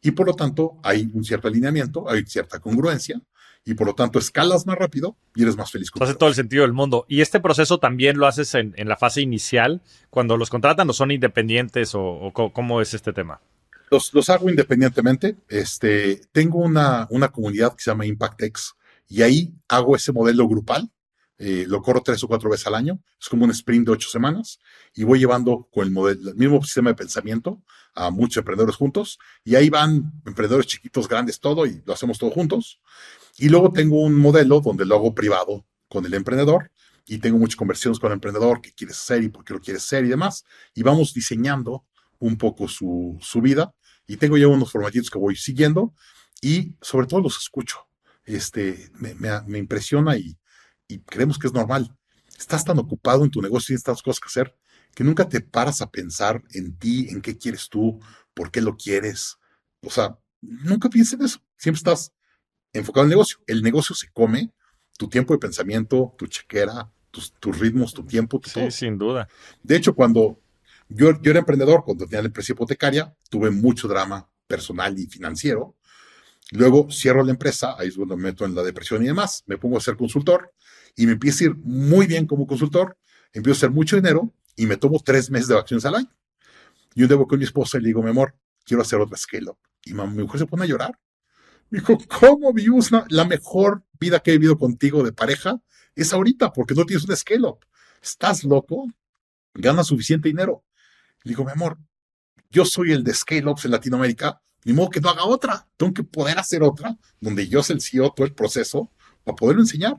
Y 0.00 0.12
por 0.12 0.26
lo 0.26 0.34
tanto, 0.34 0.78
hay 0.84 1.10
un 1.12 1.24
cierto 1.24 1.48
alineamiento, 1.48 2.08
hay 2.08 2.24
cierta 2.24 2.60
congruencia, 2.60 3.20
y 3.64 3.74
por 3.74 3.86
lo 3.86 3.94
tanto 3.94 4.18
escalas 4.18 4.66
más 4.66 4.78
rápido 4.78 5.16
y 5.34 5.42
eres 5.42 5.56
más 5.56 5.70
feliz. 5.70 5.90
Con 5.90 6.02
hace 6.02 6.14
todo 6.14 6.28
el 6.28 6.34
sentido 6.34 6.62
del 6.62 6.72
mundo. 6.72 7.04
¿Y 7.08 7.20
este 7.20 7.40
proceso 7.40 7.78
también 7.78 8.16
lo 8.16 8.26
haces 8.26 8.54
en, 8.54 8.72
la 8.76 8.96
fase 8.96 9.20
inicial, 9.20 9.82
cuando 10.08 10.36
los 10.36 10.48
contratan 10.48 10.88
o 10.88 10.92
son 10.92 11.10
independientes 11.10 11.90
o 11.94 12.32
cómo 12.32 12.80
es 12.80 12.94
este 12.94 13.12
tema? 13.12 13.40
Los, 13.90 14.30
hago 14.30 14.50
independientemente. 14.50 15.36
Este, 15.48 16.20
tengo 16.32 16.58
una, 16.58 17.06
una 17.10 17.28
comunidad 17.28 17.74
que 17.74 17.82
se 17.82 17.90
llama 17.90 18.06
ImpactX 18.06 18.74
y 19.08 19.22
ahí 19.22 19.54
hago 19.68 19.96
ese 19.96 20.12
modelo 20.12 20.46
grupal. 20.46 20.90
Eh, 21.40 21.66
lo 21.68 21.80
corro 21.82 22.02
tres 22.02 22.22
o 22.24 22.28
cuatro 22.28 22.50
veces 22.50 22.66
al 22.66 22.74
año. 22.74 23.00
Es 23.20 23.28
como 23.28 23.44
un 23.44 23.50
sprint 23.52 23.86
de 23.86 23.92
ocho 23.92 24.08
semanas 24.08 24.58
y 24.94 25.04
voy 25.04 25.20
llevando 25.20 25.68
con 25.72 25.84
el, 25.84 25.92
modelo, 25.92 26.30
el 26.30 26.36
mismo 26.36 26.62
sistema 26.62 26.90
de 26.90 26.96
pensamiento 26.96 27.62
a 27.94 28.10
muchos 28.10 28.38
emprendedores 28.38 28.76
juntos. 28.76 29.18
Y 29.44 29.54
ahí 29.54 29.70
van 29.70 30.12
emprendedores 30.26 30.66
chiquitos, 30.66 31.08
grandes, 31.08 31.40
todo 31.40 31.64
y 31.64 31.82
lo 31.86 31.92
hacemos 31.92 32.18
todo 32.18 32.30
juntos. 32.30 32.80
Y 33.38 33.48
luego 33.48 33.72
tengo 33.72 34.02
un 34.02 34.16
modelo 34.16 34.60
donde 34.60 34.84
lo 34.84 34.96
hago 34.96 35.14
privado 35.14 35.64
con 35.88 36.04
el 36.04 36.14
emprendedor 36.14 36.72
y 37.06 37.18
tengo 37.18 37.38
muchas 37.38 37.56
conversiones 37.56 37.98
con 37.98 38.10
el 38.10 38.14
emprendedor, 38.16 38.60
qué 38.60 38.72
quieres 38.72 38.98
hacer 38.98 39.22
y 39.22 39.28
por 39.28 39.44
qué 39.44 39.54
lo 39.54 39.60
quieres 39.60 39.84
hacer 39.84 40.04
y 40.04 40.08
demás. 40.08 40.44
Y 40.74 40.82
vamos 40.82 41.14
diseñando 41.14 41.84
un 42.18 42.36
poco 42.36 42.66
su, 42.66 43.16
su 43.20 43.40
vida 43.40 43.74
y 44.08 44.16
tengo 44.16 44.36
ya 44.36 44.48
unos 44.48 44.72
formatitos 44.72 45.10
que 45.10 45.18
voy 45.18 45.36
siguiendo 45.36 45.94
y 46.40 46.74
sobre 46.80 47.06
todo 47.06 47.20
los 47.20 47.36
escucho. 47.38 47.86
Este, 48.24 48.90
me, 48.94 49.14
me, 49.14 49.58
impresiona 49.58 50.16
y, 50.16 50.36
y, 50.88 50.98
creemos 51.00 51.38
que 51.38 51.46
es 51.46 51.52
normal. 51.52 51.96
Estás 52.36 52.64
tan 52.64 52.78
ocupado 52.78 53.24
en 53.24 53.30
tu 53.30 53.40
negocio 53.40 53.66
y 53.66 53.66
tienes 53.68 53.84
tantas 53.84 54.02
cosas 54.02 54.20
que 54.20 54.26
hacer 54.26 54.56
que 54.94 55.04
nunca 55.04 55.28
te 55.28 55.40
paras 55.40 55.80
a 55.80 55.90
pensar 55.90 56.42
en 56.52 56.76
ti, 56.76 57.08
en 57.10 57.20
qué 57.20 57.38
quieres 57.38 57.68
tú, 57.68 58.00
por 58.34 58.50
qué 58.50 58.60
lo 58.60 58.76
quieres. 58.76 59.36
O 59.82 59.90
sea, 59.90 60.18
nunca 60.40 60.88
pienses 60.88 61.14
en 61.14 61.26
eso. 61.26 61.38
Siempre 61.56 61.78
estás 61.78 62.12
enfocado 62.72 63.04
en 63.04 63.08
el 63.08 63.16
negocio. 63.16 63.38
El 63.46 63.62
negocio 63.62 63.94
se 63.94 64.10
come 64.10 64.52
tu 64.98 65.08
tiempo 65.08 65.34
de 65.34 65.38
pensamiento, 65.38 66.14
tu 66.18 66.26
chequera, 66.26 66.90
tus, 67.10 67.32
tus 67.34 67.58
ritmos, 67.58 67.94
tu 67.94 68.04
tiempo. 68.04 68.40
sí, 68.44 68.70
sin 68.70 68.98
duda. 68.98 69.28
De 69.62 69.76
hecho, 69.76 69.94
cuando 69.94 70.40
yo, 70.88 71.10
era 71.22 71.38
emprendedor 71.40 71.84
cuando 71.84 72.06
tenía 72.06 72.22
la 72.22 72.28
empresa 72.28 72.52
hipotecaria, 72.52 73.14
tuve 73.28 73.50
mucho 73.50 73.88
drama 73.88 74.30
personal 74.46 74.98
y 74.98 75.06
financiero. 75.06 75.76
Luego 76.50 76.90
cierro 76.90 77.22
la 77.22 77.32
empresa, 77.32 77.74
ahí 77.78 77.88
es 77.88 77.96
cuando 77.96 78.16
me 78.16 78.24
meto 78.24 78.44
en 78.46 78.54
la 78.54 78.62
depresión 78.62 79.02
y 79.02 79.06
demás, 79.06 79.44
me 79.46 79.58
pongo 79.58 79.76
a 79.76 79.80
ser 79.80 79.96
consultor 79.96 80.54
y 80.96 81.06
me 81.06 81.12
empiezo 81.12 81.44
a 81.44 81.46
ir 81.48 81.56
muy 81.56 82.06
bien 82.06 82.26
como 82.26 82.46
consultor, 82.46 82.96
empiezo 83.32 83.56
a 83.56 83.58
hacer 83.58 83.70
mucho 83.70 83.96
dinero 83.96 84.32
y 84.56 84.66
me 84.66 84.76
tomo 84.76 85.00
tres 85.04 85.30
meses 85.30 85.48
de 85.48 85.54
vacaciones 85.54 85.84
al 85.84 85.96
año. 85.96 86.18
Y 86.94 87.04
un 87.04 87.08
voy 87.16 87.26
con 87.26 87.38
mi 87.38 87.44
esposa 87.44 87.78
y 87.78 87.82
le 87.82 87.88
digo, 87.88 88.02
mi 88.02 88.10
amor, 88.10 88.34
quiero 88.64 88.82
hacer 88.82 88.98
otra 88.98 89.16
scale 89.16 89.50
up. 89.50 89.58
Y 89.84 89.94
mi 89.94 90.04
mujer 90.04 90.40
se 90.40 90.46
pone 90.46 90.64
a 90.64 90.66
llorar. 90.66 90.98
Me 91.70 91.78
dijo, 91.80 91.98
¿cómo 92.18 92.52
vives 92.52 92.90
la 93.08 93.24
mejor 93.24 93.84
vida 94.00 94.20
que 94.20 94.30
he 94.30 94.34
vivido 94.34 94.58
contigo 94.58 95.04
de 95.04 95.12
pareja? 95.12 95.60
Es 95.94 96.12
ahorita, 96.12 96.52
porque 96.52 96.74
no 96.74 96.84
tienes 96.84 97.08
un 97.08 97.16
scale 97.16 97.46
up. 97.46 97.58
¿Estás 98.02 98.42
loco? 98.42 98.86
Ganas 99.54 99.86
suficiente 99.86 100.28
dinero. 100.28 100.64
Le 101.28 101.32
digo, 101.32 101.44
mi 101.44 101.52
amor, 101.52 101.78
yo 102.48 102.64
soy 102.64 102.92
el 102.92 103.04
de 103.04 103.12
Scale 103.12 103.46
Ups 103.46 103.66
en 103.66 103.72
Latinoamérica, 103.72 104.40
ni 104.64 104.72
modo 104.72 104.88
que 104.88 104.98
no 104.98 105.10
haga 105.10 105.26
otra. 105.26 105.68
Tengo 105.76 105.92
que 105.92 106.02
poder 106.02 106.38
hacer 106.38 106.62
otra 106.62 106.96
donde 107.20 107.46
yo 107.46 107.62
se 107.62 107.74
el 107.74 107.82
CEO 107.82 108.14
todo 108.16 108.26
el 108.26 108.32
proceso 108.32 108.90
para 109.24 109.36
poderlo 109.36 109.60
enseñar. 109.60 109.94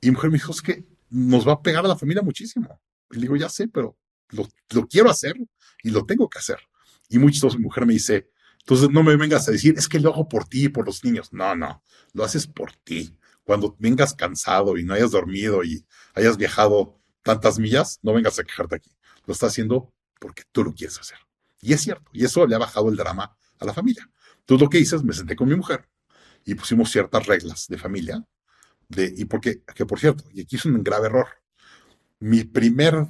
Y 0.00 0.08
mi 0.08 0.16
mujer 0.16 0.30
me 0.30 0.38
dijo, 0.38 0.50
es 0.50 0.60
que 0.60 0.84
nos 1.08 1.46
va 1.46 1.52
a 1.52 1.62
pegar 1.62 1.84
a 1.84 1.88
la 1.88 1.96
familia 1.96 2.20
muchísimo. 2.20 2.80
Y 3.12 3.14
le 3.14 3.20
digo, 3.20 3.36
ya 3.36 3.48
sé, 3.48 3.68
pero 3.68 3.96
lo, 4.30 4.48
quiero 4.88 5.08
hacer 5.08 5.36
y 5.84 5.90
lo 5.90 6.04
tengo 6.04 6.28
que 6.28 6.40
hacer. 6.40 6.58
Y 7.08 7.20
muchos 7.20 7.56
mi 7.56 7.62
mujer 7.62 7.86
me 7.86 7.92
dice, 7.92 8.28
entonces 8.58 8.90
no 8.90 9.04
me 9.04 9.14
vengas 9.14 9.46
a 9.46 9.52
decir, 9.52 9.74
es 9.78 9.86
que 9.86 10.00
lo 10.00 10.12
hago 10.12 10.28
por 10.28 10.46
ti 10.46 10.64
y 10.64 10.68
por 10.68 10.84
los 10.84 11.04
niños. 11.04 11.32
No, 11.32 11.54
no, 11.54 11.80
lo 12.12 12.24
haces 12.24 12.48
por 12.48 12.72
ti. 12.72 13.16
Cuando 13.44 13.76
vengas 13.78 14.14
cansado 14.14 14.78
y 14.78 14.82
no 14.82 14.94
hayas 14.94 15.12
dormido 15.12 15.62
y 15.62 15.86
hayas 16.12 16.36
viajado 16.36 16.98
tantas 17.22 17.60
millas, 17.60 18.00
no 18.02 18.12
vengas 18.12 18.36
a 18.40 18.42
quejarte 18.42 18.74
aquí. 18.74 18.90
Lo 19.26 19.32
estás 19.32 19.50
haciendo 19.50 19.92
porque 20.20 20.44
tú 20.52 20.62
lo 20.62 20.72
quieres 20.72 21.00
hacer. 21.00 21.18
Y 21.60 21.72
es 21.72 21.80
cierto, 21.80 22.08
y 22.12 22.24
eso 22.24 22.46
le 22.46 22.54
ha 22.54 22.58
bajado 22.58 22.88
el 22.88 22.96
drama 22.96 23.36
a 23.58 23.64
la 23.64 23.74
familia. 23.74 24.08
Entonces 24.38 24.62
lo 24.62 24.70
que 24.70 24.78
hice 24.78 24.94
es, 24.94 25.02
me 25.02 25.12
senté 25.12 25.34
con 25.34 25.48
mi 25.48 25.56
mujer 25.56 25.88
y 26.44 26.54
pusimos 26.54 26.90
ciertas 26.92 27.26
reglas 27.26 27.66
de 27.68 27.76
familia 27.76 28.24
y 28.96 29.24
porque, 29.26 29.62
que 29.74 29.86
por 29.86 30.00
cierto, 30.00 30.24
y 30.32 30.42
aquí 30.42 30.56
es 30.56 30.64
un 30.64 30.82
grave 30.82 31.06
error. 31.06 31.28
Mi 32.18 32.44
primer 32.44 33.06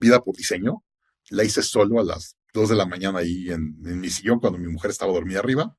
vida 0.00 0.20
por 0.22 0.36
diseño 0.36 0.82
la 1.30 1.44
hice 1.44 1.62
solo 1.62 2.00
a 2.00 2.04
las 2.04 2.36
2 2.54 2.70
de 2.70 2.76
la 2.76 2.86
mañana 2.86 3.20
ahí 3.20 3.50
en, 3.50 3.76
mi 4.00 4.10
sillón 4.10 4.40
cuando 4.40 4.58
mi 4.58 4.68
mujer 4.68 4.90
estaba 4.90 5.12
dormida 5.12 5.40
arriba. 5.40 5.76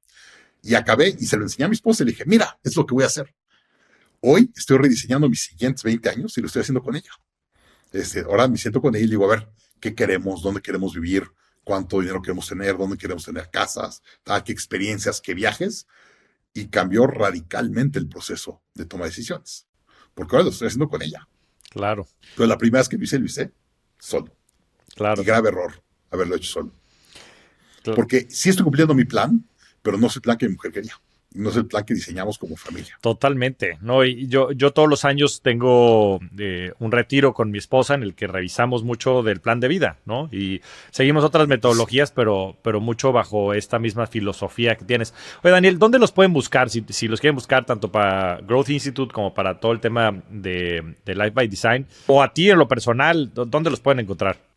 Y 0.62 0.76
acabé 0.76 1.16
y 1.20 1.26
se 1.26 1.36
lo 1.36 1.44
enseñé 1.44 1.66
a 1.66 1.68
mi 1.68 1.76
esposa 1.76 2.04
y 2.04 2.06
le 2.06 2.12
dije, 2.12 2.24
mira, 2.26 2.58
es 2.64 2.76
lo 2.78 2.86
que 2.86 2.94
voy 2.94 3.04
a 3.04 3.08
hacer. 3.08 3.36
Hoy 4.22 4.50
estoy 4.56 4.78
rediseñando 4.78 5.28
mis 5.28 5.42
siguientes 5.42 5.84
20 5.84 6.10
años 6.10 6.38
y 6.38 6.42
lo 6.42 6.48
estoy 6.48 6.62
haciendo 6.62 6.82
con 6.82 6.96
ella. 6.96 7.12
Este, 7.92 8.22
ahora 8.22 8.48
me 8.48 8.58
siento 8.58 8.82
con 8.82 8.96
ella 8.96 9.06
y 9.06 9.10
digo, 9.10 9.26
a 9.26 9.36
ver, 9.36 9.50
¿qué 9.84 9.94
queremos? 9.94 10.42
¿Dónde 10.42 10.62
queremos 10.62 10.94
vivir? 10.94 11.30
¿Cuánto 11.66 12.00
dinero 12.00 12.22
queremos 12.22 12.48
tener? 12.48 12.78
¿Dónde 12.78 12.98
queremos 12.98 13.26
tener 13.26 13.50
casas? 13.50 14.02
¿Qué 14.46 14.54
experiencias? 14.54 15.20
¿Qué 15.20 15.34
viajes? 15.34 15.88
Y 16.54 16.68
cambió 16.68 17.06
radicalmente 17.06 18.00
el 18.00 18.08
proceso 18.08 18.62
de 18.74 18.86
toma 18.86 19.04
de 19.04 19.10
decisiones. 19.10 19.68
Porque 20.14 20.38
ahora 20.38 20.46
lo 20.46 20.52
estoy 20.52 20.68
haciendo 20.68 20.88
con 20.88 21.02
ella. 21.02 21.28
Claro. 21.70 22.08
Pero 22.38 22.48
la 22.48 22.58
primera 22.58 22.80
vez 22.80 22.88
que 22.88 22.98
lo 22.98 23.04
hice, 23.04 23.20
lo 23.20 23.26
hice 23.26 23.52
solo. 24.00 24.34
Claro. 24.96 25.22
Y 25.22 25.26
grave 25.26 25.50
error 25.50 25.84
haberlo 26.12 26.38
hecho 26.38 26.50
solo. 26.50 26.72
Porque 27.94 28.26
sí 28.30 28.52
estoy 28.52 28.64
cumpliendo 28.64 28.94
mi 28.94 29.04
plan, 29.04 29.46
pero 29.82 29.98
no 29.98 30.08
es 30.08 30.16
el 30.16 30.22
plan 30.22 30.38
que 30.38 30.48
mi 30.48 30.54
mujer 30.54 30.72
quería 30.72 30.98
no 31.34 31.50
es 31.50 31.56
el 31.56 31.66
plan 31.66 31.84
que 31.84 31.94
diseñamos 31.94 32.38
como 32.38 32.56
familia. 32.56 32.98
Totalmente, 33.02 33.78
¿no? 33.82 34.04
Y 34.04 34.28
yo, 34.28 34.52
yo 34.52 34.72
todos 34.72 34.90
los 34.90 35.06
años 35.06 35.42
tengo 35.42 36.20
eh, 36.38 36.74
un 36.80 36.92
retiro 36.92 37.34
con 37.34 37.52
mi 37.52 37.58
esposa 37.58 37.96
en 37.96 38.04
el 38.04 38.16
que 38.16 38.28
revisamos 38.28 38.84
mucho 38.84 39.24
del 39.24 39.42
plan 39.42 39.60
de 39.60 39.68
vida, 39.68 39.98
¿no? 40.06 40.30
Y 40.32 40.62
seguimos 40.92 41.24
otras 41.24 41.48
metodologías, 41.48 42.12
pero, 42.12 42.58
pero 42.62 42.80
mucho 42.80 43.12
bajo 43.12 43.54
esta 43.54 43.80
misma 43.80 44.08
filosofía 44.08 44.76
que 44.76 44.86
tienes. 44.86 45.14
Oye, 45.44 45.52
Daniel, 45.52 45.80
¿dónde 45.80 46.00
los 46.00 46.12
pueden 46.12 46.34
buscar? 46.34 46.70
Si, 46.70 46.84
si 46.90 47.08
los 47.08 47.20
quieren 47.20 47.36
buscar 47.36 47.66
tanto 47.66 47.92
para 47.92 48.38
Growth 48.42 48.70
Institute 48.70 49.14
como 49.14 49.34
para 49.34 49.60
todo 49.60 49.72
el 49.72 49.80
tema 49.80 50.24
de, 50.30 50.96
de 51.06 51.16
Life 51.16 51.32
by 51.32 51.48
Design, 51.48 51.88
o 52.08 52.22
a 52.22 52.34
ti 52.34 52.50
en 52.50 52.58
lo 52.58 52.68
personal, 52.68 53.32
¿dónde 53.34 53.70
los 53.70 53.80
pueden 53.80 54.00
encontrar? 54.00 54.53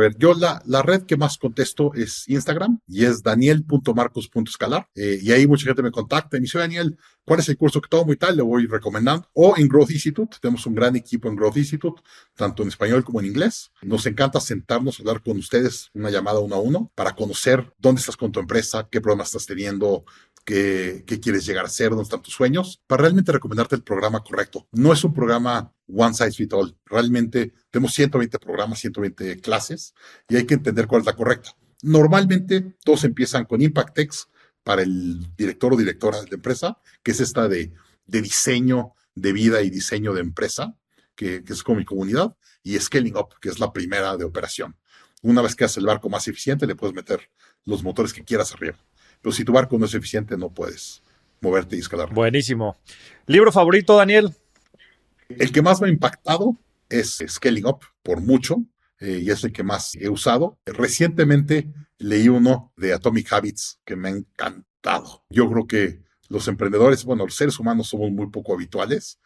Ver, 0.00 0.16
yo 0.18 0.34
la, 0.34 0.62
la 0.66 0.82
red 0.82 1.02
que 1.02 1.16
más 1.16 1.38
contesto 1.38 1.92
es 1.94 2.28
Instagram 2.28 2.80
y 2.86 3.04
es 3.04 3.22
daniel.marcos.escalar. 3.22 4.88
Eh, 4.94 5.18
y 5.22 5.32
ahí 5.32 5.46
mucha 5.46 5.66
gente 5.66 5.82
me 5.82 5.90
contacta 5.90 6.36
y 6.36 6.40
me 6.40 6.44
dice, 6.44 6.58
Daniel, 6.58 6.96
¿cuál 7.24 7.40
es 7.40 7.48
el 7.48 7.56
curso 7.56 7.80
que 7.80 7.88
tomo 7.88 8.12
y 8.12 8.16
tal? 8.16 8.36
Le 8.36 8.42
voy 8.42 8.66
recomendando. 8.66 9.28
O 9.34 9.54
en 9.56 9.68
Growth 9.68 9.90
Institute, 9.90 10.36
tenemos 10.40 10.66
un 10.66 10.74
gran 10.74 10.96
equipo 10.96 11.28
en 11.28 11.36
Growth 11.36 11.56
Institute, 11.56 12.02
tanto 12.34 12.62
en 12.62 12.68
español 12.68 13.04
como 13.04 13.20
en 13.20 13.26
inglés. 13.26 13.70
Nos 13.82 14.06
encanta 14.06 14.40
sentarnos 14.40 14.98
a 14.98 15.02
hablar 15.02 15.22
con 15.22 15.36
ustedes, 15.38 15.90
una 15.94 16.10
llamada 16.10 16.40
uno 16.40 16.56
a 16.56 16.60
uno, 16.60 16.90
para 16.94 17.14
conocer 17.14 17.72
dónde 17.78 18.00
estás 18.00 18.16
con 18.16 18.32
tu 18.32 18.40
empresa, 18.40 18.88
qué 18.90 19.00
problemas 19.00 19.28
estás 19.28 19.46
teniendo, 19.46 20.04
qué, 20.44 21.04
qué 21.06 21.20
quieres 21.20 21.46
llegar 21.46 21.64
a 21.64 21.68
ser, 21.68 21.90
dónde 21.90 22.04
están 22.04 22.22
tus 22.22 22.34
sueños, 22.34 22.82
para 22.86 23.02
realmente 23.02 23.32
recomendarte 23.32 23.76
el 23.76 23.82
programa 23.82 24.22
correcto. 24.22 24.68
No 24.72 24.92
es 24.92 25.04
un 25.04 25.12
programa 25.12 25.72
one 25.88 26.14
size 26.14 26.32
fits 26.32 26.54
all. 26.54 26.76
Realmente 26.86 27.52
tenemos 27.70 27.92
120 27.94 28.38
programas, 28.38 28.80
120 28.80 29.40
clases 29.40 29.94
y 30.28 30.36
hay 30.36 30.46
que 30.46 30.54
entender 30.54 30.86
cuál 30.86 31.00
es 31.00 31.06
la 31.06 31.16
correcta. 31.16 31.56
Normalmente 31.82 32.76
todos 32.84 33.04
empiezan 33.04 33.44
con 33.44 33.60
ImpactX 33.60 34.28
para 34.62 34.82
el 34.82 35.34
director 35.36 35.72
o 35.72 35.76
directora 35.76 36.20
de 36.20 36.28
la 36.28 36.36
empresa, 36.36 36.78
que 37.02 37.10
es 37.10 37.20
esta 37.20 37.48
de, 37.48 37.72
de 38.06 38.22
diseño 38.22 38.94
de 39.14 39.32
vida 39.32 39.62
y 39.62 39.70
diseño 39.70 40.14
de 40.14 40.20
empresa, 40.20 40.76
que, 41.14 41.44
que 41.44 41.52
es 41.52 41.62
como 41.62 41.78
mi 41.78 41.84
comunidad, 41.84 42.36
y 42.62 42.78
Scaling 42.78 43.16
Up, 43.16 43.38
que 43.40 43.48
es 43.48 43.58
la 43.58 43.72
primera 43.72 44.16
de 44.16 44.24
operación. 44.24 44.76
Una 45.22 45.42
vez 45.42 45.54
que 45.54 45.64
haces 45.64 45.78
el 45.78 45.86
barco 45.86 46.08
más 46.08 46.26
eficiente, 46.28 46.66
le 46.66 46.76
puedes 46.76 46.94
meter 46.94 47.30
los 47.64 47.82
motores 47.82 48.12
que 48.12 48.24
quieras 48.24 48.52
arriba. 48.52 48.76
Pero 49.22 49.32
si 49.32 49.44
tu 49.44 49.52
barco 49.52 49.78
no 49.78 49.86
es 49.86 49.94
eficiente, 49.94 50.36
no 50.36 50.50
puedes 50.50 51.02
moverte 51.40 51.76
y 51.76 51.78
escalar. 51.78 52.12
Buenísimo. 52.12 52.76
¿Libro 53.26 53.52
favorito, 53.52 53.96
Daniel? 53.96 54.34
El 55.28 55.52
que 55.52 55.62
más 55.62 55.80
me 55.80 55.88
ha 55.88 55.90
impactado 55.90 56.56
es 56.88 57.22
Scaling 57.26 57.66
Up, 57.66 57.80
por 58.02 58.20
mucho, 58.20 58.62
eh, 59.00 59.20
y 59.22 59.30
es 59.30 59.42
el 59.44 59.52
que 59.52 59.62
más 59.62 59.94
he 59.94 60.08
usado. 60.08 60.58
Recientemente 60.66 61.72
leí 61.98 62.28
uno 62.28 62.72
de 62.76 62.92
Atomic 62.92 63.32
Habits 63.32 63.80
que 63.84 63.96
me 63.96 64.08
ha 64.08 64.12
encantado. 64.12 65.24
Yo 65.30 65.50
creo 65.50 65.66
que 65.66 66.02
los 66.28 66.48
emprendedores, 66.48 67.04
bueno, 67.04 67.24
los 67.24 67.34
seres 67.34 67.58
humanos 67.58 67.88
somos 67.88 68.10
muy 68.10 68.28
poco 68.28 68.54
habituales 68.54 69.18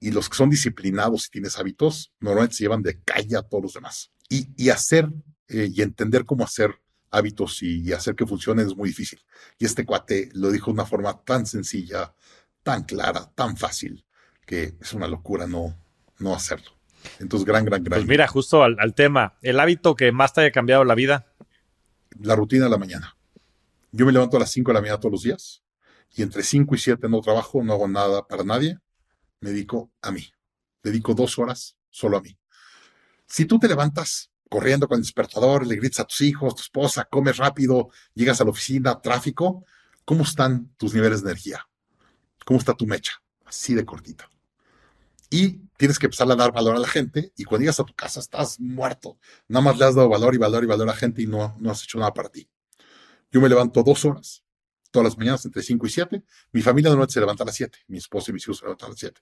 y 0.00 0.10
los 0.10 0.28
que 0.28 0.36
son 0.36 0.50
disciplinados 0.50 1.26
y 1.26 1.30
tienes 1.30 1.58
hábitos, 1.58 2.12
normalmente 2.20 2.56
se 2.56 2.64
llevan 2.64 2.82
de 2.82 3.00
calle 3.00 3.36
a 3.36 3.42
todos 3.42 3.62
los 3.62 3.74
demás. 3.74 4.10
Y, 4.28 4.70
hacer 4.70 5.10
eh, 5.48 5.70
y 5.72 5.82
entender 5.82 6.24
cómo 6.24 6.44
hacer 6.44 6.80
hábitos 7.12 7.62
y, 7.62 7.92
hacer 7.92 8.16
que 8.16 8.26
funcionen 8.26 8.66
es 8.66 8.74
muy 8.74 8.88
difícil. 8.88 9.20
Y 9.58 9.66
este 9.66 9.84
cuate 9.84 10.30
lo 10.32 10.50
dijo 10.50 10.66
de 10.66 10.72
una 10.72 10.86
forma 10.86 11.22
tan 11.22 11.46
sencilla, 11.46 12.14
tan 12.62 12.84
clara, 12.84 13.30
tan 13.34 13.56
fácil 13.56 14.04
que 14.44 14.74
es 14.80 14.92
una 14.92 15.06
locura 15.06 15.46
no, 15.46 15.78
no 16.18 16.34
hacerlo. 16.34 16.72
Entonces, 17.20 17.46
gran, 17.46 17.64
gran, 17.64 17.84
gran. 17.84 18.00
Pues 18.00 18.08
mira, 18.08 18.26
justo 18.26 18.62
al, 18.64 18.94
tema, 18.94 19.36
el 19.42 19.60
hábito 19.60 19.94
que 19.94 20.10
más 20.10 20.32
te 20.32 20.40
haya 20.40 20.50
cambiado 20.50 20.84
la 20.84 20.94
vida. 20.94 21.32
La 22.20 22.34
rutina 22.34 22.64
de 22.64 22.70
la 22.70 22.78
mañana. 22.78 23.16
Yo 23.92 24.06
me 24.06 24.12
levanto 24.12 24.36
a 24.36 24.40
las 24.40 24.50
5 24.50 24.70
de 24.70 24.74
la 24.74 24.80
mañana 24.80 24.98
todos 24.98 25.12
los 25.12 25.22
días 25.22 25.62
y 26.14 26.22
entre 26.22 26.42
5 26.42 26.74
y 26.74 26.78
7 26.78 27.08
no 27.08 27.20
trabajo, 27.20 27.62
no 27.62 27.74
hago 27.74 27.88
nada 27.88 28.26
para 28.26 28.42
nadie, 28.42 28.78
me 29.40 29.50
dedico 29.50 29.92
a 30.00 30.10
mí. 30.10 30.26
Dedico 30.82 31.14
dos 31.14 31.38
horas 31.38 31.76
solo 31.90 32.16
a 32.16 32.22
mí. 32.22 32.38
Si 33.26 33.44
tú 33.44 33.58
te 33.58 33.68
levantas 33.68 34.31
corriendo 34.52 34.86
con 34.86 34.96
el 34.96 35.02
despertador, 35.02 35.66
le 35.66 35.76
gritas 35.76 36.00
a 36.00 36.04
tus 36.04 36.20
hijos, 36.20 36.54
tu 36.54 36.62
esposa, 36.62 37.04
comes 37.10 37.38
rápido, 37.38 37.88
llegas 38.14 38.40
a 38.40 38.44
la 38.44 38.50
oficina, 38.50 39.00
tráfico, 39.00 39.64
¿cómo 40.04 40.24
están 40.24 40.68
tus 40.76 40.92
niveles 40.92 41.22
de 41.22 41.30
energía? 41.30 41.66
¿Cómo 42.44 42.58
está 42.58 42.74
tu 42.74 42.86
mecha? 42.86 43.12
Así 43.46 43.74
de 43.74 43.84
cortita 43.84 44.28
y 45.32 45.62
tienes 45.78 45.98
que 45.98 46.04
empezar 46.04 46.30
a 46.30 46.36
dar 46.36 46.52
valor 46.52 46.76
a 46.76 46.78
la 46.78 46.86
gente 46.86 47.32
y 47.38 47.44
cuando 47.44 47.62
llegas 47.62 47.80
a 47.80 47.84
tu 47.84 47.94
casa 47.94 48.20
estás 48.20 48.60
muerto. 48.60 49.18
Nada 49.48 49.64
más 49.64 49.78
le 49.78 49.86
has 49.86 49.94
dado 49.94 50.10
valor 50.10 50.34
y 50.34 50.36
valor 50.36 50.62
y 50.62 50.66
valor 50.66 50.86
a 50.86 50.92
la 50.92 50.96
gente 50.96 51.22
y 51.22 51.26
no, 51.26 51.56
no 51.58 51.70
has 51.70 51.82
hecho 51.82 51.98
nada 51.98 52.12
para 52.12 52.28
ti. 52.28 52.46
Yo 53.30 53.40
me 53.40 53.48
levanto 53.48 53.82
dos 53.82 54.04
horas 54.04 54.44
todas 54.90 55.04
las 55.04 55.16
mañanas 55.16 55.42
entre 55.46 55.62
5 55.62 55.86
y 55.86 55.90
7. 55.90 56.22
Mi 56.52 56.60
familia 56.60 56.90
normalmente 56.90 57.14
se 57.14 57.20
levanta 57.20 57.44
a 57.44 57.46
las 57.46 57.56
7. 57.56 57.78
Mi 57.88 57.96
esposa 57.96 58.30
y 58.30 58.34
mis 58.34 58.42
hijos 58.42 58.58
se 58.58 58.66
levantan 58.66 58.88
a 58.88 58.90
las 58.90 58.98
7. 58.98 59.20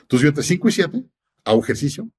Entonces 0.00 0.22
yo 0.22 0.28
entre 0.28 0.42
5 0.42 0.68
y 0.68 0.72
7 0.72 1.04
hago 1.44 1.62
ejercicio, 1.62 2.10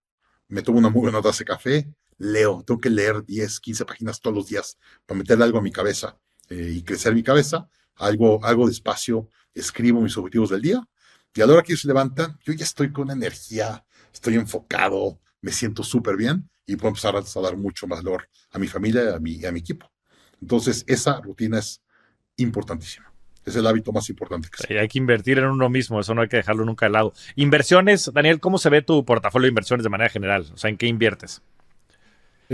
me 0.47 0.61
tomo 0.61 0.77
una 0.77 0.89
muy 0.89 1.01
buena 1.01 1.21
taza 1.21 1.39
de 1.39 1.45
café, 1.45 1.93
leo, 2.17 2.63
tengo 2.65 2.79
que 2.79 2.89
leer 2.89 3.23
10, 3.25 3.59
15 3.59 3.85
páginas 3.85 4.19
todos 4.19 4.35
los 4.35 4.47
días 4.47 4.77
para 5.05 5.17
meterle 5.17 5.43
algo 5.43 5.59
a 5.59 5.61
mi 5.61 5.71
cabeza 5.71 6.17
eh, 6.49 6.73
y 6.75 6.83
crecer 6.83 7.13
mi 7.13 7.23
cabeza. 7.23 7.67
Algo, 7.95 8.43
algo 8.43 8.67
despacio, 8.67 9.29
escribo 9.53 10.01
mis 10.01 10.17
objetivos 10.17 10.49
del 10.49 10.61
día 10.61 10.83
y 11.35 11.41
a 11.41 11.47
la 11.47 11.53
hora 11.53 11.63
que 11.63 11.73
ellos 11.73 11.81
se 11.81 11.87
levantan, 11.87 12.37
yo 12.43 12.53
ya 12.53 12.63
estoy 12.63 12.91
con 12.91 13.09
energía, 13.09 13.83
estoy 14.13 14.35
enfocado, 14.35 15.19
me 15.41 15.51
siento 15.51 15.83
súper 15.83 16.15
bien 16.15 16.49
y 16.65 16.75
puedo 16.75 16.89
empezar 16.89 17.15
a 17.15 17.41
dar 17.41 17.57
mucho 17.57 17.87
más 17.87 18.03
valor 18.03 18.29
a 18.51 18.59
mi 18.59 18.67
familia 18.67 19.03
y 19.03 19.07
a 19.07 19.19
mi, 19.19 19.45
a 19.45 19.51
mi 19.51 19.59
equipo. 19.59 19.91
Entonces, 20.41 20.83
esa 20.87 21.19
rutina 21.21 21.59
es 21.59 21.81
importantísima. 22.37 23.11
Es 23.45 23.55
el 23.55 23.67
hábito 23.67 23.91
más 23.91 24.09
importante 24.09 24.47
que 24.49 24.65
sí, 24.65 24.73
Hay 24.73 24.87
que 24.87 24.99
invertir 24.99 25.37
en 25.39 25.45
uno 25.45 25.69
mismo, 25.69 25.99
eso 25.99 26.13
no 26.13 26.21
hay 26.21 26.29
que 26.29 26.37
dejarlo 26.37 26.63
nunca 26.63 26.85
de 26.85 26.91
lado. 26.91 27.13
Inversiones, 27.35 28.11
Daniel, 28.13 28.39
¿cómo 28.39 28.57
se 28.57 28.69
ve 28.69 28.81
tu 28.81 29.03
portafolio 29.03 29.45
de 29.45 29.49
inversiones 29.49 29.83
de 29.83 29.89
manera 29.89 30.09
general? 30.09 30.49
O 30.53 30.57
sea, 30.57 30.69
¿en 30.69 30.77
qué 30.77 30.87
inviertes? 30.87 31.41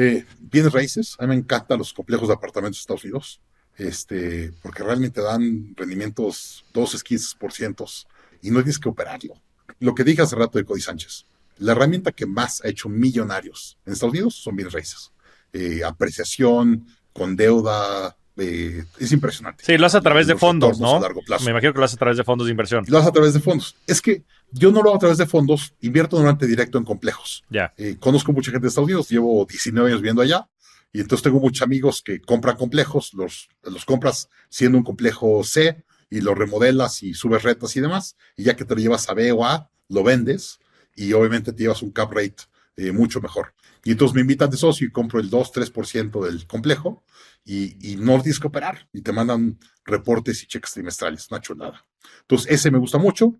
Eh, 0.01 0.25
bienes 0.39 0.71
raíces, 0.71 1.17
a 1.19 1.23
mí 1.23 1.27
me 1.27 1.35
encantan 1.35 1.77
los 1.77 1.91
complejos 1.91 2.29
de 2.29 2.33
apartamentos 2.33 2.77
de 2.77 2.79
Estados 2.83 3.03
Unidos, 3.03 3.41
este, 3.75 4.53
porque 4.61 4.81
realmente 4.81 5.19
dan 5.19 5.75
rendimientos 5.75 6.63
12, 6.73 6.99
15% 6.99 8.05
y 8.41 8.49
no 8.49 8.59
tienes 8.59 8.79
que 8.79 8.87
operarlo. 8.87 9.33
Lo 9.81 9.93
que 9.93 10.05
dije 10.05 10.21
hace 10.21 10.37
rato 10.37 10.57
de 10.57 10.63
Cody 10.63 10.79
Sánchez, 10.79 11.25
la 11.57 11.73
herramienta 11.73 12.13
que 12.13 12.25
más 12.25 12.63
ha 12.63 12.69
hecho 12.69 12.87
millonarios 12.87 13.77
en 13.85 13.91
Estados 13.91 14.13
Unidos 14.13 14.35
son 14.35 14.55
bienes 14.55 14.73
raíces. 14.73 15.11
Eh, 15.51 15.81
apreciación, 15.83 16.87
con 17.11 17.35
deuda, 17.35 18.15
eh, 18.39 18.85
es 18.99 19.11
impresionante. 19.11 19.63
Sí, 19.65 19.77
lo 19.77 19.85
hace 19.85 19.97
a 19.97 20.01
través 20.01 20.27
de 20.27 20.35
fondos, 20.35 20.79
¿no? 20.79 20.99
largo 20.99 21.21
plazo. 21.21 21.45
Me 21.45 21.51
imagino 21.51 21.73
que 21.73 21.79
lo 21.79 21.85
hace 21.85 21.95
a 21.95 21.99
través 21.99 22.17
de 22.17 22.23
fondos 22.23 22.47
de 22.47 22.51
inversión. 22.51 22.85
Lo 22.87 22.97
hace 22.97 23.09
a 23.09 23.11
través 23.11 23.33
de 23.33 23.39
fondos. 23.39 23.75
Es 23.85 24.01
que 24.01 24.23
yo 24.51 24.71
no 24.71 24.81
lo 24.81 24.89
hago 24.89 24.97
a 24.97 24.99
través 24.99 25.17
de 25.17 25.25
fondos, 25.25 25.73
invierto 25.81 26.15
normalmente 26.15 26.47
directo 26.47 26.77
en 26.77 26.85
complejos. 26.85 27.43
Ya. 27.49 27.73
Eh, 27.77 27.97
conozco 27.99 28.31
mucha 28.33 28.51
gente 28.51 28.63
de 28.63 28.69
Estados 28.69 28.87
Unidos, 28.87 29.09
llevo 29.09 29.45
19 29.45 29.89
años 29.89 30.01
viviendo 30.01 30.21
allá, 30.21 30.49
y 30.91 31.01
entonces 31.01 31.23
tengo 31.23 31.39
muchos 31.39 31.61
amigos 31.61 32.01
que 32.03 32.19
compran 32.19 32.55
complejos, 32.55 33.13
los, 33.13 33.49
los 33.63 33.85
compras 33.85 34.29
siendo 34.49 34.77
un 34.77 34.83
complejo 34.83 35.43
C, 35.43 35.83
y 36.09 36.21
lo 36.21 36.33
remodelas 36.33 37.03
y 37.03 37.13
subes 37.13 37.43
retas 37.43 37.75
y 37.75 37.81
demás, 37.81 38.15
y 38.35 38.43
ya 38.43 38.55
que 38.55 38.65
te 38.65 38.75
lo 38.75 38.81
llevas 38.81 39.09
a 39.09 39.13
B 39.13 39.31
o 39.31 39.45
A, 39.45 39.69
lo 39.89 40.03
vendes 40.03 40.59
y 40.95 41.13
obviamente 41.13 41.53
te 41.53 41.63
llevas 41.63 41.81
un 41.81 41.91
cap 41.91 42.11
rate 42.11 42.43
eh, 42.77 42.91
mucho 42.91 43.21
mejor. 43.21 43.53
Y 43.83 43.91
entonces 43.91 44.15
me 44.15 44.21
invitan 44.21 44.49
de 44.49 44.57
socio 44.57 44.87
y 44.87 44.91
compro 44.91 45.19
el 45.19 45.29
2-3% 45.29 46.25
del 46.25 46.45
complejo 46.47 47.03
y, 47.45 47.91
y, 47.93 47.95
no 47.95 48.21
tienes 48.21 48.39
que 48.39 48.47
operar 48.47 48.89
y 48.91 49.01
te 49.01 49.11
mandan 49.11 49.57
reportes 49.85 50.43
y 50.43 50.47
cheques 50.47 50.73
trimestrales, 50.73 51.27
una 51.31 51.41
chulada. 51.41 51.85
Entonces 52.21 52.51
ese 52.51 52.71
me 52.71 52.77
gusta 52.77 52.97
mucho. 52.97 53.39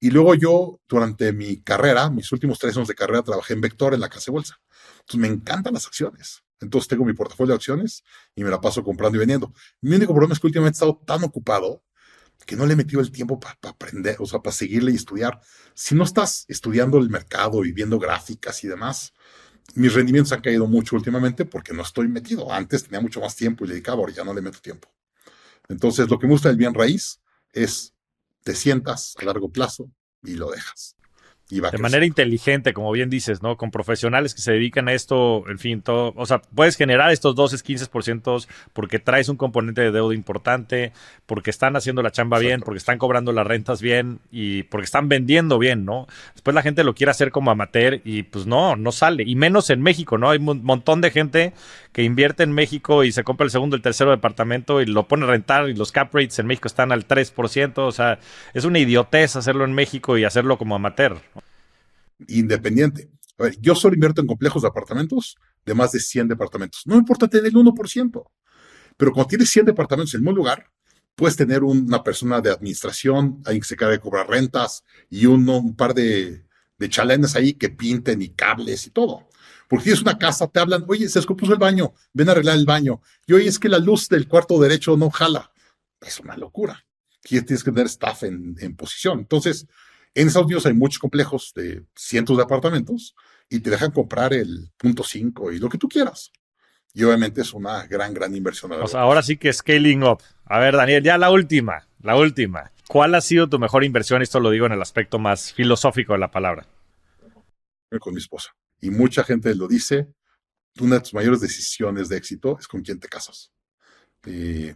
Y 0.00 0.10
luego 0.10 0.34
yo, 0.34 0.80
durante 0.88 1.32
mi 1.32 1.60
carrera, 1.60 2.08
mis 2.10 2.30
últimos 2.30 2.58
tres 2.58 2.76
años 2.76 2.88
de 2.88 2.94
carrera, 2.94 3.22
trabajé 3.22 3.54
en 3.54 3.60
Vector 3.60 3.94
en 3.94 4.00
la 4.00 4.08
casa 4.08 4.26
de 4.26 4.32
bolsa. 4.32 4.60
Entonces 5.00 5.20
me 5.20 5.28
encantan 5.28 5.74
las 5.74 5.86
acciones. 5.86 6.44
Entonces 6.60 6.88
tengo 6.88 7.04
mi 7.04 7.14
portafolio 7.14 7.52
de 7.52 7.56
acciones 7.56 8.04
y 8.34 8.44
me 8.44 8.50
la 8.50 8.60
paso 8.60 8.82
comprando 8.82 9.16
y 9.16 9.20
vendiendo. 9.20 9.52
Mi 9.80 9.96
único 9.96 10.12
problema 10.12 10.34
es 10.34 10.40
que 10.40 10.46
últimamente 10.46 10.76
he 10.76 10.78
estado 10.78 11.02
tan 11.04 11.24
ocupado 11.24 11.82
que 12.46 12.56
no 12.56 12.66
le 12.66 12.74
he 12.74 12.76
metido 12.76 13.00
el 13.00 13.10
tiempo 13.10 13.38
para 13.38 13.58
aprender, 13.62 14.16
o 14.20 14.26
sea, 14.26 14.40
para 14.40 14.54
seguirle 14.54 14.92
y 14.92 14.94
estudiar. 14.94 15.40
Si 15.74 15.94
no 15.94 16.04
estás 16.04 16.44
estudiando 16.48 16.98
el 16.98 17.10
mercado 17.10 17.64
y 17.64 17.72
viendo 17.72 17.98
gráficas 17.98 18.62
y 18.64 18.68
demás, 18.68 19.12
mis 19.74 19.94
rendimientos 19.94 20.32
han 20.32 20.40
caído 20.40 20.66
mucho 20.66 20.96
últimamente 20.96 21.44
porque 21.44 21.72
no 21.72 21.82
estoy 21.82 22.08
metido. 22.08 22.52
Antes 22.52 22.84
tenía 22.84 23.00
mucho 23.00 23.20
más 23.20 23.36
tiempo 23.36 23.64
y 23.64 23.68
le 23.68 23.74
dedicaba, 23.74 23.98
ahora 23.98 24.12
ya 24.12 24.24
no 24.24 24.34
le 24.34 24.40
meto 24.40 24.58
tiempo. 24.60 24.88
Entonces, 25.68 26.08
lo 26.08 26.18
que 26.18 26.26
me 26.26 26.32
gusta 26.32 26.48
del 26.48 26.56
bien 26.56 26.74
raíz 26.74 27.20
es 27.52 27.94
te 28.42 28.54
sientas 28.54 29.14
a 29.18 29.24
largo 29.24 29.50
plazo 29.50 29.90
y 30.22 30.34
lo 30.34 30.50
dejas 30.50 30.97
de 31.50 31.78
manera 31.78 32.04
inteligente, 32.04 32.74
como 32.74 32.92
bien 32.92 33.08
dices, 33.08 33.42
¿no? 33.42 33.56
Con 33.56 33.70
profesionales 33.70 34.34
que 34.34 34.42
se 34.42 34.52
dedican 34.52 34.88
a 34.88 34.92
esto, 34.92 35.44
en 35.48 35.58
fin, 35.58 35.80
todo. 35.80 36.12
O 36.16 36.26
sea, 36.26 36.42
puedes 36.54 36.76
generar 36.76 37.10
estos 37.10 37.34
12, 37.34 37.56
15% 37.56 38.46
porque 38.74 38.98
traes 38.98 39.30
un 39.30 39.36
componente 39.36 39.80
de 39.80 39.90
deuda 39.90 40.14
importante, 40.14 40.92
porque 41.24 41.48
están 41.48 41.74
haciendo 41.74 42.02
la 42.02 42.10
chamba 42.10 42.38
bien, 42.38 42.60
porque 42.60 42.78
están 42.78 42.98
cobrando 42.98 43.32
las 43.32 43.46
rentas 43.46 43.80
bien 43.80 44.20
y 44.30 44.64
porque 44.64 44.84
están 44.84 45.08
vendiendo 45.08 45.58
bien, 45.58 45.86
¿no? 45.86 46.06
Después 46.34 46.54
la 46.54 46.62
gente 46.62 46.84
lo 46.84 46.94
quiere 46.94 47.12
hacer 47.12 47.30
como 47.30 47.50
amateur 47.50 48.02
y 48.04 48.24
pues 48.24 48.46
no, 48.46 48.76
no 48.76 48.92
sale. 48.92 49.24
Y 49.26 49.34
menos 49.34 49.70
en 49.70 49.80
México, 49.80 50.18
¿no? 50.18 50.28
Hay 50.28 50.38
un 50.38 50.62
montón 50.64 51.00
de 51.00 51.10
gente 51.10 51.54
que 51.92 52.02
invierte 52.02 52.42
en 52.42 52.52
México 52.52 53.04
y 53.04 53.12
se 53.12 53.24
compra 53.24 53.44
el 53.44 53.50
segundo, 53.50 53.74
el 53.74 53.82
tercero 53.82 54.10
departamento 54.10 54.82
y 54.82 54.86
lo 54.86 55.08
pone 55.08 55.24
a 55.24 55.28
rentar 55.28 55.70
y 55.70 55.74
los 55.74 55.92
cap 55.92 56.14
rates 56.14 56.38
en 56.38 56.46
México 56.46 56.68
están 56.68 56.92
al 56.92 57.08
3%. 57.08 57.78
O 57.78 57.92
sea, 57.92 58.18
es 58.52 58.64
una 58.66 58.78
idiotez 58.78 59.34
hacerlo 59.36 59.64
en 59.64 59.72
México 59.72 60.18
y 60.18 60.24
hacerlo 60.24 60.58
como 60.58 60.74
amateur 60.76 61.18
independiente. 62.26 63.10
A 63.38 63.44
ver, 63.44 63.60
yo 63.60 63.74
solo 63.74 63.94
invierto 63.94 64.20
en 64.20 64.26
complejos 64.26 64.62
de 64.62 64.68
apartamentos 64.68 65.36
de 65.64 65.74
más 65.74 65.92
de 65.92 66.00
100 66.00 66.28
departamentos. 66.28 66.82
No 66.86 66.96
importa 66.96 67.28
tener 67.28 67.46
el 67.46 67.54
1%, 67.54 68.24
pero 68.96 69.12
cuando 69.12 69.28
tienes 69.28 69.50
100 69.50 69.66
departamentos 69.66 70.14
en 70.14 70.26
un 70.26 70.34
lugar, 70.34 70.70
puedes 71.14 71.36
tener 71.36 71.62
una 71.62 72.02
persona 72.02 72.40
de 72.40 72.50
administración, 72.50 73.42
alguien 73.44 73.60
que 73.60 73.68
se 73.68 73.76
carga 73.76 73.92
de 73.92 74.00
cobrar 74.00 74.28
rentas 74.28 74.84
y 75.10 75.26
un 75.26 75.74
par 75.76 75.94
de, 75.94 76.44
de 76.78 77.30
ahí 77.34 77.54
que 77.54 77.70
pinten 77.70 78.22
y 78.22 78.30
cables 78.30 78.86
y 78.86 78.90
todo. 78.90 79.28
Porque 79.68 79.84
tienes 79.84 80.00
una 80.00 80.16
casa, 80.16 80.46
te 80.46 80.60
hablan, 80.60 80.84
oye, 80.88 81.08
se 81.08 81.18
descompuso 81.18 81.52
el 81.52 81.58
baño, 81.58 81.92
ven 82.12 82.28
a 82.28 82.32
arreglar 82.32 82.56
el 82.56 82.64
baño. 82.64 83.02
Y 83.26 83.34
oye, 83.34 83.48
es 83.48 83.58
que 83.58 83.68
la 83.68 83.78
luz 83.78 84.08
del 84.08 84.26
cuarto 84.26 84.58
derecho 84.58 84.96
no 84.96 85.10
jala. 85.10 85.52
Es 86.00 86.20
una 86.20 86.36
locura. 86.36 86.86
Tienes 87.20 87.62
que 87.62 87.72
tener 87.72 87.86
staff 87.86 88.22
en, 88.22 88.56
en 88.60 88.76
posición. 88.76 89.18
Entonces, 89.18 89.66
en 90.14 90.28
Estados 90.28 90.46
Unidos 90.46 90.66
hay 90.66 90.74
muchos 90.74 90.98
complejos 90.98 91.52
de 91.54 91.84
cientos 91.94 92.36
de 92.36 92.42
apartamentos 92.42 93.14
y 93.48 93.60
te 93.60 93.70
dejan 93.70 93.90
comprar 93.90 94.32
el 94.32 94.70
punto 94.76 95.02
5 95.02 95.52
y 95.52 95.58
lo 95.58 95.68
que 95.68 95.78
tú 95.78 95.88
quieras. 95.88 96.32
Y 96.94 97.04
obviamente 97.04 97.42
es 97.42 97.52
una 97.52 97.86
gran, 97.86 98.14
gran 98.14 98.34
inversión. 98.34 98.72
ahora 98.94 99.22
sí 99.22 99.36
que 99.36 99.52
scaling 99.52 100.02
up. 100.02 100.22
A 100.44 100.58
ver, 100.58 100.74
Daniel, 100.74 101.02
ya 101.02 101.18
la 101.18 101.30
última, 101.30 101.86
la 102.00 102.16
última. 102.16 102.72
¿Cuál 102.88 103.14
ha 103.14 103.20
sido 103.20 103.48
tu 103.48 103.58
mejor 103.58 103.84
inversión? 103.84 104.22
Esto 104.22 104.40
lo 104.40 104.50
digo 104.50 104.66
en 104.66 104.72
el 104.72 104.82
aspecto 104.82 105.18
más 105.18 105.52
filosófico 105.52 106.14
de 106.14 106.18
la 106.18 106.30
palabra. 106.30 106.66
Con 108.00 108.14
mi 108.14 108.20
esposa. 108.20 108.50
Y 108.80 108.90
mucha 108.90 109.24
gente 109.24 109.54
lo 109.54 109.68
dice. 109.68 110.08
Una 110.80 110.96
de 110.96 111.00
tus 111.00 111.14
mayores 111.14 111.40
decisiones 111.40 112.08
de 112.08 112.16
éxito 112.16 112.56
es 112.58 112.68
con 112.68 112.82
quién 112.82 113.00
te 113.00 113.08
casas. 113.08 113.52
Eh, 114.24 114.74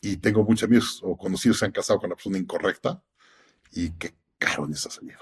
y 0.00 0.16
tengo 0.18 0.44
muchos 0.44 0.64
amigos 0.64 1.00
o 1.02 1.16
conocidos 1.16 1.56
que 1.56 1.60
se 1.60 1.64
han 1.64 1.72
casado 1.72 1.98
con 1.98 2.10
la 2.10 2.16
persona 2.16 2.38
incorrecta 2.38 3.02
y 3.72 3.90
que 3.90 4.14
caro 4.38 4.66
les 4.66 4.86
ha 4.86 4.90
salido. 4.90 5.20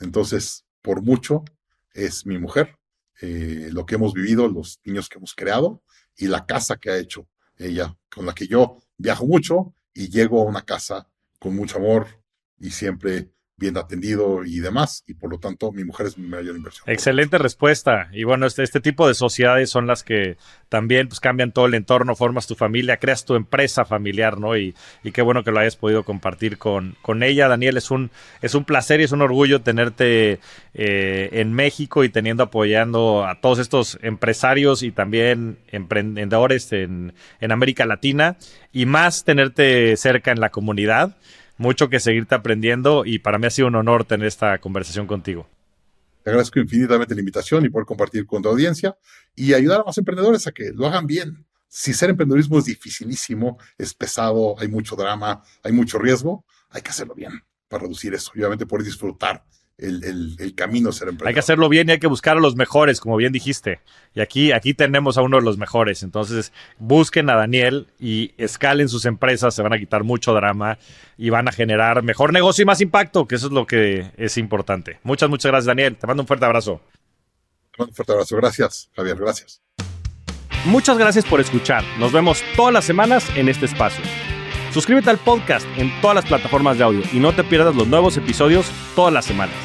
Entonces, 0.00 0.64
por 0.82 1.02
mucho, 1.02 1.44
es 1.92 2.26
mi 2.26 2.38
mujer, 2.38 2.78
eh, 3.20 3.68
lo 3.72 3.84
que 3.86 3.96
hemos 3.96 4.12
vivido, 4.12 4.48
los 4.48 4.80
niños 4.84 5.08
que 5.08 5.18
hemos 5.18 5.34
creado 5.34 5.82
y 6.16 6.26
la 6.28 6.46
casa 6.46 6.76
que 6.76 6.90
ha 6.90 6.98
hecho 6.98 7.28
ella, 7.56 7.96
con 8.10 8.26
la 8.26 8.34
que 8.34 8.46
yo 8.46 8.78
viajo 8.96 9.26
mucho 9.26 9.74
y 9.92 10.08
llego 10.08 10.40
a 10.40 10.44
una 10.44 10.62
casa 10.62 11.08
con 11.40 11.56
mucho 11.56 11.78
amor 11.78 12.06
y 12.58 12.70
siempre 12.70 13.32
bien 13.58 13.76
atendido 13.76 14.44
y 14.44 14.60
demás, 14.60 15.04
y 15.06 15.14
por 15.14 15.30
lo 15.30 15.38
tanto 15.38 15.72
mi 15.72 15.84
mujer 15.84 16.06
es 16.06 16.16
mi 16.16 16.28
mayor 16.28 16.56
inversión. 16.56 16.84
Excelente 16.86 17.38
respuesta. 17.38 18.08
Y 18.12 18.24
bueno, 18.24 18.46
este, 18.46 18.62
este 18.62 18.80
tipo 18.80 19.08
de 19.08 19.14
sociedades 19.14 19.68
son 19.68 19.86
las 19.86 20.04
que 20.04 20.36
también 20.68 21.08
pues, 21.08 21.18
cambian 21.20 21.52
todo 21.52 21.66
el 21.66 21.74
entorno, 21.74 22.14
formas 22.14 22.46
tu 22.46 22.54
familia, 22.54 22.98
creas 22.98 23.24
tu 23.24 23.34
empresa 23.34 23.84
familiar, 23.84 24.38
¿no? 24.38 24.56
Y, 24.56 24.74
y 25.02 25.12
qué 25.12 25.22
bueno 25.22 25.42
que 25.42 25.50
lo 25.50 25.58
hayas 25.58 25.76
podido 25.76 26.04
compartir 26.04 26.58
con, 26.58 26.96
con 27.02 27.22
ella. 27.22 27.48
Daniel, 27.48 27.76
es 27.76 27.90
un, 27.90 28.10
es 28.42 28.54
un 28.54 28.64
placer 28.64 29.00
y 29.00 29.04
es 29.04 29.12
un 29.12 29.22
orgullo 29.22 29.60
tenerte 29.60 30.38
eh, 30.74 31.28
en 31.32 31.52
México 31.52 32.04
y 32.04 32.08
teniendo 32.08 32.44
apoyando 32.44 33.26
a 33.26 33.40
todos 33.40 33.58
estos 33.58 33.98
empresarios 34.02 34.82
y 34.82 34.92
también 34.92 35.58
emprendedores 35.68 36.72
en, 36.72 37.14
en 37.40 37.52
América 37.52 37.86
Latina 37.86 38.36
y 38.72 38.86
más 38.86 39.24
tenerte 39.24 39.96
cerca 39.96 40.30
en 40.30 40.40
la 40.40 40.50
comunidad 40.50 41.16
mucho 41.58 41.88
que 41.88 42.00
seguirte 42.00 42.34
aprendiendo 42.34 43.04
y 43.04 43.18
para 43.18 43.38
mí 43.38 43.46
ha 43.46 43.50
sido 43.50 43.68
un 43.68 43.74
honor 43.74 44.04
tener 44.04 44.26
esta 44.26 44.58
conversación 44.58 45.06
contigo. 45.06 45.48
Te 46.22 46.30
agradezco 46.30 46.58
infinitamente 46.58 47.14
la 47.14 47.20
invitación 47.20 47.64
y 47.64 47.68
poder 47.68 47.86
compartir 47.86 48.26
con 48.26 48.42
tu 48.42 48.48
audiencia 48.48 48.96
y 49.34 49.54
ayudar 49.54 49.80
a 49.80 49.84
los 49.86 49.98
emprendedores 49.98 50.46
a 50.46 50.52
que 50.52 50.72
lo 50.74 50.86
hagan 50.86 51.06
bien. 51.06 51.46
Si 51.68 51.92
ser 51.92 52.10
emprendedorismo 52.10 52.58
es 52.58 52.64
dificilísimo, 52.64 53.58
es 53.76 53.92
pesado, 53.92 54.58
hay 54.58 54.68
mucho 54.68 54.96
drama, 54.96 55.42
hay 55.62 55.72
mucho 55.72 55.98
riesgo, 55.98 56.44
hay 56.70 56.82
que 56.82 56.90
hacerlo 56.90 57.14
bien 57.14 57.42
para 57.68 57.82
reducir 57.82 58.14
eso 58.14 58.32
y 58.34 58.38
obviamente 58.38 58.66
poder 58.66 58.84
disfrutar 58.84 59.44
el, 59.78 60.36
el, 60.38 60.54
camino 60.54 60.90
ser 60.90 61.08
emprendedor. 61.08 61.28
Hay 61.28 61.34
que 61.34 61.40
hacerlo 61.40 61.68
bien 61.68 61.88
y 61.88 61.92
hay 61.92 61.98
que 61.98 62.08
buscar 62.08 62.36
a 62.36 62.40
los 62.40 62.56
mejores, 62.56 63.00
como 63.00 63.16
bien 63.16 63.32
dijiste. 63.32 63.80
Y 64.14 64.20
aquí, 64.20 64.50
aquí 64.50 64.74
tenemos 64.74 65.16
a 65.18 65.22
uno 65.22 65.36
de 65.36 65.44
los 65.44 65.56
mejores. 65.56 66.02
Entonces, 66.02 66.52
busquen 66.78 67.30
a 67.30 67.36
Daniel 67.36 67.86
y 68.00 68.32
escalen 68.38 68.88
sus 68.88 69.04
empresas, 69.04 69.54
se 69.54 69.62
van 69.62 69.72
a 69.72 69.78
quitar 69.78 70.02
mucho 70.02 70.34
drama 70.34 70.78
y 71.16 71.30
van 71.30 71.46
a 71.46 71.52
generar 71.52 72.02
mejor 72.02 72.32
negocio 72.32 72.62
y 72.62 72.66
más 72.66 72.80
impacto, 72.80 73.26
que 73.28 73.36
eso 73.36 73.46
es 73.46 73.52
lo 73.52 73.66
que 73.66 74.10
es 74.16 74.36
importante. 74.36 74.98
Muchas, 75.04 75.30
muchas 75.30 75.50
gracias, 75.50 75.66
Daniel. 75.66 75.96
Te 75.96 76.06
mando 76.06 76.24
un 76.24 76.26
fuerte 76.26 76.44
abrazo. 76.44 76.80
Te 77.70 77.78
mando 77.78 77.90
un 77.90 77.94
fuerte 77.94 78.12
abrazo. 78.12 78.36
Gracias, 78.36 78.90
Javier. 78.96 79.16
Gracias. 79.16 79.62
Muchas 80.64 80.98
gracias 80.98 81.24
por 81.24 81.40
escuchar. 81.40 81.84
Nos 81.98 82.10
vemos 82.10 82.42
todas 82.56 82.74
las 82.74 82.84
semanas 82.84 83.24
en 83.36 83.48
este 83.48 83.66
espacio. 83.66 84.04
Suscríbete 84.72 85.08
al 85.08 85.18
podcast 85.18 85.66
en 85.76 85.90
todas 86.00 86.16
las 86.16 86.26
plataformas 86.26 86.76
de 86.76 86.84
audio 86.84 87.02
y 87.12 87.18
no 87.18 87.32
te 87.32 87.42
pierdas 87.42 87.74
los 87.74 87.88
nuevos 87.88 88.16
episodios 88.18 88.70
todas 88.94 89.12
las 89.12 89.24
semanas. 89.24 89.56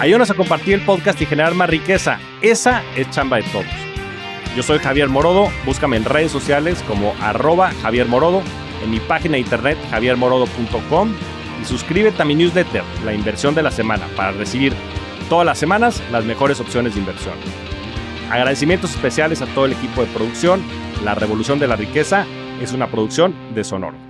Ayúdanos 0.00 0.30
a 0.30 0.34
compartir 0.34 0.74
el 0.74 0.84
podcast 0.84 1.20
y 1.20 1.26
generar 1.26 1.54
más 1.54 1.70
riqueza. 1.70 2.18
Esa 2.42 2.82
es 2.96 3.08
chamba 3.10 3.36
de 3.36 3.44
todos. 3.44 3.66
Yo 4.56 4.64
soy 4.64 4.80
Javier 4.80 5.08
Morodo, 5.08 5.48
búscame 5.64 5.96
en 5.96 6.04
redes 6.04 6.32
sociales 6.32 6.82
como 6.88 7.14
arroba 7.20 7.70
Javier 7.82 8.08
Morodo, 8.08 8.42
en 8.82 8.90
mi 8.90 8.98
página 8.98 9.34
de 9.34 9.40
internet 9.40 9.78
javiermorodo.com 9.90 11.14
y 11.62 11.64
suscríbete 11.64 12.20
a 12.20 12.24
mi 12.24 12.34
newsletter, 12.34 12.82
La 13.04 13.14
Inversión 13.14 13.54
de 13.54 13.62
la 13.62 13.70
Semana, 13.70 14.08
para 14.16 14.32
recibir 14.32 14.74
todas 15.28 15.46
las 15.46 15.58
semanas 15.58 16.02
las 16.10 16.24
mejores 16.24 16.58
opciones 16.58 16.94
de 16.94 17.00
inversión. 17.00 17.34
Agradecimientos 18.28 18.90
especiales 18.90 19.40
a 19.40 19.46
todo 19.46 19.66
el 19.66 19.72
equipo 19.72 20.00
de 20.00 20.08
producción. 20.08 20.62
La 21.04 21.14
Revolución 21.14 21.58
de 21.58 21.68
la 21.68 21.76
Riqueza 21.76 22.26
es 22.60 22.72
una 22.72 22.90
producción 22.90 23.34
de 23.54 23.64
Sonoro. 23.64 24.09